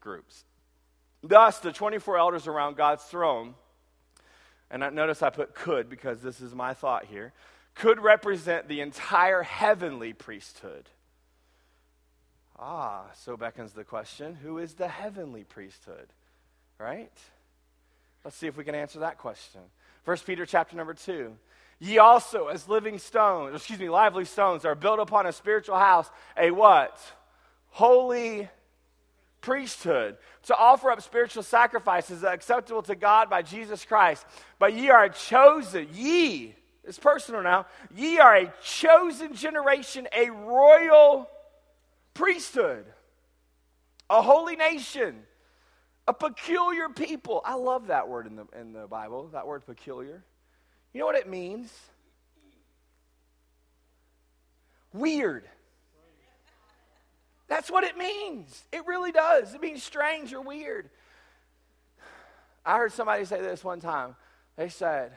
groups. 0.00 0.44
Thus, 1.22 1.58
the 1.58 1.72
24 1.72 2.18
elders 2.18 2.46
around 2.46 2.76
God's 2.76 3.04
throne, 3.04 3.54
and 4.70 4.94
notice 4.94 5.22
I 5.22 5.30
put 5.30 5.54
could 5.54 5.90
because 5.90 6.22
this 6.22 6.40
is 6.40 6.54
my 6.54 6.72
thought 6.72 7.06
here, 7.06 7.32
could 7.74 8.00
represent 8.00 8.68
the 8.68 8.80
entire 8.80 9.42
heavenly 9.42 10.12
priesthood. 10.12 10.88
Ah, 12.62 13.06
so 13.14 13.38
beckons 13.38 13.72
the 13.72 13.84
question 13.84 14.34
who 14.34 14.58
is 14.58 14.74
the 14.74 14.88
heavenly 14.88 15.44
priesthood? 15.44 16.08
Right? 16.78 17.12
Let's 18.22 18.36
see 18.36 18.46
if 18.46 18.56
we 18.56 18.64
can 18.64 18.74
answer 18.74 18.98
that 18.98 19.16
question. 19.16 19.62
First 20.04 20.26
Peter 20.26 20.44
chapter 20.44 20.76
number 20.76 20.92
2. 20.92 21.32
Ye 21.78 21.96
also, 21.96 22.48
as 22.48 22.68
living 22.68 22.98
stones, 22.98 23.56
excuse 23.56 23.78
me, 23.78 23.88
lively 23.88 24.26
stones, 24.26 24.66
are 24.66 24.74
built 24.74 25.00
upon 25.00 25.24
a 25.24 25.32
spiritual 25.32 25.78
house, 25.78 26.10
a 26.36 26.50
what? 26.50 27.00
Holy 27.70 28.50
priesthood, 29.40 30.18
to 30.42 30.54
offer 30.54 30.90
up 30.90 31.00
spiritual 31.00 31.42
sacrifices 31.42 32.22
acceptable 32.22 32.82
to 32.82 32.94
God 32.94 33.30
by 33.30 33.40
Jesus 33.40 33.86
Christ. 33.86 34.26
But 34.58 34.74
ye 34.74 34.90
are 34.90 35.08
chosen, 35.08 35.88
ye, 35.94 36.54
it's 36.84 36.98
personal 36.98 37.42
now, 37.42 37.64
ye 37.96 38.18
are 38.18 38.36
a 38.36 38.52
chosen 38.62 39.34
generation, 39.34 40.06
a 40.14 40.28
royal 40.28 41.26
priesthood, 42.14 42.84
a 44.08 44.22
holy 44.22 44.56
nation, 44.56 45.22
a 46.08 46.12
peculiar 46.12 46.88
people. 46.88 47.40
I 47.44 47.54
love 47.54 47.88
that 47.88 48.08
word 48.08 48.26
in 48.26 48.36
the, 48.36 48.46
in 48.58 48.72
the 48.72 48.86
Bible, 48.86 49.28
that 49.32 49.46
word 49.46 49.64
peculiar. 49.66 50.22
You 50.92 51.00
know 51.00 51.06
what 51.06 51.16
it 51.16 51.28
means? 51.28 51.72
Weird. 54.92 55.44
That's 57.48 57.70
what 57.70 57.84
it 57.84 57.96
means. 57.96 58.64
It 58.72 58.86
really 58.86 59.12
does. 59.12 59.54
It 59.54 59.60
means 59.60 59.82
strange 59.82 60.32
or 60.32 60.40
weird. 60.40 60.90
I 62.64 62.76
heard 62.76 62.92
somebody 62.92 63.24
say 63.24 63.40
this 63.40 63.64
one 63.64 63.80
time. 63.80 64.16
They 64.56 64.68
said, 64.68 65.12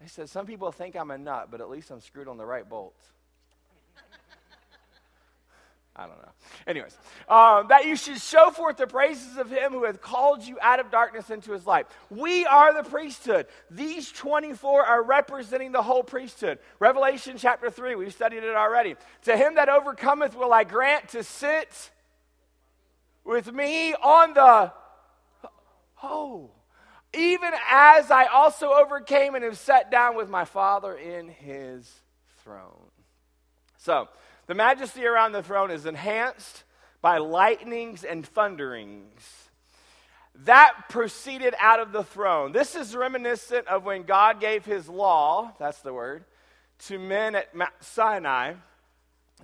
they 0.00 0.06
said, 0.06 0.28
some 0.28 0.46
people 0.46 0.70
think 0.72 0.96
I'm 0.96 1.10
a 1.10 1.18
nut, 1.18 1.48
but 1.50 1.60
at 1.60 1.68
least 1.70 1.90
I'm 1.90 2.00
screwed 2.00 2.28
on 2.28 2.36
the 2.36 2.46
right 2.46 2.68
bolts. 2.68 3.04
I 5.96 6.06
don't 6.06 6.18
know. 6.18 6.32
Anyways, 6.66 6.96
um, 7.28 7.68
that 7.68 7.86
you 7.86 7.94
should 7.94 8.20
show 8.20 8.50
forth 8.50 8.78
the 8.78 8.86
praises 8.86 9.36
of 9.36 9.48
him 9.48 9.72
who 9.72 9.84
hath 9.84 10.00
called 10.00 10.42
you 10.42 10.58
out 10.60 10.80
of 10.80 10.90
darkness 10.90 11.30
into 11.30 11.52
his 11.52 11.66
light. 11.66 11.86
We 12.10 12.44
are 12.46 12.74
the 12.74 12.88
priesthood. 12.88 13.46
These 13.70 14.10
24 14.10 14.84
are 14.84 15.02
representing 15.04 15.70
the 15.70 15.82
whole 15.82 16.02
priesthood. 16.02 16.58
Revelation 16.80 17.36
chapter 17.38 17.70
3, 17.70 17.94
we've 17.94 18.12
studied 18.12 18.42
it 18.42 18.56
already. 18.56 18.96
To 19.22 19.36
him 19.36 19.54
that 19.54 19.68
overcometh 19.68 20.34
will 20.34 20.52
I 20.52 20.64
grant 20.64 21.10
to 21.10 21.22
sit 21.22 21.90
with 23.24 23.52
me 23.52 23.94
on 23.94 24.34
the. 24.34 24.72
Oh, 26.02 26.50
even 27.14 27.52
as 27.70 28.10
I 28.10 28.26
also 28.26 28.72
overcame 28.72 29.34
and 29.34 29.44
have 29.44 29.58
sat 29.58 29.90
down 29.90 30.16
with 30.16 30.28
my 30.28 30.44
Father 30.44 30.94
in 30.94 31.28
his 31.28 31.90
throne. 32.42 32.90
So, 33.78 34.08
the 34.46 34.54
majesty 34.54 35.06
around 35.06 35.32
the 35.32 35.42
throne 35.42 35.70
is 35.70 35.86
enhanced 35.86 36.64
by 37.00 37.18
lightnings 37.18 38.04
and 38.04 38.26
thunderings. 38.26 39.48
That 40.44 40.88
proceeded 40.88 41.54
out 41.60 41.80
of 41.80 41.92
the 41.92 42.02
throne. 42.02 42.52
This 42.52 42.74
is 42.74 42.96
reminiscent 42.96 43.68
of 43.68 43.84
when 43.84 44.02
God 44.02 44.40
gave 44.40 44.64
his 44.64 44.88
law, 44.88 45.52
that's 45.58 45.80
the 45.80 45.92
word, 45.92 46.24
to 46.86 46.98
men 46.98 47.34
at 47.36 47.54
Mount 47.54 47.72
Sinai. 47.80 48.54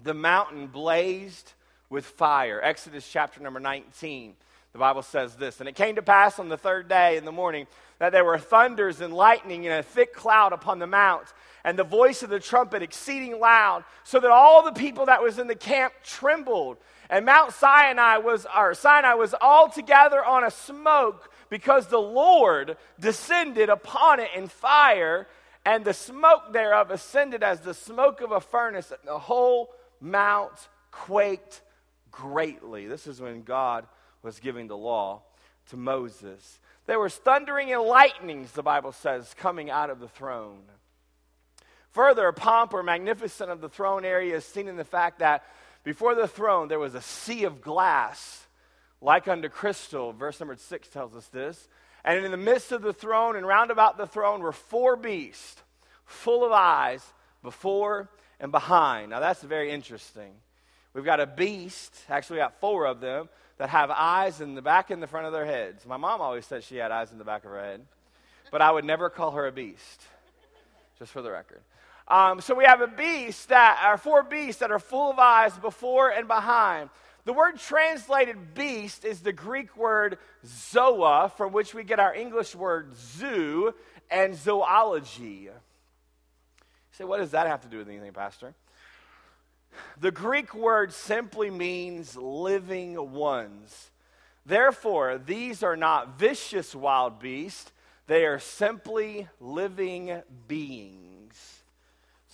The 0.03 0.15
mountain 0.15 0.67
blazed 0.67 1.53
with 1.91 2.07
fire. 2.07 2.61
Exodus 2.63 3.09
chapter 3.11 3.41
number 3.41 3.61
19. 3.61 4.35
The 4.73 4.79
Bible 4.79 5.03
says 5.03 5.35
this 5.37 5.61
And 5.61 5.69
it 5.69 5.75
came 5.75 5.97
to 5.97 6.03
pass 6.03 6.39
on 6.39 6.49
the 6.49 6.57
third 6.57 6.89
day 6.89 7.17
in 7.17 7.25
the 7.25 7.33
morning 7.33 7.67
that 7.99 8.13
there 8.13 8.25
were 8.25 8.39
thunders 8.39 9.01
and 9.01 9.13
lightning 9.13 9.67
and 9.67 9.79
a 9.79 9.83
thick 9.83 10.15
cloud 10.15 10.53
upon 10.53 10.79
the 10.79 10.87
mount, 10.87 11.27
and 11.65 11.79
the 11.79 11.85
voice 11.85 12.23
of 12.23 12.31
the 12.31 12.41
trumpet 12.41 12.83
exceeding 12.83 13.39
loud, 13.39 13.85
so 14.05 14.21
that 14.21 14.31
all 14.31 14.63
the 14.65 14.73
people 14.73 15.07
that 15.07 15.23
was 15.23 15.39
in 15.39 15.47
the 15.47 15.55
camp 15.55 15.93
trembled. 16.03 16.79
And 17.09 17.27
Mount 17.27 17.53
Sinai 17.53 18.19
was, 18.19 18.47
or 18.57 18.75
Sinai 18.75 19.15
was 19.15 19.35
altogether 19.35 20.25
on 20.25 20.45
a 20.45 20.51
smoke 20.51 21.31
because 21.49 21.89
the 21.89 21.99
Lord 21.99 22.77
descended 22.99 23.69
upon 23.69 24.21
it 24.21 24.31
in 24.35 24.49
fire, 24.49 25.27
and 25.65 25.85
the 25.85 25.93
smoke 25.93 26.53
thereof 26.53 26.91
ascended 26.91 27.43
as 27.43 27.61
the 27.61 27.75
smoke 27.75 28.21
of 28.21 28.31
a 28.31 28.41
furnace, 28.41 28.91
and 28.91 29.01
the 29.05 29.19
whole 29.19 29.75
mount 30.01 30.69
quaked 30.91 31.63
greatly. 32.11 32.87
This 32.87 33.07
is 33.07 33.21
when 33.21 33.43
God 33.43 33.87
was 34.23 34.41
giving 34.41 34.69
the 34.69 34.77
law 34.77 35.23
to 35.71 35.77
Moses. 35.77 36.59
There 36.87 36.99
was 36.99 37.15
thundering 37.15 37.73
and 37.73 37.83
lightnings, 37.83 38.53
the 38.53 38.63
Bible 38.63 38.93
says, 38.93 39.35
coming 39.37 39.71
out 39.71 39.91
of 39.91 40.01
the 40.01 40.09
throne. 40.09 40.63
Further, 41.93 42.31
pomp 42.33 42.73
or 42.73 42.83
magnificence 42.83 43.51
of 43.51 43.61
the 43.61 43.69
throne 43.69 44.05
area 44.05 44.37
is 44.37 44.45
seen 44.45 44.69
in 44.69 44.77
the 44.77 44.85
fact 44.85 45.19
that 45.19 45.45
before 45.83 46.15
the 46.15 46.29
throne 46.29 46.69
there 46.69 46.79
was 46.79 46.95
a 46.95 47.01
sea 47.01 47.45
of 47.45 47.61
glass, 47.61 48.47
like 49.01 49.29
unto 49.29 49.49
crystal. 49.49 50.13
Verse 50.13 50.39
number 50.39 50.57
six 50.57 50.89
tells 50.89 51.17
us 51.17 51.27
this. 51.29 51.69
And 52.05 52.25
in 52.25 52.31
the 52.31 52.37
midst 52.37 52.73
of 52.73 52.83
the 52.83 52.93
throne 52.93 53.37
and 53.37 53.47
round 53.47 53.71
about 53.71 53.99
the 53.99 54.07
throne 54.07 54.41
were 54.41 54.53
four 54.53 54.97
beasts, 54.97 55.61
full 56.05 56.45
of 56.45 56.53
eyes 56.53 57.05
before 57.43 58.09
and 58.39 58.53
behind. 58.53 59.11
Now 59.11 59.21
that's 59.21 59.43
very 59.43 59.71
interesting. 59.71 60.33
We've 60.95 61.05
got 61.05 61.21
a 61.21 61.27
beast, 61.27 61.95
actually, 62.09 62.37
we 62.37 62.41
got 62.41 62.61
four 62.61 62.87
of 62.87 63.01
them, 63.01 63.29
that 63.59 63.69
have 63.69 63.91
eyes 63.91 64.41
in 64.41 64.55
the 64.55 64.63
back 64.63 64.91
and 64.91 65.03
the 65.03 65.07
front 65.07 65.27
of 65.27 65.33
their 65.33 65.45
heads. 65.45 65.87
My 65.87 65.99
mom 65.99 66.21
always 66.21 66.47
said 66.47 66.65
she 66.65 66.77
had 66.77 66.91
eyes 66.91 67.13
in 67.13 67.19
the 67.19 67.25
back 67.25 67.45
of 67.45 67.51
her 67.51 67.61
head, 67.61 67.83
but 68.51 68.63
I 68.63 68.71
would 68.71 68.85
never 68.85 69.11
call 69.11 69.33
her 69.33 69.47
a 69.47 69.53
beast, 69.53 70.03
just 70.99 71.13
for 71.13 71.21
the 71.21 71.31
record. 71.31 71.61
Um, 72.11 72.41
so 72.41 72.57
we 72.57 72.65
have 72.65 72.81
a 72.81 72.89
beast 72.89 73.51
that 73.51 73.81
are 73.85 73.97
four 73.97 74.25
beasts 74.25 74.59
that 74.61 74.73
are 74.73 74.81
full 74.81 75.13
of 75.13 75.19
eyes 75.21 75.57
before 75.57 76.11
and 76.11 76.27
behind. 76.27 76.91
The 77.25 77.33
word 77.33 77.59
translated 77.59 78.55
beast 78.55 79.05
is 79.05 79.21
the 79.21 79.33
Greek 79.33 79.77
word 79.77 80.19
zoa, 80.45 81.31
from 81.37 81.53
which 81.53 81.73
we 81.73 81.85
get 81.85 82.01
our 82.01 82.13
English 82.13 82.57
word 82.57 82.97
zoo 82.97 83.73
and 84.11 84.35
zoology. 84.35 85.45
You 85.45 85.53
say, 86.91 87.05
what 87.05 87.19
does 87.19 87.31
that 87.31 87.47
have 87.47 87.61
to 87.61 87.69
do 87.69 87.79
with 87.79 87.89
anything, 87.89 88.13
Pastor? 88.13 88.55
The 90.01 90.11
Greek 90.11 90.53
word 90.53 90.93
simply 90.93 91.49
means 91.49 92.17
living 92.17 93.13
ones. 93.13 93.93
Therefore, 94.45 95.17
these 95.25 95.63
are 95.63 95.77
not 95.77 96.19
vicious 96.19 96.75
wild 96.75 97.21
beasts, 97.21 97.71
they 98.09 98.25
are 98.25 98.41
simply 98.41 99.29
living 99.39 100.23
beings. 100.49 101.10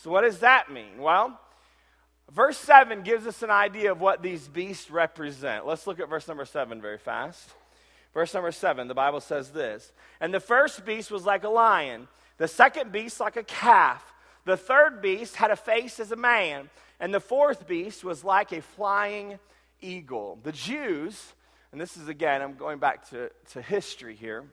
So, 0.06 0.12
what 0.12 0.20
does 0.20 0.38
that 0.38 0.70
mean? 0.70 0.98
Well, 0.98 1.36
verse 2.30 2.56
7 2.58 3.02
gives 3.02 3.26
us 3.26 3.42
an 3.42 3.50
idea 3.50 3.90
of 3.90 4.00
what 4.00 4.22
these 4.22 4.46
beasts 4.46 4.88
represent. 4.88 5.66
Let's 5.66 5.84
look 5.84 5.98
at 5.98 6.08
verse 6.08 6.28
number 6.28 6.44
7 6.44 6.80
very 6.80 6.96
fast. 6.96 7.50
Verse 8.14 8.32
number 8.32 8.52
7, 8.52 8.86
the 8.86 8.94
Bible 8.94 9.20
says 9.20 9.50
this 9.50 9.90
And 10.20 10.32
the 10.32 10.38
first 10.38 10.86
beast 10.86 11.10
was 11.10 11.24
like 11.24 11.42
a 11.42 11.48
lion, 11.48 12.06
the 12.38 12.46
second 12.46 12.92
beast 12.92 13.18
like 13.18 13.34
a 13.34 13.42
calf, 13.42 14.14
the 14.44 14.56
third 14.56 15.02
beast 15.02 15.34
had 15.34 15.50
a 15.50 15.56
face 15.56 15.98
as 15.98 16.12
a 16.12 16.16
man 16.16 16.70
and 17.00 17.12
the 17.12 17.18
fourth 17.18 17.66
beast 17.66 18.04
was 18.04 18.22
like 18.22 18.52
a 18.52 18.62
flying 18.62 19.40
eagle. 19.80 20.38
The 20.44 20.52
Jews, 20.52 21.32
and 21.72 21.80
this 21.80 21.96
is 21.96 22.06
again, 22.06 22.42
I'm 22.42 22.54
going 22.54 22.78
back 22.78 23.10
to, 23.10 23.32
to 23.54 23.60
history 23.60 24.14
here. 24.14 24.44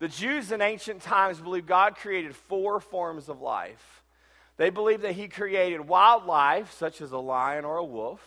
The 0.00 0.08
Jews 0.08 0.50
in 0.50 0.60
ancient 0.60 1.02
times 1.02 1.38
believed 1.38 1.68
God 1.68 1.94
created 1.94 2.34
four 2.34 2.80
forms 2.80 3.28
of 3.28 3.40
life. 3.40 3.99
They 4.60 4.68
believed 4.68 5.04
that 5.04 5.12
He 5.12 5.26
created 5.26 5.88
wildlife, 5.88 6.70
such 6.74 7.00
as 7.00 7.12
a 7.12 7.18
lion 7.18 7.64
or 7.64 7.78
a 7.78 7.84
wolf. 7.84 8.20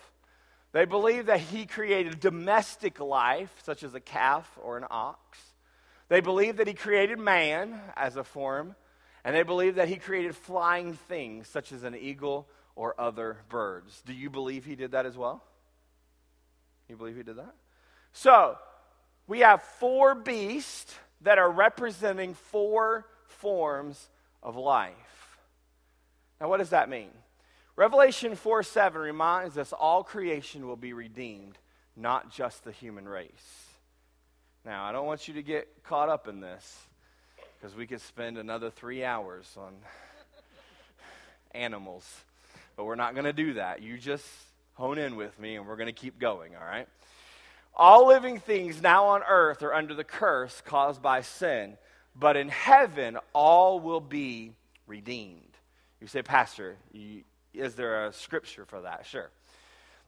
They 0.72 0.86
believed 0.86 1.28
that 1.28 1.40
He 1.40 1.68
created 1.68 2.20
domestic 2.20 3.00
life, 3.00 3.54
such 3.62 3.84
as 3.84 3.94
a 3.94 4.00
calf 4.00 4.50
or 4.60 4.76
an 4.76 4.86
ox. 4.90 5.38
They 6.10 6.22
believed 6.22 6.58
that 6.58 6.66
He 6.66 6.74
created 6.74 7.20
man 7.20 7.80
as 7.96 8.16
a 8.16 8.24
form. 8.24 8.76
And 9.24 9.36
they 9.36 9.44
believed 9.44 9.78
that 9.78 9.90
He 9.90 9.98
created 9.98 10.36
flying 10.36 10.94
things, 10.96 11.48
such 11.48 11.72
as 11.72 11.84
an 11.84 11.96
eagle 11.96 12.48
or 12.76 13.00
other 13.00 13.38
birds. 13.48 14.02
Do 14.04 14.14
you 14.14 14.32
believe 14.32 14.66
he 14.66 14.76
did 14.76 14.94
that 14.94 15.06
as 15.06 15.16
well? 15.16 15.44
You 16.90 16.96
believe 16.96 17.16
he 17.16 17.22
did 17.22 17.38
that? 17.38 17.54
So, 18.12 18.58
we 19.28 19.42
have 19.42 19.62
four 19.62 20.16
beasts 20.16 20.96
that 21.22 21.38
are 21.38 21.52
representing 21.52 22.34
four 22.34 23.06
forms 23.28 24.10
of 24.42 24.56
life. 24.56 25.23
Now, 26.40 26.50
what 26.50 26.58
does 26.58 26.70
that 26.70 26.90
mean? 26.90 27.10
Revelation 27.76 28.36
4 28.36 28.64
7 28.64 29.02
reminds 29.02 29.58
us 29.58 29.74
all 29.74 30.04
creation 30.04 30.68
will 30.68 30.76
be 30.76 30.94
redeemed, 30.94 31.58
not 31.96 32.32
just 32.32 32.64
the 32.64 32.72
human 32.72 33.08
race. 33.08 33.68
Now, 34.66 34.86
I 34.86 34.92
don't 34.92 35.06
want 35.06 35.28
you 35.28 35.34
to 35.36 35.44
get 35.44 35.84
caught 35.84 36.10
up 36.10 36.28
in 36.28 36.40
this 36.40 36.80
because 37.60 37.76
we 37.76 37.88
could 37.88 38.02
spend 38.02 38.38
another 38.38 38.70
three 38.70 39.04
hours 39.04 39.50
on 39.58 39.74
animals 41.52 42.06
but 42.76 42.86
we're 42.86 42.96
not 42.96 43.14
going 43.14 43.26
to 43.26 43.34
do 43.34 43.54
that. 43.54 43.82
You 43.82 43.98
just 43.98 44.26
hone 44.74 44.98
in 44.98 45.16
with 45.16 45.38
me 45.40 45.56
and 45.56 45.68
we're 45.68 45.76
going 45.76 45.88
to 45.88 45.94
keep 45.94 46.20
going, 46.20 46.56
all 46.56 46.66
right? 46.66 46.88
All 47.76 48.08
living 48.08 48.40
things 48.40 48.82
now 48.82 49.08
on 49.08 49.22
earth 49.28 49.64
are 49.64 49.74
under 49.74 49.94
the 49.94 50.04
curse 50.04 50.62
caused 50.66 51.02
by 51.02 51.22
sin, 51.22 51.78
but 52.16 52.38
in 52.38 52.50
heaven 52.50 53.18
all 53.34 53.80
will 53.80 54.00
be 54.00 54.54
redeemed. 54.88 55.53
You 56.04 56.08
say, 56.08 56.22
Pastor, 56.22 56.76
you, 56.91 57.24
is 57.54 57.76
there 57.76 58.08
a 58.08 58.12
scripture 58.12 58.66
for 58.66 58.82
that? 58.82 59.06
Sure. 59.06 59.30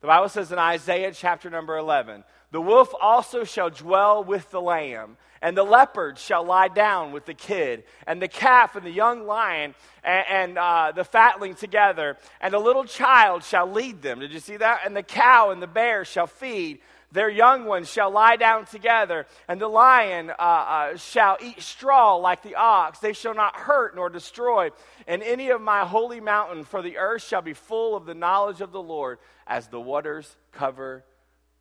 The 0.02 0.08
Bible 0.08 0.28
says 0.28 0.52
in 0.52 0.60
Isaiah 0.60 1.14
chapter 1.14 1.50
number 1.50 1.78
11, 1.78 2.26
the 2.52 2.60
wolf 2.60 2.94
also 3.00 3.46
shall 3.46 3.70
dwell 3.70 4.22
with 4.22 4.52
the 4.52 4.60
lamb, 4.60 5.16
and 5.42 5.56
the 5.56 5.64
leopard 5.64 6.18
shall 6.18 6.44
lie 6.44 6.68
down 6.68 7.14
with 7.14 7.26
the 7.26 7.34
kid, 7.34 7.86
and 8.06 8.22
the 8.22 8.28
calf 8.28 8.76
and 8.76 8.86
the 8.86 8.92
young 8.92 9.26
lion 9.26 9.74
and, 10.04 10.26
and 10.30 10.58
uh, 10.58 10.92
the 10.94 11.06
fatling 11.06 11.56
together, 11.56 12.18
and 12.42 12.54
the 12.54 12.60
little 12.60 12.84
child 12.84 13.46
shall 13.46 13.72
lead 13.72 14.02
them. 14.02 14.20
Did 14.20 14.34
you 14.34 14.42
see 14.42 14.58
that? 14.58 14.82
And 14.86 14.94
the 14.98 15.02
cow 15.02 15.52
and 15.52 15.62
the 15.62 15.68
bear 15.68 16.04
shall 16.04 16.28
feed. 16.28 16.82
Their 17.16 17.30
young 17.30 17.64
ones 17.64 17.90
shall 17.90 18.12
lie 18.12 18.36
down 18.36 18.66
together, 18.66 19.26
and 19.48 19.60
the 19.60 19.70
lion 19.70 20.30
uh, 20.30 20.34
uh, 20.38 20.98
shall 20.98 21.38
eat 21.42 21.62
straw 21.62 22.18
like 22.18 22.44
the 22.44 22.56
ox. 22.56 23.00
They 23.00 23.14
shall 23.14 23.34
not 23.34 23.56
hurt 23.56 23.96
nor 23.96 24.10
destroy 24.10 24.72
in 25.08 25.24
any 25.24 25.50
of 25.50 25.62
my 25.62 25.86
holy 25.86 26.20
mountain, 26.20 26.66
for 26.66 26.82
the 26.82 26.98
earth 26.98 27.24
shall 27.24 27.42
be 27.42 27.54
full 27.54 27.96
of 27.96 28.06
the 28.06 28.14
knowledge 28.14 28.60
of 28.60 28.74
the 28.74 28.82
Lord 28.82 29.20
as 29.48 29.68
the 29.70 29.80
waters 29.80 30.36
cover 30.52 31.06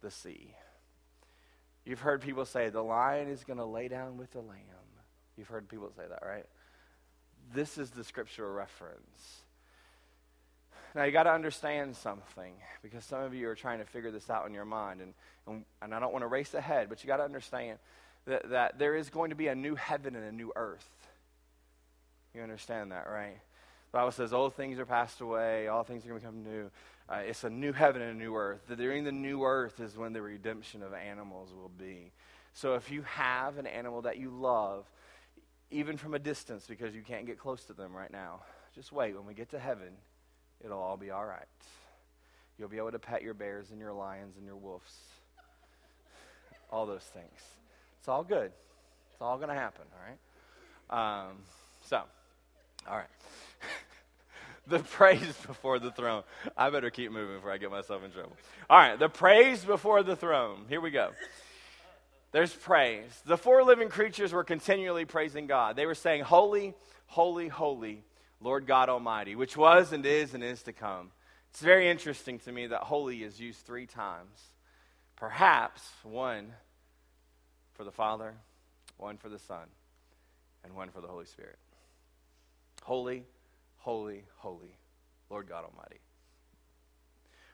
the 0.02 0.10
sea. 0.10 0.54
You've 1.84 2.00
heard 2.00 2.20
people 2.20 2.46
say, 2.46 2.70
the 2.70 2.82
lion 2.82 3.28
is 3.28 3.44
going 3.44 3.58
to 3.58 3.64
lay 3.64 3.86
down 3.86 4.16
with 4.16 4.32
the 4.32 4.40
lamb. 4.40 4.58
You've 5.36 5.46
heard 5.46 5.68
people 5.68 5.92
say 5.96 6.02
that, 6.08 6.26
right? 6.26 6.46
This 7.54 7.78
is 7.78 7.90
the 7.90 8.02
scriptural 8.02 8.52
reference. 8.52 9.43
Now, 10.94 11.04
you 11.04 11.10
got 11.10 11.24
to 11.24 11.32
understand 11.32 11.96
something 11.96 12.52
because 12.82 13.04
some 13.04 13.20
of 13.22 13.34
you 13.34 13.48
are 13.48 13.56
trying 13.56 13.80
to 13.80 13.84
figure 13.84 14.12
this 14.12 14.30
out 14.30 14.46
in 14.46 14.54
your 14.54 14.64
mind. 14.64 15.00
And, 15.00 15.14
and, 15.46 15.64
and 15.82 15.94
I 15.94 15.98
don't 15.98 16.12
want 16.12 16.22
to 16.22 16.28
race 16.28 16.54
ahead, 16.54 16.88
but 16.88 17.02
you 17.02 17.08
got 17.08 17.16
to 17.16 17.24
understand 17.24 17.78
that, 18.26 18.50
that 18.50 18.78
there 18.78 18.94
is 18.94 19.10
going 19.10 19.30
to 19.30 19.36
be 19.36 19.48
a 19.48 19.54
new 19.54 19.74
heaven 19.74 20.14
and 20.14 20.24
a 20.24 20.32
new 20.32 20.52
earth. 20.54 20.88
You 22.32 22.42
understand 22.42 22.92
that, 22.92 23.08
right? 23.08 23.38
The 23.90 23.98
Bible 23.98 24.12
says, 24.12 24.32
old 24.32 24.54
things 24.54 24.78
are 24.78 24.86
passed 24.86 25.20
away, 25.20 25.66
all 25.66 25.82
things 25.82 26.04
are 26.04 26.08
going 26.08 26.20
to 26.20 26.26
become 26.26 26.44
new. 26.44 26.70
Uh, 27.08 27.16
it's 27.26 27.44
a 27.44 27.50
new 27.50 27.72
heaven 27.72 28.00
and 28.00 28.12
a 28.12 28.18
new 28.18 28.34
earth. 28.34 28.60
During 28.76 29.04
the 29.04 29.12
new 29.12 29.44
earth 29.44 29.80
is 29.80 29.96
when 29.96 30.12
the 30.12 30.22
redemption 30.22 30.82
of 30.82 30.94
animals 30.94 31.50
will 31.52 31.70
be. 31.76 32.12
So 32.54 32.74
if 32.74 32.90
you 32.90 33.02
have 33.02 33.58
an 33.58 33.66
animal 33.66 34.02
that 34.02 34.16
you 34.16 34.30
love, 34.30 34.86
even 35.70 35.96
from 35.96 36.14
a 36.14 36.18
distance, 36.18 36.66
because 36.68 36.94
you 36.94 37.02
can't 37.02 37.26
get 37.26 37.38
close 37.38 37.64
to 37.64 37.72
them 37.72 37.94
right 37.94 38.10
now, 38.10 38.40
just 38.74 38.92
wait. 38.92 39.14
When 39.16 39.26
we 39.26 39.34
get 39.34 39.50
to 39.50 39.58
heaven, 39.58 39.92
it'll 40.64 40.80
all 40.80 40.96
be 40.96 41.10
all 41.10 41.24
right. 41.24 41.46
You'll 42.58 42.68
be 42.68 42.78
able 42.78 42.92
to 42.92 42.98
pet 42.98 43.22
your 43.22 43.34
bears 43.34 43.70
and 43.70 43.80
your 43.80 43.92
lions 43.92 44.36
and 44.36 44.46
your 44.46 44.56
wolves. 44.56 44.92
All 46.70 46.86
those 46.86 47.02
things. 47.02 47.40
It's 47.98 48.08
all 48.08 48.24
good. 48.24 48.52
It's 49.12 49.20
all 49.20 49.36
going 49.36 49.48
to 49.48 49.54
happen, 49.54 49.84
all 49.92 50.98
right? 50.98 51.28
Um, 51.28 51.36
so, 51.86 52.02
all 52.88 52.96
right. 52.96 53.06
the 54.66 54.78
praise 54.80 55.36
before 55.46 55.78
the 55.78 55.90
throne. 55.90 56.22
I 56.56 56.70
better 56.70 56.90
keep 56.90 57.12
moving 57.12 57.36
before 57.36 57.52
I 57.52 57.58
get 57.58 57.70
myself 57.70 58.04
in 58.04 58.10
trouble. 58.10 58.36
All 58.68 58.78
right, 58.78 58.98
the 58.98 59.08
praise 59.08 59.64
before 59.64 60.02
the 60.02 60.16
throne. 60.16 60.66
Here 60.68 60.80
we 60.80 60.90
go. 60.90 61.10
There's 62.32 62.52
praise. 62.52 63.22
The 63.26 63.36
four 63.36 63.62
living 63.62 63.88
creatures 63.88 64.32
were 64.32 64.42
continually 64.42 65.04
praising 65.04 65.46
God. 65.46 65.76
They 65.76 65.86
were 65.86 65.94
saying, 65.94 66.24
Holy, 66.24 66.74
holy, 67.06 67.46
holy, 67.48 68.02
Lord 68.40 68.66
God 68.66 68.88
Almighty, 68.88 69.36
which 69.36 69.56
was 69.56 69.92
and 69.92 70.04
is 70.04 70.34
and 70.34 70.44
is 70.44 70.62
to 70.64 70.72
come. 70.72 71.10
It's 71.50 71.60
very 71.60 71.88
interesting 71.88 72.38
to 72.40 72.52
me 72.52 72.66
that 72.66 72.80
holy 72.80 73.22
is 73.22 73.40
used 73.40 73.60
three 73.60 73.86
times. 73.86 74.40
Perhaps 75.16 75.82
one 76.02 76.52
for 77.74 77.84
the 77.84 77.92
Father, 77.92 78.34
one 78.96 79.16
for 79.16 79.28
the 79.28 79.38
Son, 79.38 79.66
and 80.64 80.74
one 80.74 80.90
for 80.90 81.00
the 81.00 81.06
Holy 81.06 81.26
Spirit. 81.26 81.58
Holy, 82.82 83.24
holy, 83.78 84.24
holy, 84.36 84.76
Lord 85.30 85.48
God 85.48 85.64
Almighty. 85.64 86.00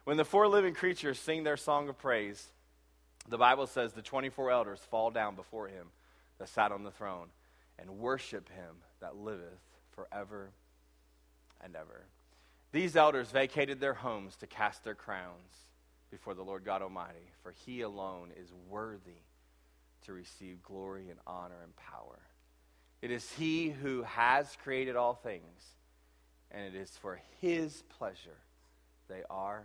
When 0.05 0.17
the 0.17 0.25
four 0.25 0.49
living 0.49 0.75
creatures 0.75 1.19
sing 1.19 1.45
their 1.45 1.57
song 1.57 1.89
of 1.89 1.99
praise, 1.99 2.49
the 3.29 3.39
Bible 3.39 3.67
says 3.67 3.93
the 3.93 4.03
24 4.03 4.51
elders 4.51 4.81
fall 4.91 5.11
down 5.11 5.37
before 5.37 5.69
him 5.69 5.89
that 6.39 6.49
sat 6.49 6.73
on 6.73 6.85
the 6.85 6.91
throne 6.91 7.29
and 7.79 7.99
worship 7.99 8.49
him 8.49 8.77
that 9.01 9.17
liveth 9.17 9.61
forever 9.91 10.51
and 11.63 11.77
ever. 11.77 12.07
These 12.73 12.97
elders 12.97 13.31
vacated 13.31 13.81
their 13.81 13.95
homes 13.95 14.37
to 14.37 14.47
cast 14.47 14.85
their 14.85 14.95
crowns 14.95 15.67
before 16.11 16.35
the 16.35 16.43
Lord 16.43 16.65
God 16.65 16.83
Almighty, 16.83 17.31
for 17.43 17.53
he 17.65 17.83
alone 17.83 18.31
is 18.37 18.53
worthy 18.69 19.23
to 20.07 20.13
receive 20.13 20.63
glory 20.63 21.09
and 21.11 21.19
honor 21.27 21.63
and 21.63 21.75
power. 21.77 22.19
It 23.03 23.11
is 23.11 23.31
he 23.33 23.71
who 23.71 24.03
has 24.03 24.57
created 24.63 24.97
all 24.97 25.15
things 25.15 25.75
and 26.51 26.65
it 26.65 26.75
is 26.75 26.91
for 27.01 27.21
His 27.41 27.83
pleasure 27.99 28.39
they 29.09 29.23
are 29.31 29.65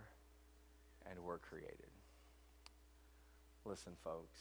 and 1.10 1.18
were 1.20 1.38
created. 1.38 1.90
Listen, 3.64 3.92
folks, 4.04 4.38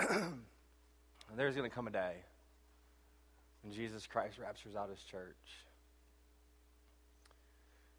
there's 1.36 1.54
going 1.54 1.68
to 1.68 1.74
come 1.74 1.86
a 1.86 1.90
day 1.90 2.16
when 3.64 3.72
Jesus 3.72 4.06
Christ 4.06 4.38
raptures 4.38 4.76
out 4.76 4.90
his 4.90 5.02
church. 5.02 5.64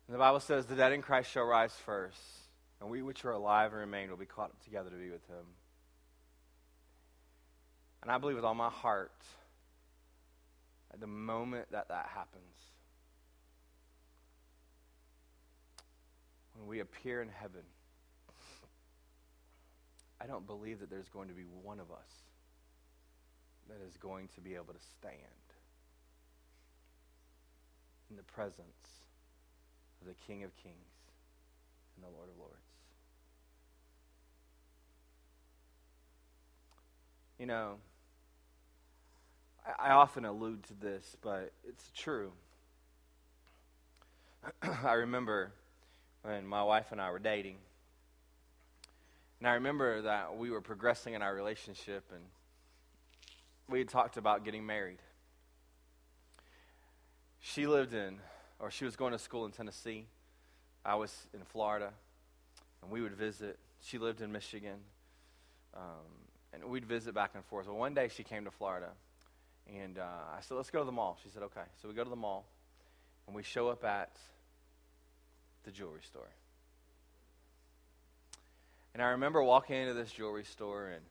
And 0.07 0.13
the 0.13 0.20
Bible 0.20 0.39
says, 0.39 0.68
The 0.68 0.76
dead 0.76 0.93
in 0.93 1.01
Christ 1.01 1.32
shall 1.32 1.45
rise 1.45 1.74
first, 1.86 2.22
and 2.80 2.89
we 2.89 3.01
which 3.01 3.26
are 3.26 3.32
alive 3.32 3.72
and 3.72 3.82
remain 3.82 4.09
will 4.09 4.18
be 4.18 4.28
caught 4.28 4.51
up 4.51 4.63
together 4.63 4.91
to 4.91 4.95
be 4.95 5.09
with 5.09 5.28
him. 5.28 5.45
And 8.03 8.11
I 8.11 8.20
believe 8.20 8.36
with 8.36 8.45
all 8.45 8.53
my 8.53 8.70
heart, 8.70 9.11
at 10.93 10.99
the 10.99 11.07
moment 11.07 11.72
that 11.72 11.88
that 11.88 12.09
happens, 12.13 12.43
when 16.53 16.68
we 16.68 16.80
appear 16.80 17.24
in 17.24 17.30
heaven, 17.30 17.63
I 20.22 20.28
don't 20.28 20.45
believe 20.45 20.80
that 20.82 20.91
there's 20.91 21.09
going 21.09 21.30
to 21.30 21.34
be 21.34 21.43
one 21.63 21.80
of 21.80 21.91
us 21.91 22.11
that 23.68 23.78
is 23.88 23.97
going 23.97 24.30
to 24.36 24.41
be 24.41 24.53
able 24.53 24.74
to 24.74 24.80
stand 24.99 25.16
in 28.10 28.18
the 28.18 28.24
presence 28.24 29.03
of 30.01 30.08
the 30.08 30.14
King 30.28 30.43
of 30.43 30.56
Kings 30.58 30.76
and 31.95 32.03
the 32.03 32.10
Lord 32.16 32.30
of 32.30 32.38
Lords. 32.38 32.56
You 37.39 37.47
know, 37.47 37.76
I, 39.66 39.89
I 39.89 39.91
often 39.93 40.26
allude 40.26 40.64
to 40.64 40.74
this, 40.74 41.18
but 41.22 41.51
it's 41.68 41.91
true. 41.95 42.32
I 44.62 44.93
remember 44.93 45.51
when 46.24 46.45
my 46.45 46.64
wife 46.64 46.91
and 46.91 47.01
I 47.01 47.12
were 47.12 47.20
dating. 47.20 47.58
And 49.39 49.47
I 49.47 49.56
remember 49.56 50.01
that 50.03 50.38
we 50.38 50.49
were 50.49 50.62
progressing 50.62 51.14
in 51.14 51.22
our 51.22 51.36
relationship 51.36 52.03
and 52.14 52.24
we 53.70 53.80
had 53.80 53.89
talked 53.89 54.18
about 54.18 54.45
getting 54.45 54.66
married. 54.66 54.99
She 57.48 57.68
lived 57.68 57.93
in, 57.93 58.18
or 58.58 58.72
she 58.72 58.86
was 58.86 58.96
going 58.96 59.12
to 59.12 59.20
school 59.20 59.46
in 59.46 59.52
Tennessee. 59.52 60.08
I 60.84 60.96
was 60.96 61.28
in 61.32 61.41
Florida, 61.43 61.91
and 62.82 62.89
we 62.89 63.02
would 63.02 63.14
visit. 63.14 63.60
She 63.84 64.00
lived 64.00 64.22
in 64.22 64.32
Michigan, 64.32 64.80
um, 65.76 65.82
and 66.52 66.66
we'd 66.66 66.86
visit 66.86 67.14
back 67.14 67.32
and 67.36 67.46
forth. 67.46 67.68
Well, 67.68 67.78
one 67.78 67.93
day 67.93 68.08
she 68.08 68.24
came 68.24 68.46
to 68.46 68.52
Florida, 68.52 68.89
and 69.72 70.00
uh, 70.00 70.36
I 70.36 70.41
said, 70.41 70.56
Let's 70.56 70.72
go 70.72 70.80
to 70.80 70.86
the 70.86 70.91
mall. 70.91 71.20
She 71.22 71.30
said, 71.30 71.43
Okay. 71.43 71.62
So 71.80 71.88
we 71.88 71.93
go 71.93 72.04
to 72.04 72.10
the 72.10 72.16
mall, 72.16 72.48
and 73.28 73.36
we 73.36 73.43
show 73.43 73.70
up 73.70 73.84
at 73.84 74.18
the 75.66 75.72
jewelry 75.72 76.02
store. 76.04 76.32
And 78.96 79.04
I 79.04 79.10
remember 79.10 79.43
walking 79.43 79.76
into 79.76 79.93
this 79.93 80.12
jewelry 80.12 80.46
store, 80.46 80.88
and 80.88 81.04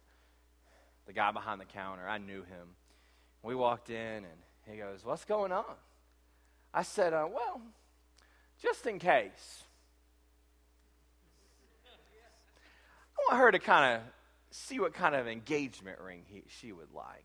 the 1.06 1.12
guy 1.12 1.30
behind 1.30 1.60
the 1.60 1.64
counter, 1.64 2.08
I 2.08 2.18
knew 2.18 2.42
him. 2.42 2.74
We 3.44 3.54
walked 3.54 3.88
in, 3.88 4.24
and 4.24 4.26
he 4.68 4.78
goes, 4.78 5.04
What's 5.04 5.24
going 5.24 5.52
on? 5.52 5.76
I 6.74 6.82
said, 6.82 7.12
uh, 7.12 7.28
Well, 7.32 7.62
just 8.60 8.86
in 8.86 8.98
case. 8.98 9.62
I 13.16 13.32
want 13.32 13.42
her 13.42 13.52
to 13.52 13.58
kind 13.58 13.96
of 13.96 14.02
see 14.50 14.80
what 14.80 14.92
kind 14.92 15.14
of 15.14 15.28
engagement 15.28 16.00
ring 16.00 16.22
he, 16.26 16.42
she 16.48 16.72
would 16.72 16.92
like. 16.92 17.24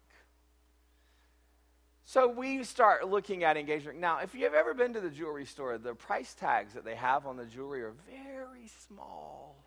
So 2.05 2.27
we 2.27 2.63
start 2.63 3.07
looking 3.07 3.43
at 3.43 3.55
engagement. 3.55 3.99
Now, 3.99 4.19
if 4.19 4.33
you've 4.33 4.53
ever 4.53 4.73
been 4.73 4.93
to 4.93 4.99
the 4.99 5.11
jewelry 5.11 5.45
store, 5.45 5.77
the 5.77 5.93
price 5.93 6.33
tags 6.33 6.73
that 6.73 6.83
they 6.83 6.95
have 6.95 7.27
on 7.27 7.37
the 7.37 7.45
jewelry 7.45 7.83
are 7.83 7.93
very 8.09 8.67
small. 8.87 9.63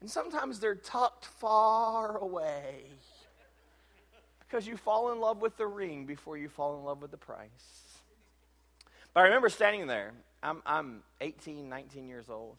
And 0.00 0.10
sometimes 0.10 0.58
they're 0.58 0.74
tucked 0.74 1.26
far 1.26 2.18
away 2.18 2.86
because 4.40 4.66
you 4.66 4.76
fall 4.76 5.12
in 5.12 5.20
love 5.20 5.40
with 5.40 5.56
the 5.56 5.66
ring 5.66 6.06
before 6.06 6.36
you 6.36 6.48
fall 6.48 6.76
in 6.78 6.84
love 6.84 7.00
with 7.00 7.10
the 7.10 7.16
price. 7.16 7.83
But 9.14 9.20
I 9.20 9.22
remember 9.24 9.48
standing 9.48 9.86
there. 9.86 10.12
I'm, 10.42 10.60
I'm 10.66 11.02
18, 11.20 11.68
19 11.68 12.08
years 12.08 12.28
old, 12.28 12.56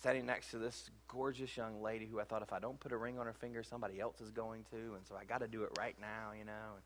standing 0.00 0.24
next 0.24 0.50
to 0.50 0.58
this 0.58 0.90
gorgeous 1.08 1.54
young 1.56 1.82
lady 1.82 2.06
who 2.06 2.18
I 2.18 2.24
thought 2.24 2.42
if 2.42 2.52
I 2.52 2.58
don't 2.58 2.80
put 2.80 2.90
a 2.90 2.96
ring 2.96 3.18
on 3.18 3.26
her 3.26 3.34
finger, 3.34 3.62
somebody 3.62 4.00
else 4.00 4.20
is 4.22 4.30
going 4.30 4.64
to. 4.70 4.76
And 4.76 5.06
so 5.06 5.14
I 5.14 5.24
got 5.24 5.42
to 5.42 5.48
do 5.48 5.62
it 5.62 5.70
right 5.78 5.94
now, 6.00 6.32
you 6.36 6.46
know. 6.46 6.72
And 6.74 6.82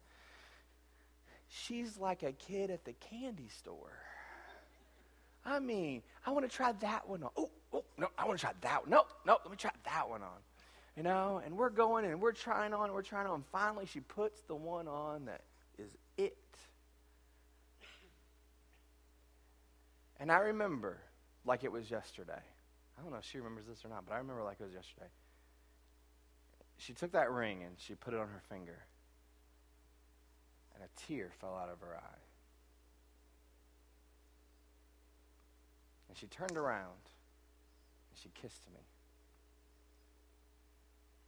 she's 1.49 1.97
like 1.97 2.25
a 2.25 2.33
kid 2.33 2.71
at 2.71 2.85
the 2.85 2.93
candy 2.95 3.49
store. 3.49 3.97
I 5.45 5.61
mean, 5.61 6.03
I 6.27 6.33
want 6.33 6.51
to 6.51 6.55
try 6.55 6.73
that 6.73 7.09
one 7.09 7.23
on. 7.23 7.31
Oh, 7.37 7.51
oh, 7.73 7.85
no, 7.97 8.09
I 8.19 8.27
want 8.27 8.39
to 8.39 8.45
try 8.45 8.53
that 8.63 8.83
one. 8.83 8.91
No, 8.91 9.05
no, 9.25 9.39
let 9.45 9.51
me 9.51 9.57
try 9.57 9.71
that 9.85 10.09
one 10.09 10.23
on. 10.23 10.39
You 10.97 11.05
know, 11.05 11.41
and 11.45 11.57
we're 11.57 11.71
going 11.71 12.05
and 12.05 12.21
we're 12.21 12.33
trying 12.33 12.75
on, 12.75 12.93
we're 12.93 13.03
trying 13.03 13.29
on. 13.29 13.37
And 13.37 13.47
finally, 13.53 13.87
she 13.87 14.01
puts 14.01 14.43
the 14.43 14.57
one 14.57 14.89
on 14.89 15.27
that 15.27 15.43
is 15.79 15.97
it. 16.19 16.37
And 20.21 20.31
I 20.31 20.39
remember 20.39 20.99
like 21.47 21.65
it 21.65 21.73
was 21.73 21.91
yesterday. 21.91 22.43
I 22.99 23.03
don't 23.03 23.11
know 23.11 23.19
if 23.19 23.25
she 23.25 23.39
remembers 23.39 23.65
this 23.67 23.85
or 23.85 23.89
not, 23.89 24.05
but 24.07 24.13
I 24.13 24.19
remember 24.19 24.43
like 24.43 24.61
it 24.61 24.65
was 24.65 24.75
yesterday. 24.75 25.09
She 26.77 26.93
took 26.93 27.13
that 27.13 27.31
ring 27.31 27.63
and 27.63 27.75
she 27.79 27.95
put 27.95 28.13
it 28.13 28.21
on 28.21 28.29
her 28.29 28.43
finger. 28.51 28.79
And 30.75 30.85
a 30.85 31.07
tear 31.07 31.31
fell 31.41 31.57
out 31.57 31.71
of 31.71 31.81
her 31.81 31.97
eye. 31.97 32.23
And 36.09 36.19
she 36.19 36.27
turned 36.27 36.57
around 36.57 37.01
and 38.11 38.19
she 38.23 38.29
kissed 38.41 38.67
me. 38.75 38.81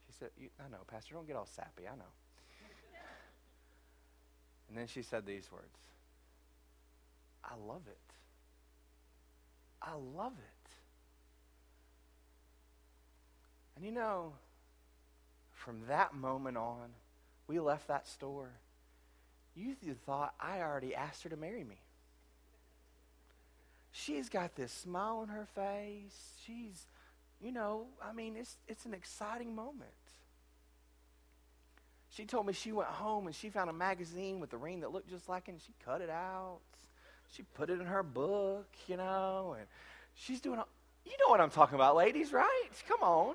She 0.07 0.13
said, 0.19 0.31
I 0.63 0.69
know, 0.69 0.83
Pastor, 0.87 1.15
don't 1.15 1.27
get 1.27 1.37
all 1.37 1.47
sappy. 1.47 1.85
I 1.91 1.97
know. 1.97 2.13
and 4.69 4.77
then 4.77 4.87
she 4.87 5.03
said 5.03 5.25
these 5.25 5.51
words 5.51 5.79
I 7.43 7.55
love 7.57 7.83
it. 7.87 8.12
I 9.83 9.95
love 10.17 10.33
it. 10.33 10.71
And 13.77 13.85
you 13.85 13.93
know, 13.93 14.33
from 15.53 15.87
that 15.89 16.15
moment 16.15 16.57
on, 16.57 16.91
we 17.47 17.59
left 17.61 17.89
that 17.89 18.07
store. 18.07 18.51
You 19.55 19.75
thought 20.07 20.35
I 20.41 20.61
already 20.61 20.95
asked 20.95 21.25
her 21.25 21.29
to 21.29 21.37
marry 21.37 21.65
me. 21.65 21.79
She's 23.91 24.31
got 24.31 24.57
this 24.57 24.73
smile 24.73 25.19
on 25.19 25.29
her 25.29 25.47
face. 25.55 26.33
She's, 26.47 26.87
you 27.41 27.53
know, 27.53 27.87
I 28.03 28.15
mean, 28.15 28.37
it's, 28.37 28.57
it's 28.67 28.87
an 28.87 28.95
exciting 28.95 29.55
moment. 29.55 29.91
She 32.09 32.25
told 32.25 32.47
me 32.47 32.55
she 32.55 32.73
went 32.73 32.89
home 32.89 33.27
and 33.27 33.35
she 33.35 33.51
found 33.51 33.69
a 33.69 33.75
magazine 33.75 34.41
with 34.41 34.53
a 34.55 34.57
ring 34.57 34.81
that 34.81 34.93
looked 34.93 35.11
just 35.11 35.29
like 35.29 35.49
it, 35.49 35.53
and 35.53 35.61
she 35.61 35.75
cut 35.85 36.01
it 36.01 36.11
out. 36.11 36.61
She 37.37 37.43
put 37.43 37.71
it 37.71 37.81
in 37.81 37.87
her 37.87 38.03
book, 38.03 38.69
you 38.87 38.97
know, 38.97 39.57
and 39.59 39.67
she's 40.15 40.41
doing, 40.41 40.59
a, 40.59 40.65
you 41.05 41.13
know 41.19 41.31
what 41.31 41.41
I'm 41.41 41.51
talking 41.51 41.75
about, 41.75 41.97
ladies, 41.97 42.33
right? 42.33 42.69
Come 42.89 43.03
on. 43.03 43.35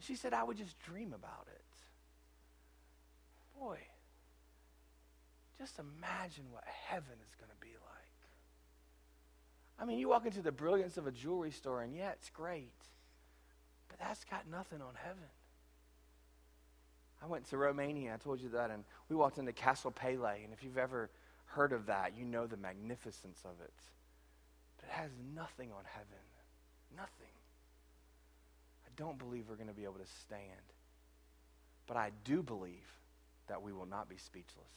She 0.00 0.14
said, 0.14 0.32
I 0.34 0.44
would 0.44 0.56
just 0.56 0.78
dream 0.80 1.12
about 1.14 1.46
it. 1.48 1.60
Boy, 3.58 3.78
just 5.58 5.78
imagine 5.78 6.44
what 6.52 6.64
heaven 6.64 7.16
is 7.26 7.34
going 7.34 7.50
to 7.50 7.60
be 7.60 7.72
like. 7.72 7.80
I 9.80 9.84
mean, 9.84 9.98
you 9.98 10.08
walk 10.08 10.26
into 10.26 10.42
the 10.42 10.52
brilliance 10.52 10.96
of 10.98 11.06
a 11.06 11.10
jewelry 11.10 11.50
store, 11.50 11.82
and 11.82 11.94
yeah, 11.94 12.10
it's 12.10 12.30
great, 12.30 12.72
but 13.88 13.98
that's 13.98 14.24
got 14.24 14.48
nothing 14.48 14.80
on 14.80 14.94
heaven. 15.02 15.30
I 17.22 17.26
went 17.26 17.46
to 17.46 17.56
Romania, 17.56 18.14
I 18.14 18.16
told 18.18 18.40
you 18.40 18.50
that, 18.50 18.70
and 18.70 18.84
we 19.08 19.16
walked 19.16 19.38
into 19.38 19.52
Castle 19.52 19.90
Pele, 19.90 20.44
and 20.44 20.52
if 20.52 20.62
you've 20.62 20.78
ever 20.78 21.10
heard 21.48 21.72
of 21.72 21.86
that, 21.86 22.12
you 22.16 22.24
know 22.24 22.46
the 22.46 22.56
magnificence 22.56 23.40
of 23.44 23.60
it. 23.62 23.72
But 24.76 24.86
it 24.88 24.92
has 24.92 25.10
nothing 25.34 25.70
on 25.72 25.84
heaven. 25.84 26.24
Nothing. 26.96 27.34
I 28.86 28.90
don't 28.96 29.18
believe 29.18 29.44
we're 29.48 29.56
going 29.56 29.68
to 29.68 29.74
be 29.74 29.84
able 29.84 29.94
to 29.94 30.12
stand. 30.22 30.42
But 31.86 31.96
I 31.96 32.12
do 32.24 32.42
believe 32.42 32.86
that 33.48 33.62
we 33.62 33.72
will 33.72 33.86
not 33.86 34.08
be 34.08 34.16
speechless. 34.18 34.68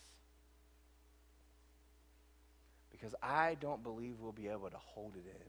Because 2.90 3.16
I 3.22 3.58
don't 3.60 3.84
believe 3.84 4.16
we'll 4.20 4.32
be 4.32 4.48
able 4.48 4.70
to 4.70 4.78
hold 4.78 5.16
it 5.16 5.26
in. 5.26 5.48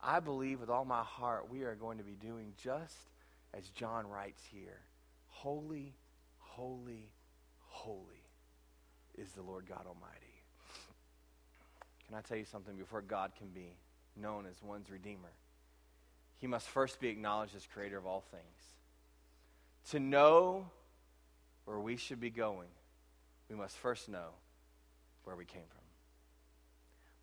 I 0.00 0.20
believe 0.20 0.60
with 0.60 0.70
all 0.70 0.84
my 0.84 1.02
heart 1.02 1.50
we 1.50 1.62
are 1.64 1.74
going 1.74 1.98
to 1.98 2.04
be 2.04 2.14
doing 2.14 2.52
just 2.62 3.10
as 3.52 3.68
John 3.70 4.06
writes 4.06 4.42
here 4.50 4.80
Holy, 5.26 5.94
holy, 6.38 7.10
holy 7.58 8.17
is 9.20 9.32
the 9.32 9.42
Lord 9.42 9.66
God 9.68 9.84
Almighty. 9.86 10.42
Can 12.06 12.16
I 12.16 12.20
tell 12.20 12.36
you 12.36 12.44
something? 12.44 12.76
Before 12.76 13.02
God 13.02 13.32
can 13.36 13.48
be 13.48 13.76
known 14.16 14.46
as 14.46 14.62
one's 14.62 14.90
Redeemer, 14.90 15.32
he 16.38 16.46
must 16.46 16.68
first 16.68 17.00
be 17.00 17.08
acknowledged 17.08 17.54
as 17.54 17.66
creator 17.66 17.98
of 17.98 18.06
all 18.06 18.24
things. 18.30 18.42
To 19.90 20.00
know 20.00 20.70
where 21.64 21.78
we 21.78 21.96
should 21.96 22.20
be 22.20 22.30
going, 22.30 22.68
we 23.50 23.56
must 23.56 23.76
first 23.76 24.08
know 24.08 24.30
where 25.24 25.36
we 25.36 25.44
came 25.44 25.62
from. 25.68 25.84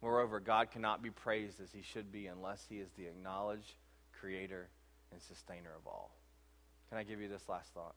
Moreover, 0.01 0.39
God 0.39 0.69
cannot 0.71 1.01
be 1.01 1.09
praised 1.09 1.59
as 1.61 1.71
he 1.71 1.81
should 1.81 2.11
be 2.11 2.27
unless 2.27 2.65
he 2.69 2.77
is 2.77 2.89
the 2.97 3.05
acknowledged 3.05 3.73
creator 4.19 4.69
and 5.11 5.21
sustainer 5.21 5.71
of 5.75 5.87
all. 5.87 6.11
Can 6.89 6.97
I 6.97 7.03
give 7.03 7.19
you 7.19 7.27
this 7.27 7.49
last 7.49 7.73
thought? 7.73 7.95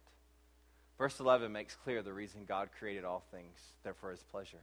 Verse 0.98 1.20
11 1.20 1.52
makes 1.52 1.76
clear 1.76 2.02
the 2.02 2.12
reason 2.12 2.44
God 2.46 2.70
created 2.78 3.04
all 3.04 3.22
things, 3.30 3.56
they're 3.84 3.94
for 3.94 4.10
his 4.10 4.22
pleasure. 4.24 4.58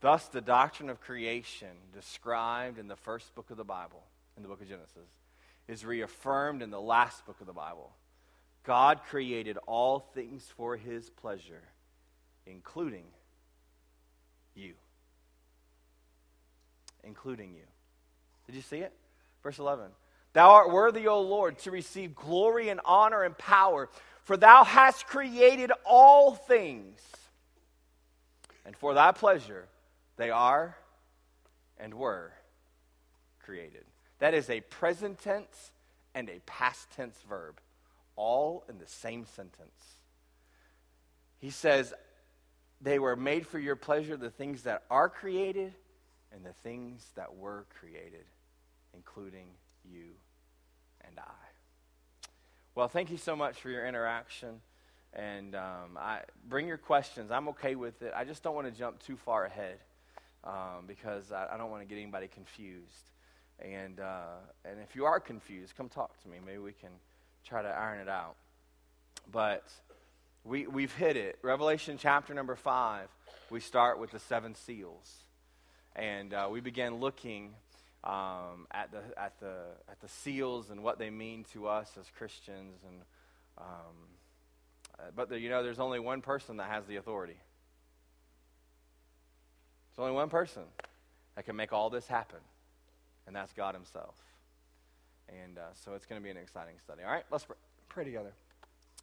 Thus, 0.00 0.26
the 0.26 0.40
doctrine 0.40 0.90
of 0.90 1.00
creation, 1.00 1.68
described 1.94 2.78
in 2.78 2.88
the 2.88 2.96
first 2.96 3.34
book 3.34 3.50
of 3.50 3.56
the 3.56 3.64
Bible, 3.64 4.02
in 4.36 4.42
the 4.42 4.48
book 4.48 4.60
of 4.60 4.68
Genesis, 4.68 5.08
is 5.68 5.84
reaffirmed 5.84 6.60
in 6.60 6.70
the 6.70 6.80
last 6.80 7.24
book 7.24 7.40
of 7.40 7.46
the 7.46 7.52
Bible. 7.52 7.92
God 8.64 9.00
created 9.08 9.58
all 9.66 10.00
things 10.00 10.44
for 10.56 10.76
his 10.76 11.08
pleasure, 11.08 11.62
including 12.46 13.04
you. 14.54 14.74
Including 17.04 17.54
you. 17.54 17.62
Did 18.46 18.56
you 18.56 18.62
see 18.62 18.78
it? 18.78 18.92
Verse 19.42 19.58
11. 19.58 19.86
Thou 20.32 20.50
art 20.50 20.70
worthy, 20.70 21.06
O 21.06 21.20
Lord, 21.22 21.58
to 21.60 21.70
receive 21.70 22.14
glory 22.14 22.68
and 22.68 22.80
honor 22.84 23.22
and 23.22 23.38
power, 23.38 23.88
for 24.26 24.36
thou 24.36 24.64
hast 24.64 25.06
created 25.06 25.70
all 25.84 26.34
things. 26.34 27.00
And 28.64 28.76
for 28.76 28.92
thy 28.92 29.12
pleasure 29.12 29.68
they 30.16 30.30
are 30.30 30.76
and 31.78 31.94
were 31.94 32.32
created. 33.44 33.84
That 34.18 34.34
is 34.34 34.50
a 34.50 34.62
present 34.62 35.20
tense 35.20 35.70
and 36.12 36.28
a 36.28 36.40
past 36.44 36.90
tense 36.90 37.16
verb, 37.28 37.60
all 38.16 38.64
in 38.68 38.78
the 38.78 38.88
same 38.88 39.26
sentence. 39.26 39.94
He 41.38 41.50
says, 41.50 41.94
They 42.80 42.98
were 42.98 43.14
made 43.14 43.46
for 43.46 43.60
your 43.60 43.76
pleasure, 43.76 44.16
the 44.16 44.30
things 44.30 44.62
that 44.62 44.82
are 44.90 45.08
created 45.08 45.72
and 46.32 46.44
the 46.44 46.54
things 46.64 47.06
that 47.14 47.36
were 47.36 47.64
created, 47.78 48.24
including 48.92 49.46
you 49.88 50.16
and 51.06 51.16
I. 51.16 51.45
Well, 52.76 52.88
thank 52.88 53.10
you 53.10 53.16
so 53.16 53.34
much 53.34 53.56
for 53.56 53.70
your 53.70 53.86
interaction. 53.86 54.60
And 55.14 55.54
um, 55.54 55.96
I, 55.96 56.20
bring 56.46 56.68
your 56.68 56.76
questions. 56.76 57.30
I'm 57.30 57.48
okay 57.48 57.74
with 57.74 58.02
it. 58.02 58.12
I 58.14 58.24
just 58.24 58.42
don't 58.42 58.54
want 58.54 58.66
to 58.66 58.78
jump 58.78 58.98
too 59.02 59.16
far 59.16 59.46
ahead 59.46 59.78
um, 60.44 60.84
because 60.86 61.32
I, 61.32 61.54
I, 61.54 61.56
don't 61.56 61.70
want 61.70 61.82
to 61.82 61.88
get 61.88 61.98
anybody 61.98 62.28
confused. 62.28 63.12
And, 63.60 63.98
uh, 63.98 64.34
and 64.66 64.78
if 64.86 64.94
you 64.94 65.06
are 65.06 65.18
confused, 65.18 65.74
come 65.74 65.88
talk 65.88 66.22
to 66.22 66.28
me. 66.28 66.36
Maybe 66.44 66.58
we 66.58 66.72
can 66.72 66.90
try 67.46 67.62
to 67.62 67.68
iron 67.68 67.98
it 67.98 68.10
out. 68.10 68.36
But 69.32 69.64
we, 70.44 70.66
we've 70.66 70.92
hit 70.92 71.16
it. 71.16 71.38
Revelation 71.40 71.96
chapter 71.98 72.34
number 72.34 72.56
five, 72.56 73.08
we 73.48 73.60
start 73.60 73.98
with 73.98 74.10
the 74.10 74.18
seven 74.18 74.54
seals. 74.54 75.14
And 75.94 76.34
uh, 76.34 76.48
we 76.52 76.60
began 76.60 76.96
looking 76.96 77.54
um, 78.06 78.68
at, 78.70 78.92
the, 78.92 79.00
at, 79.20 79.38
the, 79.40 79.54
at 79.90 80.00
the 80.00 80.08
seals 80.08 80.70
and 80.70 80.82
what 80.82 80.98
they 80.98 81.10
mean 81.10 81.44
to 81.52 81.66
us 81.66 81.90
as 81.98 82.06
Christians. 82.16 82.78
And, 82.86 83.00
um, 83.58 83.96
uh, 84.98 85.02
but 85.14 85.28
the, 85.28 85.40
you 85.40 85.50
know, 85.50 85.64
there's 85.64 85.80
only 85.80 85.98
one 85.98 86.22
person 86.22 86.58
that 86.58 86.70
has 86.70 86.86
the 86.86 86.96
authority. 86.96 87.36
There's 89.90 90.04
only 90.04 90.14
one 90.14 90.28
person 90.28 90.62
that 91.34 91.44
can 91.44 91.56
make 91.56 91.72
all 91.72 91.90
this 91.90 92.06
happen, 92.06 92.38
and 93.26 93.34
that's 93.34 93.52
God 93.52 93.74
Himself. 93.74 94.14
And 95.28 95.58
uh, 95.58 95.62
so 95.84 95.94
it's 95.94 96.06
going 96.06 96.20
to 96.20 96.24
be 96.24 96.30
an 96.30 96.36
exciting 96.36 96.76
study. 96.84 97.02
All 97.02 97.10
right, 97.10 97.24
let's 97.32 97.44
pray, 97.44 97.56
pray, 97.88 98.04
together. 98.04 98.32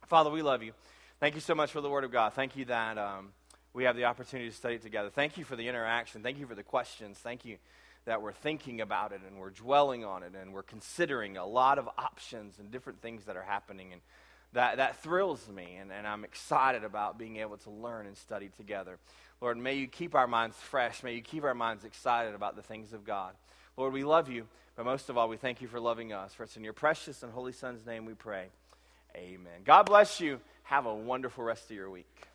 Father, 0.06 0.30
we 0.30 0.42
love 0.42 0.64
you. 0.64 0.72
Thank 1.20 1.36
you 1.36 1.42
so 1.42 1.56
much 1.56 1.72
for 1.72 1.82
the 1.82 1.90
Word 1.90 2.06
of 2.06 2.12
God. 2.12 2.34
Thank 2.34 2.56
you 2.56 2.66
that 2.66 2.98
um, 2.98 3.34
we 3.74 3.84
have 3.84 3.98
the 3.98 4.06
opportunity 4.06 4.50
to 4.50 4.56
study 4.56 4.78
together. 4.78 5.10
Thank 5.10 5.38
you 5.38 5.44
for 5.44 5.58
the 5.58 5.68
interaction. 5.68 6.22
Thank 6.22 6.40
you 6.40 6.48
for 6.48 6.56
the 6.56 6.64
questions. 6.64 7.18
Thank 7.18 7.44
you 7.44 7.58
that 8.06 8.22
we're 8.22 8.34
thinking 8.34 8.82
about 8.82 9.12
it 9.12 9.22
and 9.28 9.40
we're 9.40 9.50
dwelling 9.50 10.04
on 10.04 10.24
it 10.24 10.34
and 10.40 10.54
we're 10.54 10.64
considering 10.64 11.38
a 11.38 11.46
lot 11.46 11.78
of 11.80 11.88
options 11.98 12.60
and 12.60 12.72
different 12.72 13.02
things 13.02 13.26
that 13.26 13.38
are 13.38 13.44
happening. 13.44 13.94
And 13.94 14.02
that, 14.54 14.78
that 14.78 15.02
thrills 15.02 15.48
me, 15.50 15.78
and, 15.80 15.92
and 15.92 16.06
I'm 16.06 16.24
excited 16.24 16.84
about 16.84 17.18
being 17.18 17.38
able 17.38 17.58
to 17.58 17.70
learn 17.70 18.06
and 18.06 18.16
study 18.16 18.50
together. 18.56 18.98
Lord, 19.42 19.58
may 19.58 19.76
you 19.76 19.88
keep 19.88 20.16
our 20.16 20.28
minds 20.28 20.56
fresh. 20.58 21.04
May 21.04 21.16
you 21.16 21.22
keep 21.22 21.44
our 21.44 21.56
minds 21.56 21.84
excited 21.84 22.36
about 22.36 22.56
the 22.56 22.62
things 22.62 22.94
of 22.94 23.04
God. 23.04 23.34
Lord, 23.78 23.94
we 23.94 24.04
love 24.04 24.30
you, 24.30 24.46
but 24.76 24.86
most 24.86 25.10
of 25.10 25.18
all, 25.18 25.28
we 25.28 25.38
thank 25.38 25.62
you 25.62 25.68
for 25.68 25.80
loving 25.80 26.14
us. 26.14 26.34
For 26.34 26.44
it's 26.44 26.56
in 26.56 26.64
your 26.64 26.74
precious 26.74 27.24
and 27.24 27.32
holy 27.32 27.52
Son's 27.52 27.86
name 27.86 28.06
we 28.06 28.14
pray. 28.14 28.46
Amen. 29.16 29.62
God 29.66 29.84
bless 29.84 30.20
you. 30.20 30.40
Have 30.64 30.86
a 30.86 30.94
wonderful 30.94 31.44
rest 31.44 31.70
of 31.70 31.76
your 31.76 31.90
week. 31.90 32.33